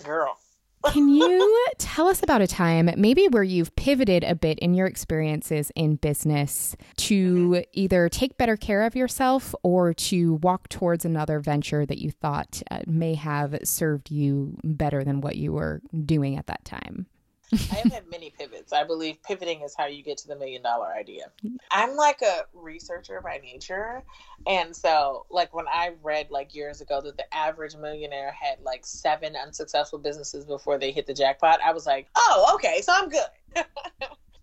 Girl. 0.03 0.37
Can 0.85 1.09
you 1.09 1.67
tell 1.77 2.07
us 2.07 2.23
about 2.23 2.41
a 2.41 2.47
time 2.47 2.89
maybe 2.97 3.27
where 3.27 3.43
you've 3.43 3.75
pivoted 3.75 4.23
a 4.23 4.35
bit 4.35 4.57
in 4.59 4.73
your 4.73 4.87
experiences 4.87 5.71
in 5.75 5.97
business 5.97 6.75
to 6.97 7.63
either 7.73 8.09
take 8.09 8.37
better 8.37 8.55
care 8.55 8.83
of 8.83 8.95
yourself 8.95 9.53
or 9.63 9.93
to 9.93 10.35
walk 10.35 10.69
towards 10.69 11.05
another 11.05 11.39
venture 11.39 11.85
that 11.85 11.99
you 11.99 12.11
thought 12.11 12.61
uh, 12.71 12.79
may 12.87 13.15
have 13.15 13.57
served 13.63 14.09
you 14.09 14.57
better 14.63 15.03
than 15.03 15.21
what 15.21 15.35
you 15.35 15.51
were 15.51 15.81
doing 16.05 16.37
at 16.37 16.47
that 16.47 16.63
time? 16.65 17.07
I 17.53 17.75
have 17.75 17.91
had 17.91 18.09
many 18.09 18.29
pivots. 18.29 18.73
I 18.73 18.83
believe 18.83 19.21
pivoting 19.23 19.61
is 19.61 19.75
how 19.75 19.87
you 19.87 20.03
get 20.03 20.17
to 20.19 20.27
the 20.27 20.35
million 20.35 20.61
dollar 20.61 20.87
idea. 20.87 21.31
I'm 21.71 21.95
like 21.95 22.21
a 22.21 22.45
researcher 22.53 23.21
by 23.21 23.39
nature. 23.39 24.03
And 24.47 24.75
so, 24.75 25.25
like, 25.29 25.53
when 25.53 25.67
I 25.67 25.91
read 26.03 26.29
like 26.29 26.53
years 26.53 26.81
ago 26.81 27.01
that 27.01 27.17
the 27.17 27.33
average 27.33 27.75
millionaire 27.75 28.31
had 28.31 28.61
like 28.61 28.85
seven 28.85 29.35
unsuccessful 29.35 29.99
businesses 29.99 30.45
before 30.45 30.77
they 30.77 30.91
hit 30.91 31.07
the 31.07 31.13
jackpot, 31.13 31.59
I 31.65 31.73
was 31.73 31.85
like, 31.85 32.07
oh, 32.15 32.51
okay, 32.55 32.81
so 32.81 32.93
I'm 32.95 33.09
good. 33.09 33.25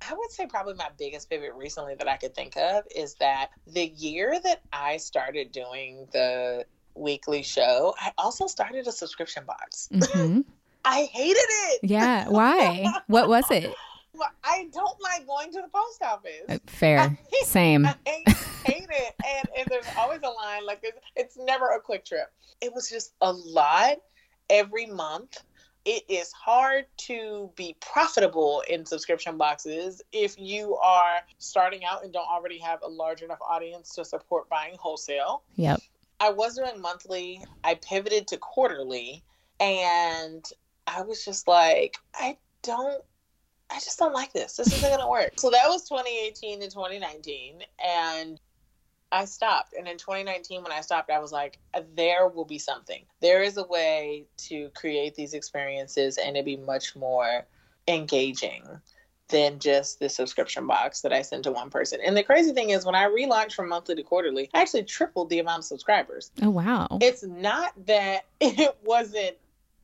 I 0.08 0.14
would 0.14 0.30
say 0.30 0.46
probably 0.46 0.74
my 0.74 0.88
biggest 0.98 1.28
pivot 1.28 1.52
recently 1.54 1.94
that 1.96 2.08
I 2.08 2.16
could 2.16 2.34
think 2.34 2.56
of 2.56 2.84
is 2.94 3.14
that 3.14 3.50
the 3.66 3.86
year 3.86 4.38
that 4.44 4.62
I 4.72 4.98
started 4.98 5.50
doing 5.52 6.06
the 6.12 6.64
weekly 6.94 7.42
show, 7.42 7.94
I 8.00 8.12
also 8.16 8.46
started 8.46 8.86
a 8.86 8.92
subscription 8.92 9.44
box. 9.44 9.88
Mm-hmm. 9.92 10.40
I 10.86 11.08
hated 11.12 11.36
it. 11.36 11.80
Yeah. 11.82 12.28
Why? 12.28 12.86
what 13.08 13.28
was 13.28 13.50
it? 13.50 13.74
Well, 14.18 14.30
I 14.44 14.66
don't 14.72 14.96
like 15.02 15.26
going 15.26 15.52
to 15.52 15.60
the 15.60 15.68
post 15.68 16.02
office. 16.02 16.46
Uh, 16.48 16.56
fair. 16.66 17.18
Same. 17.42 17.84
I 17.84 17.94
hate, 18.06 18.28
hate 18.64 18.88
it. 18.88 19.14
And, 19.22 19.48
and 19.58 19.68
there's 19.68 19.84
always 19.98 20.20
a 20.22 20.30
line 20.30 20.64
like 20.64 20.80
this. 20.80 20.92
It's 21.16 21.36
never 21.36 21.72
a 21.72 21.80
quick 21.82 22.06
trip. 22.06 22.32
It 22.62 22.72
was 22.74 22.88
just 22.88 23.12
a 23.20 23.30
lot 23.30 23.98
every 24.48 24.86
month. 24.86 25.42
It 25.84 26.02
is 26.08 26.32
hard 26.32 26.86
to 27.08 27.50
be 27.56 27.76
profitable 27.82 28.62
in 28.70 28.86
subscription 28.86 29.36
boxes 29.36 30.00
if 30.12 30.34
you 30.38 30.76
are 30.76 31.18
starting 31.36 31.84
out 31.84 32.02
and 32.02 32.10
don't 32.10 32.26
already 32.26 32.58
have 32.60 32.80
a 32.80 32.88
large 32.88 33.20
enough 33.20 33.40
audience 33.46 33.94
to 33.96 34.04
support 34.06 34.48
buying 34.48 34.76
wholesale. 34.78 35.42
Yep. 35.56 35.82
I 36.20 36.30
was 36.30 36.56
doing 36.56 36.80
monthly. 36.80 37.44
I 37.64 37.74
pivoted 37.74 38.28
to 38.28 38.38
quarterly 38.38 39.22
and 39.60 40.42
I 40.86 41.02
was 41.02 41.24
just 41.24 41.48
like, 41.48 41.96
I 42.14 42.36
don't, 42.62 43.02
I 43.70 43.74
just 43.76 43.98
don't 43.98 44.12
like 44.12 44.32
this. 44.32 44.56
This 44.56 44.68
isn't 44.68 44.88
going 44.88 45.00
to 45.00 45.08
work. 45.08 45.32
So 45.36 45.50
that 45.50 45.68
was 45.68 45.88
2018 45.88 46.60
to 46.60 46.70
2019. 46.70 47.62
And 47.84 48.40
I 49.12 49.24
stopped. 49.24 49.74
And 49.76 49.88
in 49.88 49.98
2019, 49.98 50.62
when 50.62 50.72
I 50.72 50.80
stopped, 50.80 51.10
I 51.10 51.18
was 51.18 51.32
like, 51.32 51.58
there 51.94 52.28
will 52.28 52.44
be 52.44 52.58
something. 52.58 53.04
There 53.20 53.42
is 53.42 53.56
a 53.56 53.64
way 53.64 54.26
to 54.38 54.70
create 54.74 55.14
these 55.14 55.34
experiences 55.34 56.18
and 56.18 56.36
it 56.36 56.44
be 56.44 56.56
much 56.56 56.96
more 56.96 57.46
engaging 57.88 58.62
than 59.28 59.58
just 59.58 59.98
the 59.98 60.08
subscription 60.08 60.66
box 60.66 61.00
that 61.00 61.12
I 61.12 61.22
send 61.22 61.44
to 61.44 61.52
one 61.52 61.70
person. 61.70 62.00
And 62.04 62.16
the 62.16 62.22
crazy 62.22 62.52
thing 62.52 62.70
is, 62.70 62.84
when 62.84 62.94
I 62.94 63.06
relaunched 63.06 63.54
from 63.54 63.68
monthly 63.68 63.96
to 63.96 64.02
quarterly, 64.02 64.48
I 64.54 64.60
actually 64.60 64.84
tripled 64.84 65.30
the 65.30 65.40
amount 65.40 65.60
of 65.60 65.64
subscribers. 65.64 66.30
Oh, 66.42 66.50
wow. 66.50 66.86
It's 67.00 67.24
not 67.24 67.72
that 67.86 68.26
it 68.40 68.76
wasn't 68.84 69.36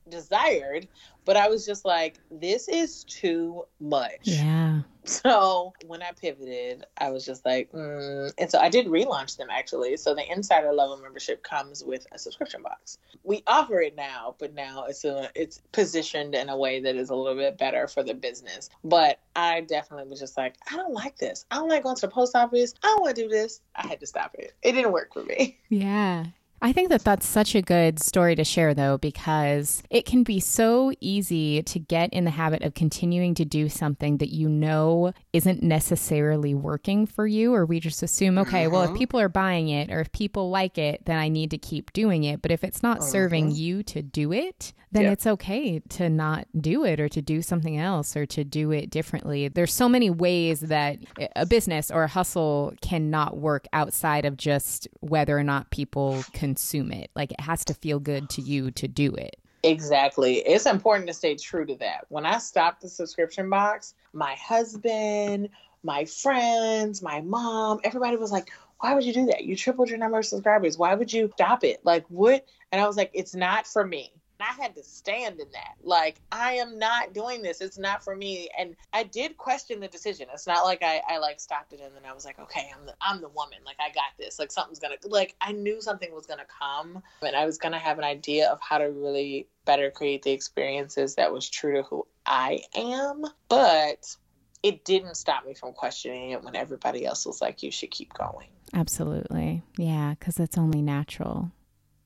desired, 0.09 0.87
but 1.25 1.37
I 1.37 1.47
was 1.47 1.65
just 1.65 1.85
like, 1.85 2.19
this 2.31 2.67
is 2.67 3.03
too 3.05 3.65
much. 3.79 4.21
Yeah. 4.23 4.81
So 5.05 5.73
when 5.85 6.01
I 6.01 6.11
pivoted, 6.11 6.85
I 6.97 7.09
was 7.09 7.25
just 7.25 7.45
like, 7.45 7.71
mm. 7.71 8.31
and 8.37 8.49
so 8.49 8.59
I 8.59 8.69
did 8.69 8.87
relaunch 8.87 9.37
them 9.37 9.49
actually. 9.49 9.97
So 9.97 10.15
the 10.15 10.29
insider 10.31 10.71
level 10.71 10.97
membership 10.97 11.43
comes 11.43 11.83
with 11.83 12.07
a 12.13 12.19
subscription 12.19 12.61
box. 12.61 12.97
We 13.23 13.43
offer 13.47 13.81
it 13.81 13.95
now, 13.95 14.35
but 14.39 14.53
now 14.53 14.85
it's 14.85 15.03
a, 15.03 15.29
it's 15.35 15.59
positioned 15.71 16.35
in 16.35 16.49
a 16.49 16.57
way 16.57 16.79
that 16.79 16.95
is 16.95 17.09
a 17.09 17.15
little 17.15 17.37
bit 17.37 17.57
better 17.57 17.87
for 17.87 18.03
the 18.03 18.13
business. 18.13 18.69
But 18.83 19.19
I 19.35 19.61
definitely 19.61 20.09
was 20.09 20.19
just 20.19 20.37
like, 20.37 20.55
I 20.71 20.77
don't 20.77 20.93
like 20.93 21.17
this. 21.17 21.45
I 21.51 21.55
don't 21.55 21.69
like 21.69 21.83
going 21.83 21.95
to 21.95 22.07
the 22.07 22.11
post 22.11 22.35
office. 22.35 22.73
I 22.83 22.87
don't 22.87 23.01
want 23.01 23.15
to 23.15 23.23
do 23.23 23.27
this. 23.27 23.61
I 23.75 23.87
had 23.87 23.99
to 23.99 24.07
stop 24.07 24.35
it. 24.35 24.53
It 24.61 24.71
didn't 24.73 24.93
work 24.93 25.13
for 25.13 25.23
me. 25.23 25.57
Yeah. 25.69 26.25
I 26.65 26.71
think 26.71 26.87
that 26.91 27.03
that's 27.03 27.27
such 27.27 27.55
a 27.55 27.61
good 27.61 28.01
story 28.01 28.35
to 28.35 28.45
share, 28.45 28.73
though, 28.73 28.97
because 28.97 29.83
it 29.89 30.05
can 30.05 30.23
be 30.23 30.39
so 30.39 30.93
easy 31.01 31.61
to 31.61 31.77
get 31.77 32.13
in 32.13 32.23
the 32.23 32.31
habit 32.31 32.63
of 32.63 32.73
continuing 32.73 33.33
to 33.35 33.43
do 33.43 33.67
something 33.67 34.19
that 34.19 34.29
you 34.29 34.47
know 34.47 35.11
isn't 35.33 35.61
necessarily 35.61 36.55
working 36.55 37.05
for 37.05 37.27
you, 37.27 37.53
or 37.53 37.65
we 37.65 37.81
just 37.81 38.01
assume, 38.01 38.37
okay, 38.37 38.67
well, 38.67 38.83
if 38.83 38.91
Mhm. 38.91 38.97
people 38.97 39.19
are 39.19 39.27
buying 39.27 39.67
it 39.67 39.91
or 39.91 39.99
if 39.99 40.09
people 40.13 40.49
like 40.49 40.77
it, 40.77 41.01
then 41.03 41.17
I 41.17 41.27
need 41.27 41.51
to 41.51 41.57
keep 41.57 41.91
doing 41.91 42.23
it. 42.23 42.41
But 42.41 42.51
if 42.51 42.63
it's 42.63 42.81
not 42.81 43.03
serving 43.03 43.49
Mhm. 43.49 43.57
you 43.57 43.83
to 43.83 44.01
do 44.01 44.31
it, 44.31 44.71
then 44.89 45.03
Yeah. 45.03 45.11
it's 45.11 45.27
okay 45.27 45.79
to 45.89 46.07
not 46.07 46.47
do 46.57 46.85
it 46.85 46.99
or 46.99 47.09
to 47.09 47.21
do 47.21 47.41
something 47.41 47.77
else 47.77 48.15
or 48.15 48.25
to 48.27 48.43
do 48.45 48.71
it 48.71 48.89
differently. 48.89 49.49
There's 49.49 49.73
so 49.73 49.89
many 49.89 50.09
ways 50.09 50.61
that 50.61 50.99
a 51.35 51.45
business 51.45 51.91
or 51.91 52.03
a 52.03 52.07
hustle 52.07 52.73
cannot 52.81 53.35
work 53.37 53.67
outside 53.73 54.23
of 54.23 54.37
just 54.37 54.87
whether 55.01 55.37
or 55.37 55.43
not 55.43 55.71
people 55.71 56.23
consume 56.53 56.91
it. 56.91 57.09
Like 57.15 57.31
it 57.31 57.41
has 57.41 57.65
to 57.65 57.73
feel 57.73 57.99
good 57.99 58.29
to 58.31 58.41
you 58.41 58.69
to 58.71 58.87
do 58.87 59.11
it. 59.15 59.37
Exactly. 59.63 60.35
It's 60.35 60.67
important 60.67 61.07
to 61.07 61.13
stay 61.13 61.35
true 61.35 61.65
to 61.65 61.75
that. 61.77 62.05
When 62.09 62.27
I 62.27 62.37
stopped 62.37 62.81
the 62.81 62.89
subscription 62.89 63.49
box, 63.49 63.95
my 64.13 64.35
husband, 64.35 65.49
my 65.83 66.05
friends, 66.05 67.01
my 67.01 67.21
mom, 67.21 67.79
everybody 67.83 68.17
was 68.17 68.31
like, 68.31 68.51
why 68.81 68.93
would 68.93 69.03
you 69.03 69.13
do 69.13 69.25
that? 69.27 69.45
You 69.45 69.55
tripled 69.55 69.89
your 69.89 69.97
number 69.97 70.19
of 70.19 70.25
subscribers. 70.25 70.77
Why 70.77 70.93
would 70.93 71.11
you 71.11 71.31
stop 71.33 71.63
it? 71.63 71.79
Like, 71.83 72.05
what? 72.09 72.45
And 72.71 72.79
I 72.79 72.85
was 72.85 72.97
like, 72.97 73.09
it's 73.13 73.33
not 73.33 73.65
for 73.65 73.83
me. 73.83 74.11
I 74.43 74.61
had 74.61 74.75
to 74.75 74.83
stand 74.83 75.39
in 75.39 75.47
that. 75.53 75.75
Like, 75.81 76.19
I 76.31 76.53
am 76.53 76.77
not 76.77 77.13
doing 77.13 77.41
this. 77.41 77.61
It's 77.61 77.77
not 77.77 78.03
for 78.03 78.15
me. 78.15 78.49
And 78.57 78.75
I 78.91 79.03
did 79.03 79.37
question 79.37 79.79
the 79.79 79.87
decision. 79.87 80.27
It's 80.33 80.47
not 80.47 80.65
like 80.65 80.83
I, 80.83 81.01
I 81.07 81.17
like 81.19 81.39
stopped 81.39 81.71
it 81.71 81.79
and 81.79 81.95
then 81.95 82.03
I 82.05 82.13
was 82.13 82.25
like, 82.25 82.39
okay, 82.39 82.69
I'm 82.77 82.85
the 82.85 82.93
I'm 83.01 83.21
the 83.21 83.29
woman. 83.29 83.59
Like 83.65 83.77
I 83.79 83.89
got 83.93 84.11
this. 84.19 84.39
Like 84.39 84.51
something's 84.51 84.79
gonna 84.79 84.95
like 85.05 85.35
I 85.39 85.53
knew 85.53 85.81
something 85.81 86.13
was 86.13 86.25
gonna 86.25 86.45
come 86.59 87.01
and 87.21 87.35
I 87.35 87.45
was 87.45 87.57
gonna 87.57 87.79
have 87.79 87.97
an 87.97 88.03
idea 88.03 88.49
of 88.49 88.59
how 88.61 88.79
to 88.79 88.85
really 88.85 89.47
better 89.65 89.89
create 89.89 90.23
the 90.23 90.31
experiences 90.31 91.15
that 91.15 91.31
was 91.31 91.49
true 91.49 91.75
to 91.75 91.83
who 91.83 92.05
I 92.25 92.61
am. 92.75 93.23
But 93.47 94.15
it 94.61 94.83
didn't 94.85 95.15
stop 95.15 95.45
me 95.45 95.53
from 95.53 95.73
questioning 95.73 96.31
it 96.31 96.43
when 96.43 96.55
everybody 96.55 97.05
else 97.05 97.25
was 97.25 97.41
like, 97.41 97.63
you 97.63 97.71
should 97.71 97.91
keep 97.91 98.13
going. 98.13 98.47
Absolutely. 98.73 99.61
Yeah, 99.77 100.15
because 100.17 100.39
it's 100.39 100.57
only 100.57 100.81
natural. 100.81 101.51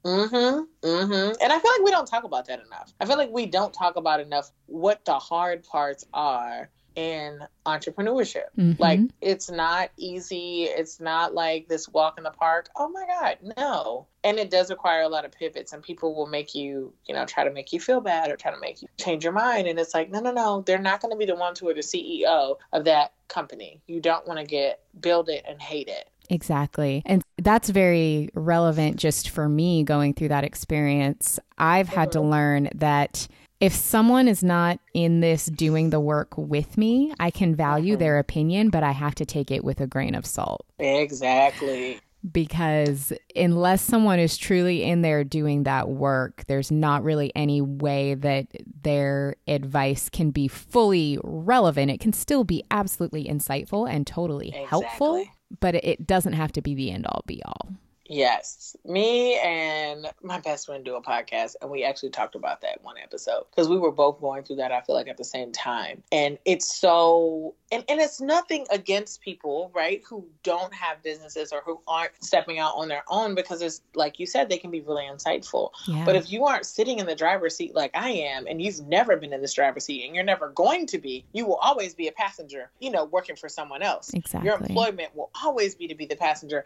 Mm-hmm. 0.07 0.87
Mm-hmm. 0.87 1.31
And 1.41 1.53
I 1.53 1.59
feel 1.59 1.71
like 1.71 1.83
we 1.83 1.91
don't 1.91 2.07
talk 2.07 2.23
about 2.23 2.47
that 2.47 2.61
enough. 2.65 2.93
I 2.99 3.05
feel 3.05 3.17
like 3.17 3.31
we 3.31 3.45
don't 3.45 3.73
talk 3.73 3.97
about 3.97 4.19
enough 4.19 4.51
what 4.67 5.03
the 5.05 5.19
hard 5.19 5.63
parts 5.63 6.05
are 6.13 6.69
in 6.95 7.39
entrepreneurship. 7.65 8.45
Mhm. 8.57 8.79
Like 8.79 9.01
it's 9.21 9.51
not 9.51 9.91
easy. 9.97 10.63
It's 10.63 10.99
not 10.99 11.33
like 11.33 11.67
this 11.67 11.87
walk 11.87 12.17
in 12.17 12.23
the 12.23 12.31
park. 12.31 12.69
Oh 12.75 12.89
my 12.89 13.05
God, 13.05 13.37
no. 13.55 14.07
And 14.23 14.39
it 14.39 14.49
does 14.49 14.71
require 14.71 15.01
a 15.01 15.07
lot 15.07 15.23
of 15.23 15.31
pivots 15.31 15.73
and 15.73 15.83
people 15.83 16.15
will 16.15 16.25
make 16.25 16.55
you, 16.55 16.93
you 17.05 17.13
know, 17.13 17.25
try 17.25 17.43
to 17.43 17.51
make 17.51 17.71
you 17.71 17.79
feel 17.79 18.01
bad 18.01 18.31
or 18.31 18.35
try 18.35 18.51
to 18.51 18.59
make 18.59 18.81
you 18.81 18.87
change 18.97 19.23
your 19.23 19.33
mind. 19.33 19.67
And 19.67 19.79
it's 19.79 19.93
like, 19.93 20.09
no, 20.09 20.21
no, 20.21 20.31
no. 20.31 20.63
They're 20.65 20.79
not 20.79 20.99
going 20.99 21.11
to 21.11 21.17
be 21.17 21.25
the 21.25 21.35
ones 21.35 21.59
who 21.59 21.69
are 21.69 21.73
the 21.75 21.81
CEO 21.81 22.55
of 22.73 22.85
that 22.85 23.13
company. 23.27 23.79
You 23.85 23.99
don't 24.01 24.25
want 24.27 24.39
to 24.39 24.45
get 24.45 24.81
build 24.99 25.29
it 25.29 25.45
and 25.47 25.61
hate 25.61 25.89
it. 25.89 26.09
Exactly. 26.29 27.01
And 27.05 27.23
that's 27.37 27.69
very 27.69 28.29
relevant 28.33 28.97
just 28.97 29.29
for 29.29 29.47
me 29.47 29.83
going 29.83 30.13
through 30.13 30.29
that 30.29 30.43
experience. 30.43 31.39
I've 31.57 31.89
had 31.89 32.11
to 32.13 32.21
learn 32.21 32.69
that 32.75 33.27
if 33.59 33.73
someone 33.73 34.27
is 34.27 34.43
not 34.43 34.79
in 34.93 35.19
this 35.21 35.47
doing 35.47 35.89
the 35.89 35.99
work 35.99 36.37
with 36.37 36.77
me, 36.77 37.11
I 37.19 37.31
can 37.31 37.55
value 37.55 37.95
Mhm. 37.95 37.99
their 37.99 38.19
opinion, 38.19 38.69
but 38.69 38.83
I 38.83 38.91
have 38.91 39.15
to 39.15 39.25
take 39.25 39.49
it 39.49 39.63
with 39.63 39.81
a 39.81 39.87
grain 39.87 40.13
of 40.13 40.25
salt. 40.25 40.65
Exactly. 40.77 41.99
Because 42.29 43.13
unless 43.35 43.81
someone 43.81 44.19
is 44.19 44.37
truly 44.37 44.83
in 44.83 45.01
there 45.01 45.23
doing 45.23 45.63
that 45.63 45.87
work, 45.87 46.43
there's 46.47 46.71
not 46.71 47.03
really 47.03 47.31
any 47.35 47.61
way 47.61 48.15
that 48.15 48.47
their 48.83 49.35
advice 49.47 50.09
can 50.09 50.31
be 50.31 50.47
fully 50.47 51.19
relevant. 51.23 51.89
It 51.89 51.99
can 51.99 52.13
still 52.13 52.43
be 52.43 52.63
absolutely 52.69 53.25
insightful 53.25 53.89
and 53.89 54.05
totally 54.05 54.49
helpful, 54.49 55.15
Exactly. 55.15 55.31
But 55.59 55.75
it- 55.75 56.05
doesn't 56.07 56.33
have 56.33 56.51
to 56.53 56.61
be 56.61 56.75
the 56.75 56.91
end 56.91 57.05
all 57.05 57.23
be 57.25 57.41
all. 57.43 57.69
Yes, 58.09 58.75
me 58.85 59.39
and 59.39 60.07
my 60.21 60.39
best 60.39 60.65
friend 60.65 60.83
do 60.83 60.95
a 60.95 61.01
podcast, 61.01 61.55
and 61.61 61.69
we 61.69 61.83
actually 61.83 62.09
talked 62.09 62.35
about 62.35 62.61
that 62.61 62.83
one 62.83 62.97
episode 62.97 63.45
because 63.49 63.67
we 63.69 63.77
were 63.77 63.91
both 63.91 64.19
going 64.21 64.43
through 64.43 64.57
that. 64.57 64.71
I 64.71 64.81
feel 64.81 64.95
like 64.95 65.07
at 65.07 65.17
the 65.17 65.23
same 65.23 65.51
time, 65.51 66.03
and 66.11 66.37
it's 66.45 66.73
so, 66.73 67.55
and 67.71 67.83
and 67.89 67.99
it's 67.99 68.21
nothing 68.21 68.65
against 68.69 69.21
people, 69.21 69.71
right, 69.75 70.01
who 70.07 70.27
don't 70.43 70.73
have 70.73 71.03
businesses 71.03 71.51
or 71.51 71.61
who 71.65 71.81
aren't 71.87 72.11
stepping 72.23 72.59
out 72.59 72.73
on 72.75 72.87
their 72.87 73.03
own 73.09 73.35
because 73.35 73.61
it's 73.61 73.81
like 73.95 74.19
you 74.19 74.25
said, 74.25 74.49
they 74.49 74.57
can 74.57 74.71
be 74.71 74.81
really 74.81 75.03
insightful. 75.03 75.71
Yeah. 75.87 76.05
But 76.05 76.15
if 76.15 76.31
you 76.31 76.45
aren't 76.45 76.65
sitting 76.65 76.99
in 76.99 77.05
the 77.05 77.15
driver's 77.15 77.55
seat 77.55 77.75
like 77.75 77.91
I 77.93 78.09
am, 78.09 78.47
and 78.47 78.61
you've 78.61 78.87
never 78.87 79.17
been 79.17 79.33
in 79.33 79.41
this 79.41 79.53
driver's 79.53 79.85
seat, 79.85 80.05
and 80.05 80.15
you're 80.15 80.23
never 80.23 80.49
going 80.49 80.87
to 80.87 80.97
be, 80.97 81.25
you 81.33 81.45
will 81.45 81.55
always 81.55 81.93
be 81.93 82.07
a 82.07 82.11
passenger, 82.11 82.71
you 82.79 82.91
know, 82.91 83.05
working 83.05 83.35
for 83.35 83.49
someone 83.49 83.81
else. 83.81 84.13
exactly. 84.13 84.47
Your 84.47 84.57
employment 84.57 85.15
will 85.15 85.29
always 85.43 85.75
be 85.75 85.87
to 85.87 85.95
be 85.95 86.05
the 86.05 86.15
passenger. 86.15 86.63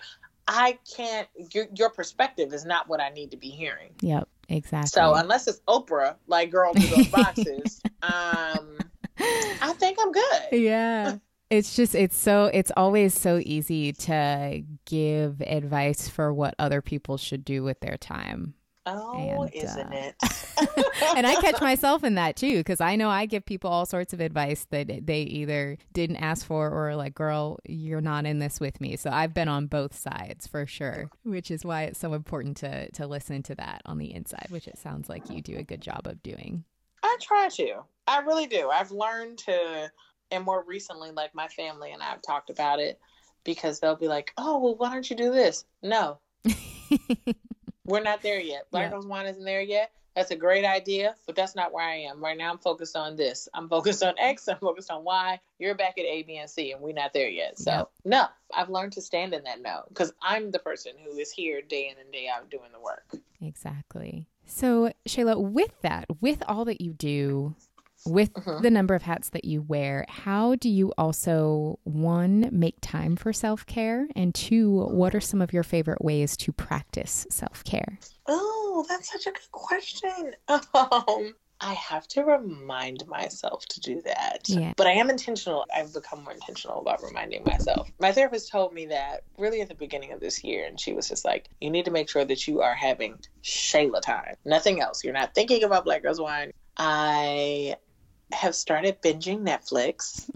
I 0.48 0.80
can't. 0.96 1.28
Your, 1.54 1.68
your 1.76 1.90
perspective 1.90 2.54
is 2.54 2.66
not 2.66 2.88
what 2.88 3.00
I 3.00 3.10
need 3.10 3.32
to 3.32 3.38
be 3.38 3.50
hearing. 3.50 3.92
Yep, 4.02 4.28
exactly. 4.50 4.90
So 4.90 5.14
unless 5.14 5.48
it's 5.48 5.62
Oprah, 5.68 6.16
like 6.28 6.52
girl 6.52 6.74
through 6.76 6.96
those 6.96 7.08
boxes, 7.08 7.82
um, 8.02 8.78
I 9.20 9.74
think 9.78 9.98
I'm 10.02 10.12
good. 10.12 10.42
yeah. 10.52 11.18
It's 11.50 11.76
just 11.76 11.96
it's 11.96 12.16
so 12.16 12.46
it's 12.46 12.72
always 12.78 13.14
so 13.14 13.42
easy 13.44 13.92
to 13.92 14.64
give 14.86 15.42
advice 15.42 16.08
for 16.08 16.34
what 16.34 16.56
other 16.58 16.82
people 16.82 17.18
should 17.18 17.44
do 17.44 17.62
with 17.62 17.82
their 17.82 17.98
time. 17.98 18.54
Oh, 18.86 19.44
And, 19.44 19.54
isn't 19.54 19.94
uh, 19.94 19.96
it? 19.96 20.16
and 21.16 21.28
I 21.28 21.36
catch 21.36 21.62
myself 21.62 22.04
in 22.04 22.16
that 22.16 22.36
too 22.36 22.58
because 22.58 22.82
I 22.82 22.96
know 22.96 23.10
I 23.10 23.26
give 23.26 23.46
people 23.46 23.70
all 23.70 23.86
sorts 23.86 24.14
of 24.14 24.20
advice 24.20 24.66
that 24.72 25.06
they 25.06 25.22
either 25.22 25.78
didn't 25.94 26.18
ask 26.18 26.46
for 26.46 26.70
or 26.70 26.96
like, 26.96 27.14
girl, 27.14 27.60
you're 27.68 28.02
not 28.02 28.26
in 28.26 28.40
this 28.40 28.60
with 28.60 28.82
me. 28.82 28.96
So 28.96 29.10
I've 29.12 29.34
been 29.34 29.48
on 29.48 29.68
both 29.68 29.96
sides 29.96 30.48
for 30.48 30.66
sure, 30.66 31.10
which 31.24 31.52
is 31.52 31.64
why 31.64 31.84
it's 31.84 32.00
so 32.00 32.14
important 32.14 32.58
to 32.58 32.90
to 32.92 33.08
listen 33.08 33.44
to 33.44 33.56
that 33.56 33.82
on 33.86 33.98
the 33.98 34.14
inside, 34.14 34.48
which 34.50 34.68
it 34.68 34.78
sounds 34.78 35.10
like 35.10 35.30
you 35.30 35.42
do 35.42 35.58
a 35.58 35.64
good 35.64 35.82
job 35.82 36.08
of 36.08 36.22
doing. 36.24 36.64
I 37.04 37.18
try 37.22 37.50
to. 37.50 37.82
I 38.08 38.20
really 38.20 38.48
do. 38.48 38.70
I've 38.70 38.92
learned 38.92 39.38
to, 39.40 39.92
and 40.32 40.44
more 40.44 40.64
recently, 40.66 41.12
like 41.12 41.34
my 41.36 41.48
family 41.48 41.92
and 41.92 42.02
I 42.02 42.06
have 42.06 42.22
talked 42.22 42.50
about 42.50 42.80
it 42.80 43.00
because 43.44 43.80
they'll 43.80 43.96
be 43.96 44.08
like, 44.08 44.34
"Oh, 44.38 44.60
well, 44.60 44.76
why 44.76 44.92
don't 44.92 45.10
you 45.10 45.16
do 45.16 45.32
this?" 45.32 45.66
No, 45.82 46.20
we're 47.92 48.02
not 48.02 48.22
there 48.22 48.40
yet. 48.40 48.68
Black 48.72 48.86
Yeah. 48.86 48.92
Girls 48.92 49.06
Wine 49.06 49.26
isn't 49.28 49.44
there 49.44 49.62
yet. 49.62 49.92
That's 50.16 50.32
a 50.32 50.36
great 50.36 50.66
idea, 50.66 51.16
but 51.26 51.36
that's 51.36 51.56
not 51.56 51.72
where 51.72 51.86
I 51.86 51.96
am 51.96 52.22
right 52.22 52.38
now. 52.38 52.52
I'm 52.52 52.58
focused 52.58 52.98
on 52.98 53.16
this. 53.16 53.48
I'm 53.54 53.70
focused 53.70 54.04
on 54.04 54.14
X. 54.20 54.50
I'm 54.50 54.58
focused 54.58 54.92
on 54.92 55.06
Y. 55.06 55.40
You're 55.58 55.76
back 55.76 55.98
at 55.98 56.04
A, 56.04 56.24
B, 56.24 56.38
and 56.38 56.50
C, 56.50 56.74
and 56.74 56.82
we're 56.82 56.94
not 56.94 57.14
there 57.14 57.30
yet. 57.30 57.58
So 57.58 57.88
no, 58.04 58.26
I've 58.54 58.70
learned 58.70 58.92
to 58.94 59.02
stand 59.02 59.34
in 59.34 59.44
that 59.46 59.62
no 59.62 59.84
because 59.88 60.12
I'm 60.22 60.52
the 60.52 60.60
person 60.60 60.94
who 61.04 61.18
is 61.18 61.32
here 61.32 61.62
day 61.62 61.90
in 61.90 61.98
and 62.02 62.12
day 62.12 62.28
out 62.28 62.50
doing 62.50 62.72
the 62.74 62.80
work. 62.82 63.06
Exactly. 63.42 64.28
So, 64.46 64.92
Shayla, 65.08 65.42
with 65.42 65.80
that, 65.82 66.06
with 66.20 66.44
all 66.46 66.66
that 66.66 66.82
you 66.82 66.92
do, 66.92 67.56
with 68.06 68.34
Mhm. 68.34 68.62
the 68.62 68.72
number 68.72 68.96
of 68.96 69.04
hats 69.04 69.30
that 69.30 69.46
you 69.46 69.62
wear, 69.62 70.06
how 70.10 70.56
do 70.56 70.70
you 70.70 70.94
also, 70.98 71.80
one, 71.84 72.50
make 72.52 72.76
time 72.82 73.16
for 73.16 73.32
self 73.34 73.66
care? 73.66 74.08
And 74.16 74.34
two, 74.34 74.82
what 74.88 75.14
are 75.16 75.22
some 75.22 75.42
of 75.42 75.54
your 75.54 75.64
favorite 75.64 76.04
ways 76.04 76.36
to 76.38 76.52
practice 76.52 77.26
self 77.30 77.64
care? 77.64 78.00
Oh, 78.28 78.86
that's 78.90 79.12
such 79.12 79.28
a 79.28 79.32
good 79.32 79.52
question. 79.52 80.36
Um, 80.74 81.34
I 81.64 81.74
have 81.76 82.08
to 82.10 82.24
remind 82.24 83.06
myself 83.06 83.66
to 83.68 83.80
do 83.80 84.02
that. 84.02 84.50
Yeah. 84.50 84.74
But 84.78 84.88
I 84.88 84.94
am 84.94 85.12
intentional. 85.12 85.64
I've 85.76 85.94
become 85.94 86.24
more 86.24 86.34
intentional 86.34 86.80
about 86.82 87.04
reminding 87.04 87.44
myself. 87.44 87.88
My 88.00 88.12
therapist 88.12 88.50
told 88.52 88.74
me 88.74 88.88
that 88.88 89.22
really 89.38 89.62
at 89.62 89.70
the 89.70 89.76
beginning 89.76 90.12
of 90.12 90.20
this 90.20 90.44
year, 90.44 90.66
and 90.66 90.80
she 90.80 90.94
was 90.94 91.08
just 91.08 91.24
like, 91.24 91.50
you 91.60 91.70
need 91.70 91.86
to 91.86 91.92
make 91.92 92.10
sure 92.10 92.26
that 92.26 92.48
you 92.48 92.62
are 92.62 92.74
having 92.74 93.20
Shayla 93.44 94.02
time, 94.02 94.36
nothing 94.44 94.82
else. 94.82 95.04
You're 95.04 95.14
not 95.14 95.36
thinking 95.36 95.64
about 95.64 95.86
Black 95.86 96.02
Girls 96.02 96.20
Wine. 96.20 96.52
I 96.78 97.76
have 98.34 98.56
started 98.56 99.02
binging 99.02 99.40
Netflix. 99.42 100.30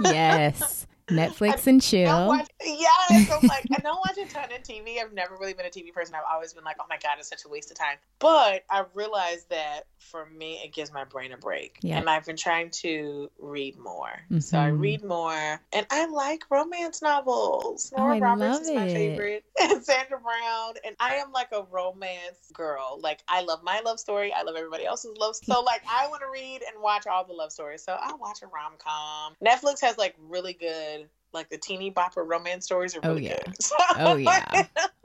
yes. 0.00 0.86
Netflix 1.08 1.66
and 1.66 1.82
chill. 1.82 2.28
Watch, 2.28 2.48
yes, 2.64 3.30
I'm 3.30 3.46
like 3.48 3.64
I 3.72 3.78
don't 3.80 3.96
watch 4.06 4.18
a 4.18 4.26
ton 4.32 4.44
of 4.52 4.62
TV. 4.62 4.98
I've 5.00 5.12
never 5.12 5.36
really 5.36 5.52
been 5.54 5.66
a 5.66 5.70
TV 5.70 5.92
person. 5.92 6.14
I've 6.14 6.22
always 6.30 6.52
been 6.52 6.64
like, 6.64 6.76
oh 6.80 6.84
my 6.88 6.98
god, 7.02 7.16
it's 7.18 7.28
such 7.28 7.44
a 7.44 7.48
waste 7.48 7.70
of 7.70 7.78
time. 7.78 7.96
But 8.18 8.64
I 8.70 8.84
realized 8.94 9.48
that 9.50 9.82
for 9.98 10.26
me, 10.26 10.60
it 10.64 10.72
gives 10.72 10.92
my 10.92 11.04
brain 11.04 11.32
a 11.32 11.36
break. 11.36 11.78
Yeah. 11.82 11.98
And 11.98 12.08
I've 12.08 12.24
been 12.26 12.36
trying 12.36 12.70
to 12.82 13.30
read 13.38 13.78
more. 13.78 14.10
So 14.40 14.58
I 14.58 14.70
Mhm. 14.70 14.80
read 14.80 15.04
more, 15.04 15.60
and 15.72 15.86
I 15.90 16.06
like 16.06 16.44
romance 16.50 17.02
novels. 17.02 17.92
Oh, 17.96 18.00
Nora 18.02 18.16
I 18.16 18.18
Roberts 18.20 18.60
is 18.60 18.70
my 18.74 18.86
it. 18.86 18.92
favorite, 18.94 19.44
and 19.60 19.84
Sandra 19.84 20.18
Brown. 20.18 20.74
And 20.84 20.96
I 21.00 21.16
am 21.16 21.32
like 21.32 21.48
a 21.52 21.62
romance 21.70 22.50
girl. 22.52 22.98
Like 23.02 23.20
I 23.28 23.42
love 23.42 23.62
my 23.62 23.80
love 23.80 23.98
story. 24.00 24.32
I 24.32 24.42
love 24.42 24.56
everybody 24.56 24.84
else's 24.86 25.16
love. 25.18 25.36
Story. 25.36 25.56
So 25.56 25.62
like 25.64 25.82
I 25.88 26.08
want 26.08 26.22
to 26.22 26.30
read 26.32 26.62
and 26.62 26.82
watch 26.82 27.06
all 27.06 27.24
the 27.24 27.32
love 27.32 27.52
stories. 27.52 27.82
So 27.82 27.92
I 28.00 28.12
watch 28.14 28.42
a 28.42 28.46
rom 28.46 28.72
com. 28.78 29.34
Netflix 29.44 29.80
has 29.80 29.98
like 29.98 30.14
really 30.28 30.52
good. 30.52 31.01
Like 31.32 31.48
the 31.50 31.58
teeny 31.58 31.90
bopper 31.90 32.26
romance 32.26 32.64
stories 32.64 32.96
are 32.96 33.00
Oh, 33.02 33.10
really 33.10 33.24
yeah. 33.26 33.36
good. 33.44 33.54
So, 33.62 33.74
Oh, 33.96 34.16
yeah. 34.16 34.44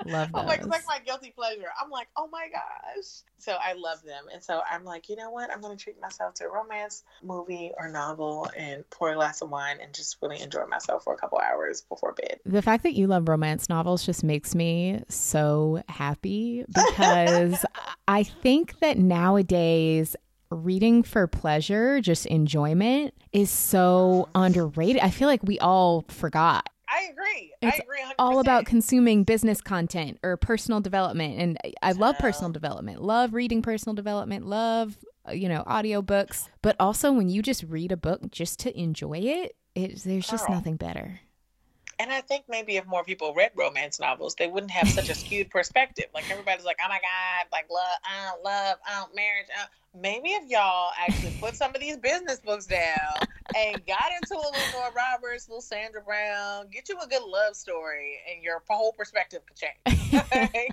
Love 0.06 0.30
I'm 0.34 0.46
like, 0.46 0.60
those. 0.60 0.68
it's 0.68 0.88
like 0.88 1.00
my 1.00 1.00
guilty 1.06 1.32
pleasure. 1.32 1.68
I'm 1.82 1.90
like, 1.90 2.08
oh 2.16 2.28
my 2.32 2.48
gosh. 2.52 3.06
So 3.40 3.54
I 3.54 3.74
love 3.74 4.02
them. 4.04 4.26
And 4.34 4.42
so 4.44 4.62
I'm 4.70 4.84
like, 4.86 5.10
you 5.10 5.16
know 5.16 5.32
what? 5.32 5.52
I'm 5.52 5.60
going 5.60 5.76
to 5.76 5.84
treat 5.84 6.00
myself 6.00 6.34
to 6.36 6.46
a 6.46 6.50
romance 6.50 7.04
movie 7.24 7.72
or 7.78 7.90
novel 7.90 8.50
and 8.56 8.90
pour 8.90 9.12
a 9.12 9.16
glass 9.16 9.42
of 9.42 9.50
wine 9.50 9.78
and 9.82 9.94
just 9.94 10.18
really 10.22 10.40
enjoy 10.42 10.66
myself 10.68 11.04
for 11.04 11.14
a 11.14 11.18
couple 11.18 11.40
hours 11.40 11.82
before 11.82 12.14
bed. 12.14 12.40
The 12.46 12.62
fact 12.62 12.84
that 12.84 12.94
you 12.94 13.08
love 13.08 13.28
romance 13.28 13.70
novels 13.70 14.06
just 14.06 14.24
makes 14.24 14.56
me 14.56 15.02
so 15.10 15.84
happy 15.90 16.64
because 16.68 17.66
I 18.08 18.24
think 18.24 18.80
that 18.80 18.98
nowadays 18.98 20.16
reading 20.50 21.04
for 21.04 21.28
pleasure, 21.28 22.02
just 22.02 22.26
enjoyment, 22.26 23.14
is 23.32 23.50
so 23.50 24.30
underrated. 24.36 25.02
I 25.02 25.10
feel 25.10 25.28
like 25.28 25.44
we 25.44 25.60
all 25.60 26.06
forgot. 26.08 26.70
I 26.90 27.10
agree. 27.12 27.54
It's 27.62 27.80
I 27.80 27.84
agree 27.84 28.00
100%. 28.02 28.14
All 28.20 28.40
about 28.40 28.66
consuming 28.66 29.24
business 29.24 29.62
content 29.62 30.20
or 30.24 30.38
personal 30.38 30.80
development. 30.80 31.40
And 31.40 31.58
I 31.82 31.92
love 31.92 32.18
personal 32.18 32.52
development, 32.52 33.02
love 33.02 33.34
reading 33.34 33.62
personal 33.62 33.94
development, 33.94 34.46
love, 34.46 34.98
uh, 35.28 35.34
you 35.34 35.50
know, 35.50 35.64
audiobooks. 35.68 36.48
But 36.62 36.76
also 36.80 37.12
when 37.12 37.30
you 37.30 37.42
just 37.42 37.64
read 37.64 37.92
a 37.92 37.98
book 37.98 38.32
just 38.32 38.60
to 38.60 38.80
enjoy 38.80 39.20
it, 39.20 39.56
it 39.76 40.02
there's 40.04 40.28
just 40.28 40.50
nothing 40.50 40.78
better. 40.78 41.20
And 42.00 42.12
I 42.12 42.22
think 42.22 42.46
maybe 42.48 42.78
if 42.78 42.86
more 42.86 43.04
people 43.04 43.34
read 43.34 43.52
romance 43.56 44.00
novels, 44.00 44.36
they 44.36 44.48
wouldn't 44.48 44.72
have 44.72 44.88
such 44.88 45.10
a 45.10 45.16
skewed 45.16 45.50
perspective. 45.50 46.06
Like 46.14 46.30
everybody's 46.30 46.64
like, 46.64 46.78
"Oh 46.84 46.88
my 46.88 47.00
god, 47.00 47.48
like 47.52 47.66
love, 47.72 47.98
I 48.04 48.30
don't 48.30 48.44
love, 48.44 48.78
I 48.88 49.00
don't 49.00 49.16
marriage." 49.16 49.48
Uh. 49.60 49.66
Maybe 49.96 50.30
if 50.30 50.50
y'all 50.50 50.92
actually 51.00 51.36
put 51.40 51.56
some 51.56 51.74
of 51.74 51.82
these 51.82 51.98
business 51.98 52.40
books 52.40 52.66
down 52.68 52.98
and 53.56 53.82
got 53.88 54.12
into 54.22 54.36
a 54.36 54.38
little 54.38 54.52
Nora 54.74 54.92
Roberts, 54.96 55.48
little 55.50 55.62
Sandra 55.62 56.02
Brown, 56.02 56.68
get 56.72 56.88
you 56.90 56.98
a 57.04 57.08
good 57.08 57.24
love 57.24 57.56
story, 57.56 58.20
and 58.32 58.44
your 58.44 58.62
whole 58.70 58.92
perspective 58.94 59.42
could 59.48 59.58
change. 59.58 60.24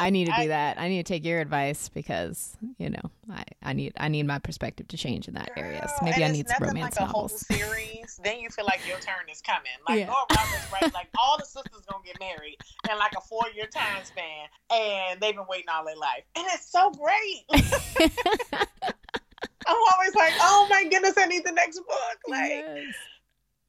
I 0.00 0.10
need 0.10 0.26
to 0.26 0.32
do 0.36 0.48
that. 0.48 0.78
I 0.78 0.88
need 0.88 1.04
to 1.04 1.12
take 1.12 1.24
your 1.24 1.40
advice 1.40 1.88
because 1.88 2.56
you 2.78 2.90
know 2.90 3.00
I, 3.30 3.44
I 3.62 3.72
need 3.72 3.92
I 3.98 4.08
need 4.08 4.24
my 4.26 4.38
perspective 4.38 4.88
to 4.88 4.96
change 4.96 5.26
in 5.28 5.34
that 5.34 5.50
area. 5.56 5.86
So 5.98 6.04
maybe 6.04 6.24
I 6.24 6.28
need 6.28 6.48
some 6.48 6.62
romance 6.66 6.96
like 6.98 7.08
a 7.08 7.10
whole 7.10 7.22
novels. 7.24 7.46
series. 7.46 8.20
Then 8.22 8.40
you 8.40 8.50
feel 8.50 8.64
like 8.66 8.86
your 8.86 8.98
turn 8.98 9.28
is 9.30 9.40
coming. 9.40 9.70
Like 9.88 10.00
Yeah. 10.00 10.06
Nora 10.06 10.26
Roberts, 10.30 10.66
right? 10.72 10.94
Like 10.94 11.08
all 11.18 11.38
the 11.38 11.44
sisters 11.44 11.82
gonna 11.90 12.04
get 12.04 12.18
married 12.20 12.56
in 12.90 12.98
like 12.98 13.12
a 13.16 13.20
four 13.20 13.44
year 13.54 13.66
time 13.66 14.04
span, 14.04 14.48
and 14.70 15.20
they've 15.20 15.34
been 15.34 15.46
waiting 15.48 15.68
all 15.72 15.84
their 15.84 15.96
life, 15.96 16.24
and 16.36 16.44
it's 16.50 16.70
so 16.70 16.90
great. 16.92 17.44
I'm 19.66 19.76
always 19.94 20.14
like, 20.14 20.34
oh 20.40 20.66
my 20.70 20.84
goodness, 20.84 21.14
I 21.18 21.26
need 21.26 21.44
the 21.44 21.52
next 21.52 21.78
book. 21.78 22.18
Like 22.28 22.50
Yes. 22.50 22.94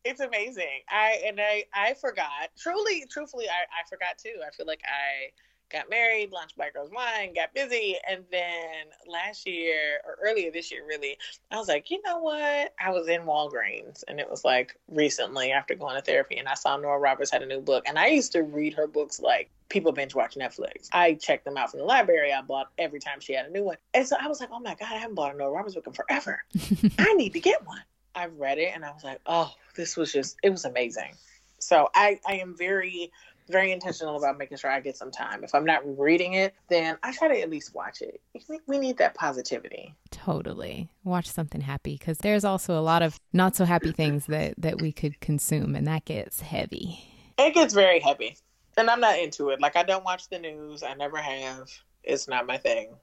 it's 0.04 0.20
amazing. 0.22 0.82
I 0.90 1.22
and 1.26 1.40
I 1.40 1.66
I 1.74 1.94
forgot. 1.96 2.50
Truly, 2.58 3.06
truthfully, 3.10 3.48
I 3.50 3.64
I 3.70 3.88
forgot 3.90 4.18
too. 4.18 4.42
I 4.46 4.50
feel 4.56 4.66
like 4.66 4.82
I 4.86 5.32
got 5.72 5.89
married, 5.89 6.32
launched 6.32 6.55
Black 6.55 6.74
Girls 6.74 6.91
Wine, 6.91 7.34
got 7.34 7.53
busy, 7.53 7.97
and 8.07 8.24
then 8.32 8.86
last 9.07 9.47
year 9.47 10.01
or 10.05 10.17
earlier 10.22 10.51
this 10.51 10.72
year, 10.72 10.86
really, 10.88 11.17
I 11.51 11.57
was 11.57 11.67
like, 11.67 11.89
you 11.89 12.01
know 12.05 12.19
what? 12.19 12.74
I 12.80 12.91
was 12.91 13.07
in 13.07 13.22
Walgreens, 13.22 14.03
and 14.07 14.19
it 14.19 14.30
was 14.30 14.43
like 14.43 14.78
recently 14.89 15.51
after 15.51 15.76
going 15.76 15.95
to 15.95 16.01
therapy, 16.01 16.38
and 16.38 16.47
I 16.47 16.55
saw 16.55 16.78
Nora 16.78 16.99
Roberts 16.99 17.32
had 17.32 17.43
a 17.43 17.45
new 17.45 17.61
book, 17.61 17.84
and 17.88 17.97
I 17.97 18.07
used 18.07 18.32
to 18.34 18.43
read 18.43 18.74
her 18.74 18.88
books 18.88 19.19
like 19.19 19.49
people 19.69 19.91
binge 19.91 20.13
watch 20.13 20.36
Netflix. 20.36 20.89
I 20.91 21.13
checked 21.13 21.45
them 21.45 21.57
out 21.57 21.72
from 21.72 21.80
the 21.80 21.86
library. 21.86 22.34
I 22.34 22.41
bought 22.41 22.69
every 22.78 22.99
time 22.99 23.19
she 23.19 23.34
had 23.34 23.45
a 23.45 23.51
new 23.51 23.63
one, 23.63 23.78
and 23.93 24.07
so 24.07 24.15
I 24.19 24.28
was 24.28 24.39
like, 24.39 24.49
oh 24.51 24.59
my 24.59 24.76
god, 24.76 24.89
I 24.91 24.97
haven't 24.97 25.15
bought 25.15 25.34
a 25.34 25.38
Nora 25.38 25.51
Roberts 25.51 25.76
book 25.76 25.88
in 25.88 25.93
forever. 25.93 26.43
I 26.99 27.13
need 27.13 27.34
to 27.34 27.39
get 27.39 27.65
one. 27.65 27.82
I 28.13 28.26
read 28.26 28.57
it, 28.57 28.72
and 28.76 28.84
I 28.84 28.91
was 28.91 29.03
like, 29.03 29.19
oh, 29.26 29.53
this 29.76 29.95
was 29.95 30.11
just 30.11 30.38
it 30.43 30.49
was 30.49 30.65
amazing. 30.65 31.13
So 31.59 31.89
I 31.95 32.19
I 32.28 32.36
am 32.36 32.55
very 32.57 33.11
very 33.52 33.72
intentional 33.72 34.18
about 34.18 34.38
making 34.38 34.58
sure 34.58 34.72
I 34.72 34.80
get 34.80 34.97
some 34.97 35.12
time. 35.12 35.43
If 35.43 35.54
I'm 35.54 35.66
not 35.66 35.82
reading 35.99 36.34
it, 36.34 36.54
then 36.70 36.97
I 37.04 37.12
try 37.12 37.28
to 37.28 37.39
at 37.39 37.49
least 37.49 37.76
watch 37.76 38.02
it. 38.02 38.22
We 38.68 38.78
need 38.78 38.97
that 38.97 39.14
positivity. 39.14 39.93
Totally. 40.10 40.89
Watch 41.04 41.28
something 41.28 41.62
happy 41.62 41.97
because 41.97 42.20
there's 42.20 42.45
also 42.45 42.78
a 42.78 42.82
lot 42.82 43.02
of 43.02 43.20
not 43.34 43.56
so 43.56 43.66
happy 43.66 43.91
things 43.91 44.26
that 44.28 44.56
that 44.58 44.82
we 44.82 44.91
could 44.91 45.20
consume 45.20 45.76
and 45.76 45.86
that 45.88 46.06
gets 46.06 46.41
heavy. 46.41 47.04
It 47.38 47.54
gets 47.54 47.74
very 47.74 47.99
heavy. 47.99 48.38
And 48.78 48.89
I'm 48.89 49.02
not 49.02 49.20
into 49.20 49.49
it. 49.49 49.60
Like 49.60 49.76
I 49.76 49.84
don't 49.84 50.04
watch 50.04 50.30
the 50.30 50.39
news. 50.39 50.84
I 50.84 50.93
never 50.93 51.18
have. 51.18 51.70
It's 52.04 52.28
not 52.28 52.47
my 52.47 52.58
thing. 52.58 52.95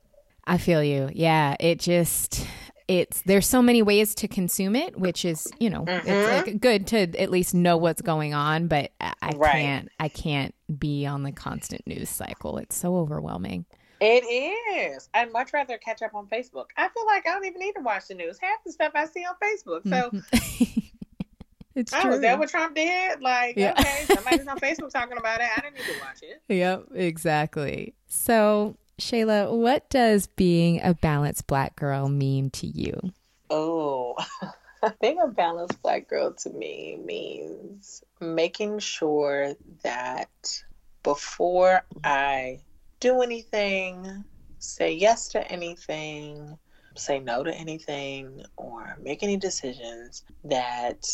I 0.44 0.57
feel 0.57 0.82
you. 0.82 1.11
Yeah, 1.12 1.57
it 1.61 1.78
just 1.78 2.46
it's 2.89 3.22
there's 3.22 3.47
so 3.47 3.61
many 3.62 3.82
ways 3.82 4.14
to 4.16 4.26
consume 4.28 4.74
it, 4.74 4.99
which 4.99 5.24
is 5.24 5.47
you 5.61 5.68
know 5.70 5.84
Mhm. 5.84 6.03
it's 6.07 6.47
like 6.49 6.61
good 6.61 6.86
to 6.89 6.99
at 7.20 7.30
least 7.30 7.55
know 7.55 7.76
what's 7.76 8.01
going 8.03 8.34
on, 8.34 8.66
but 8.66 8.91
I, 9.01 9.12
I 9.22 9.30
Right. 9.36 9.53
can't 9.53 9.89
I 10.01 10.09
can't 10.09 10.55
be 10.78 11.07
on 11.07 11.22
the 11.22 11.32
constant 11.32 11.86
news 11.86 12.09
cycle. 12.09 12.59
It's 12.59 12.74
so 12.76 12.97
overwhelming. 12.97 13.66
It 14.01 14.22
is. 14.24 15.09
I'd 15.12 15.32
much 15.32 15.53
rather 15.53 15.76
catch 15.76 16.03
up 16.03 16.14
on 16.14 16.26
Facebook. 16.28 16.66
I 16.76 16.89
feel 16.89 17.05
like 17.07 17.26
I 17.28 17.32
don't 17.34 17.45
even 17.45 17.61
need 17.61 17.72
to 17.74 17.80
watch 17.82 18.07
the 18.09 18.14
news. 18.14 18.39
Half 18.41 18.62
the 18.64 18.72
stuff 18.72 18.93
I 18.95 19.07
see 19.07 19.24
on 19.24 19.34
Facebook. 19.43 19.82
So 19.89 20.11
Mhm. 20.11 20.82
it's 21.74 21.93
oh, 21.93 22.01
true. 22.03 22.12
is 22.14 22.20
that 22.20 22.39
what 22.39 22.49
Trump 22.49 22.74
did? 22.74 23.20
Like, 23.20 23.57
Yeah. 23.57 23.72
okay, 23.78 24.05
somebody's 24.14 24.47
on 24.47 24.59
Facebook 24.61 24.91
talking 24.91 25.18
about 25.18 25.41
it. 25.41 25.49
I 25.57 25.61
didn't 25.61 25.76
need 25.76 25.84
to 25.95 26.01
watch 26.01 26.22
it. 26.22 26.43
Yep, 26.49 26.84
exactly. 26.95 27.95
So, 28.07 28.76
Shayla, 28.99 29.57
what 29.57 29.88
does 29.90 30.26
being 30.26 30.80
a 30.82 30.92
balanced 30.92 31.46
black 31.46 31.76
girl 31.76 32.09
mean 32.09 32.51
to 32.51 32.66
you? 32.66 33.12
Oh, 33.49 34.16
being 35.01 35.20
a 35.20 35.28
balanced 35.28 35.80
black 35.82 36.09
girl 36.09 36.32
to 36.32 36.51
me 36.51 36.99
means 37.05 38.03
making 38.20 38.80
sure 38.80 39.55
that 39.84 40.62
before 41.05 41.82
I 42.03 42.61
do 42.99 43.22
anything, 43.22 44.24
say 44.59 44.92
yes 44.92 45.28
to 45.28 45.49
anything, 45.51 46.59
say 46.96 47.20
no 47.20 47.44
to 47.44 47.55
anything, 47.55 48.42
or 48.57 48.96
make 49.01 49.22
any 49.22 49.36
decisions, 49.36 50.24
that 50.42 51.07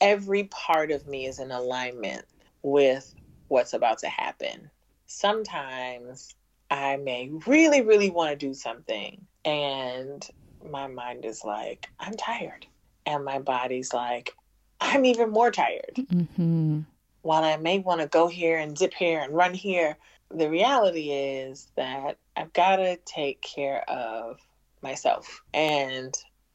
every 0.00 0.44
part 0.44 0.92
of 0.92 1.08
me 1.08 1.26
is 1.26 1.40
in 1.40 1.50
alignment 1.50 2.24
with 2.62 3.12
what's 3.48 3.72
about 3.72 3.98
to 3.98 4.08
happen. 4.08 4.70
Sometimes 5.06 6.36
I 6.70 6.96
may 6.96 7.30
really, 7.46 7.82
really 7.82 8.10
want 8.10 8.30
to 8.30 8.46
do 8.46 8.54
something, 8.54 9.26
and 9.44 10.26
my 10.70 10.86
mind 10.86 11.24
is 11.24 11.44
like, 11.44 11.88
I'm 12.00 12.14
tired. 12.14 12.66
And 13.06 13.24
my 13.24 13.38
body's 13.38 13.92
like, 13.92 14.34
I'm 14.80 15.04
even 15.04 15.30
more 15.30 15.50
tired. 15.50 15.94
Mm-hmm. 15.96 16.80
While 17.22 17.44
I 17.44 17.56
may 17.56 17.78
want 17.78 18.00
to 18.00 18.06
go 18.06 18.28
here 18.28 18.58
and 18.58 18.76
zip 18.76 18.94
here 18.94 19.20
and 19.20 19.34
run 19.34 19.54
here, 19.54 19.96
the 20.30 20.48
reality 20.48 21.10
is 21.10 21.68
that 21.76 22.18
I've 22.36 22.52
got 22.52 22.76
to 22.76 22.96
take 23.04 23.40
care 23.40 23.88
of 23.88 24.38
myself. 24.82 25.42
And 25.52 26.14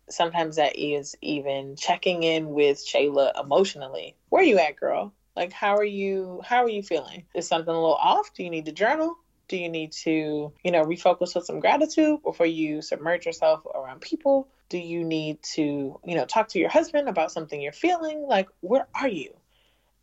sometimes 0.10 0.58
that 0.58 0.78
is 0.78 1.16
even 1.22 1.76
checking 1.76 2.24
in 2.24 2.50
with 2.50 2.78
Shayla 2.78 3.40
emotionally. 3.42 4.16
Where 4.30 4.42
are 4.42 4.46
you 4.46 4.60
at, 4.60 4.76
girl? 4.76 5.14
Like 5.36 5.52
how 5.54 5.76
are 5.78 5.86
you 5.86 6.42
how 6.44 6.64
are 6.64 6.70
you 6.70 6.84
feeling? 6.84 7.24
Is 7.34 7.48
something 7.48 7.74
a 7.74 7.80
little 7.80 7.96
off? 7.96 8.34
Do 8.34 8.44
you 8.44 8.50
need 8.50 8.66
to 8.66 8.72
journal? 8.72 9.18
Do 9.50 9.58
you 9.58 9.68
need 9.68 9.92
to, 10.04 10.54
you 10.64 10.72
know, 10.72 10.86
refocus 10.86 11.36
with 11.36 11.46
some 11.46 11.60
gratitude 11.60 12.24
before 12.24 12.46
you 12.46 12.82
submerge 12.82 13.26
yourself 13.26 13.66
around 13.66 14.00
people? 14.00 14.48
Do 14.70 14.78
you 14.78 15.04
need 15.04 15.42
to, 15.56 16.00
you 16.06 16.16
know, 16.16 16.26
talk 16.26 16.50
to 16.50 16.60
your 16.60 16.70
husband 16.70 17.10
about 17.10 17.32
something 17.32 17.60
you're 17.60 17.72
feeling? 17.74 18.26
Like, 18.28 18.48
where 18.62 18.88
are 18.94 19.08
you? 19.08 19.34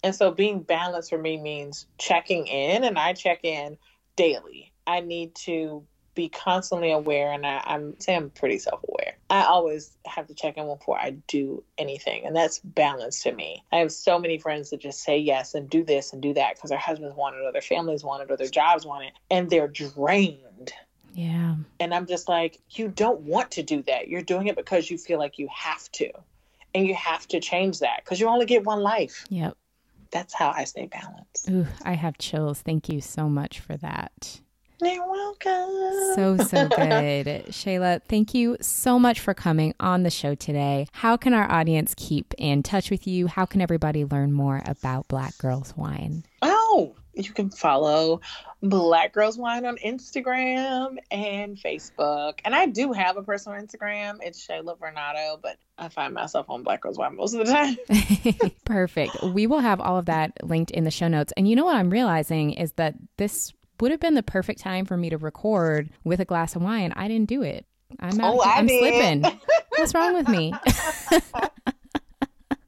And 0.02 0.14
so 0.14 0.32
being 0.32 0.62
balanced 0.62 1.10
for 1.10 1.18
me 1.18 1.36
means 1.36 1.86
checking 1.96 2.48
in, 2.48 2.84
and 2.84 2.98
I 2.98 3.12
check 3.12 3.44
in 3.44 3.78
daily. 4.16 4.72
I 4.86 5.00
need 5.00 5.34
to 5.46 5.84
be 6.16 6.28
constantly 6.28 6.90
aware, 6.90 7.30
and 7.30 7.46
I, 7.46 7.62
I'm 7.64 8.00
say 8.00 8.16
I'm 8.16 8.30
pretty 8.30 8.58
self 8.58 8.80
aware. 8.88 9.14
I 9.30 9.44
always 9.44 9.96
have 10.06 10.26
to 10.26 10.34
check 10.34 10.56
in 10.56 10.66
before 10.66 10.98
I 10.98 11.10
do 11.28 11.62
anything. 11.78 12.24
And 12.26 12.34
that's 12.34 12.58
balance 12.60 13.22
to 13.22 13.32
me. 13.32 13.62
I 13.70 13.76
have 13.76 13.92
so 13.92 14.18
many 14.18 14.38
friends 14.38 14.70
that 14.70 14.80
just 14.80 15.02
say 15.04 15.18
yes 15.18 15.54
and 15.54 15.70
do 15.70 15.84
this 15.84 16.12
and 16.12 16.20
do 16.20 16.34
that 16.34 16.56
because 16.56 16.70
their 16.70 16.78
husbands 16.78 17.14
want 17.16 17.36
it 17.36 17.42
or 17.42 17.52
their 17.52 17.62
families 17.62 18.02
want 18.02 18.22
it 18.22 18.30
or 18.32 18.36
their 18.36 18.48
jobs 18.48 18.84
want 18.84 19.04
it. 19.04 19.12
And 19.30 19.48
they're 19.48 19.68
drained. 19.68 20.72
Yeah. 21.12 21.56
And 21.80 21.94
I'm 21.94 22.06
just 22.06 22.28
like, 22.28 22.60
you 22.70 22.88
don't 22.88 23.20
want 23.20 23.52
to 23.52 23.62
do 23.62 23.82
that. 23.82 24.08
You're 24.08 24.22
doing 24.22 24.48
it 24.48 24.56
because 24.56 24.90
you 24.90 24.98
feel 24.98 25.18
like 25.18 25.38
you 25.38 25.48
have 25.52 25.90
to. 25.92 26.10
And 26.74 26.86
you 26.86 26.94
have 26.94 27.26
to 27.28 27.40
change 27.40 27.78
that 27.80 28.02
because 28.04 28.20
you 28.20 28.28
only 28.28 28.46
get 28.46 28.64
one 28.64 28.80
life. 28.80 29.24
Yep. 29.30 29.56
That's 30.10 30.34
how 30.34 30.50
I 30.50 30.64
stay 30.64 30.86
balanced. 30.86 31.48
Ooh, 31.50 31.66
I 31.84 31.94
have 31.94 32.18
chills. 32.18 32.60
Thank 32.60 32.88
you 32.88 33.00
so 33.00 33.28
much 33.28 33.60
for 33.60 33.76
that. 33.78 34.40
You're 34.80 35.10
welcome. 35.10 36.14
So, 36.14 36.36
so 36.36 36.68
good. 36.76 37.46
Shayla, 37.46 38.02
thank 38.08 38.34
you 38.34 38.56
so 38.60 38.98
much 38.98 39.20
for 39.20 39.32
coming 39.32 39.74
on 39.80 40.02
the 40.02 40.10
show 40.10 40.34
today. 40.34 40.86
How 40.92 41.16
can 41.16 41.32
our 41.32 41.50
audience 41.50 41.94
keep 41.96 42.34
in 42.36 42.62
touch 42.62 42.90
with 42.90 43.06
you? 43.06 43.26
How 43.26 43.46
can 43.46 43.60
everybody 43.60 44.04
learn 44.04 44.32
more 44.32 44.62
about 44.66 45.08
Black 45.08 45.38
Girls 45.38 45.74
Wine? 45.76 46.24
Oh, 46.42 46.94
you 47.14 47.32
can 47.32 47.48
follow 47.48 48.20
Black 48.62 49.14
Girls 49.14 49.38
Wine 49.38 49.64
on 49.64 49.78
Instagram 49.78 50.98
and 51.10 51.56
Facebook. 51.56 52.40
And 52.44 52.54
I 52.54 52.66
do 52.66 52.92
have 52.92 53.16
a 53.16 53.22
personal 53.22 53.58
Instagram. 53.60 54.18
It's 54.20 54.46
Shayla 54.46 54.78
Varnado, 54.78 55.40
but 55.40 55.56
I 55.78 55.88
find 55.88 56.12
myself 56.12 56.50
on 56.50 56.62
Black 56.62 56.82
Girls 56.82 56.98
Wine 56.98 57.16
most 57.16 57.34
of 57.34 57.46
the 57.46 57.52
time. 57.52 58.50
Perfect. 58.64 59.22
We 59.22 59.46
will 59.46 59.60
have 59.60 59.80
all 59.80 59.98
of 59.98 60.06
that 60.06 60.32
linked 60.42 60.70
in 60.70 60.84
the 60.84 60.90
show 60.90 61.08
notes. 61.08 61.32
And 61.36 61.48
you 61.48 61.56
know 61.56 61.64
what 61.64 61.76
I'm 61.76 61.90
realizing 61.90 62.52
is 62.52 62.72
that 62.72 62.94
this 63.16 63.52
would 63.80 63.90
have 63.90 64.00
been 64.00 64.14
the 64.14 64.22
perfect 64.22 64.60
time 64.60 64.84
for 64.84 64.96
me 64.96 65.10
to 65.10 65.18
record 65.18 65.90
with 66.04 66.20
a 66.20 66.24
glass 66.24 66.56
of 66.56 66.62
wine. 66.62 66.92
I 66.96 67.08
didn't 67.08 67.28
do 67.28 67.42
it. 67.42 67.66
I'm 68.00 68.20
Oh, 68.20 68.40
I 68.40 68.58
I'm 68.58 68.68
slipping. 68.68 69.24
What's 69.76 69.94
wrong 69.94 70.14
with 70.14 70.28
me? 70.28 70.52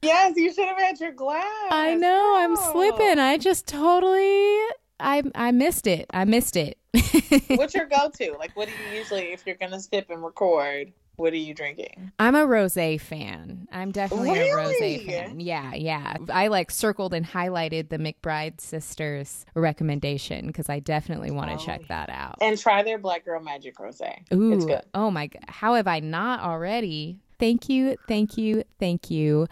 yes, 0.01 0.33
you 0.35 0.53
should 0.53 0.65
have 0.67 0.77
had 0.77 0.99
your 0.99 1.11
glass. 1.11 1.43
I 1.71 1.95
know 1.95 2.35
I'm 2.37 2.57
Oh. 2.57 2.71
slipping. 2.71 3.19
I 3.19 3.37
just 3.37 3.67
totally 3.67 4.57
I 4.99 5.23
I 5.35 5.51
missed 5.51 5.87
it. 5.87 6.05
I 6.11 6.25
missed 6.25 6.55
it. 6.57 6.77
What's 7.49 7.73
your 7.73 7.85
go 7.85 8.09
to? 8.09 8.35
Like, 8.37 8.55
what 8.55 8.67
do 8.67 8.73
you 8.91 8.99
usually, 8.99 9.31
if 9.31 9.43
you're 9.45 9.55
going 9.55 9.71
to 9.71 9.79
sip 9.79 10.09
and 10.09 10.23
record, 10.23 10.91
what 11.19 11.33
are 11.33 11.37
you 11.37 11.53
drinking? 11.53 12.11
I'm 12.17 12.35
a 12.35 12.45
rosé 12.47 12.99
fan. 12.99 13.67
I'm 13.71 13.91
definitely 13.91 14.31
a 14.39 14.53
rosé 14.55 15.05
fan. 15.05 15.39
Yeah, 15.39 15.73
yeah. 15.75 16.17
I 16.33 16.47
like 16.47 16.71
circled 16.71 17.13
and 17.13 17.25
highlighted 17.25 17.89
the 17.89 17.97
McBride 17.97 18.59
sisters 18.61 19.45
recommendation 19.53 20.47
because 20.47 20.69
I 20.69 20.79
definitely 20.79 21.31
want 21.31 21.49
to 21.51 21.55
Oh, 21.55 21.65
check 21.65 21.87
that 21.89 22.09
out. 22.09 22.37
And 22.41 22.57
try 22.57 22.83
their 22.83 22.97
Black 22.97 23.25
Girl 23.25 23.41
Magic 23.41 23.79
Rose. 23.79 24.01
Ooh, 24.33 24.53
It's 24.53 24.65
good. 24.65 24.81
oh 24.93 25.11
my 25.11 25.27
god. 25.27 25.43
How 25.47 25.75
have 25.75 25.87
I 25.87 25.99
not 25.99 26.39
already? 26.41 27.19
Thank 27.39 27.69
you, 27.69 27.95
thank 28.07 28.37
you, 28.37 28.63
thank 28.79 29.09
you 29.09 29.47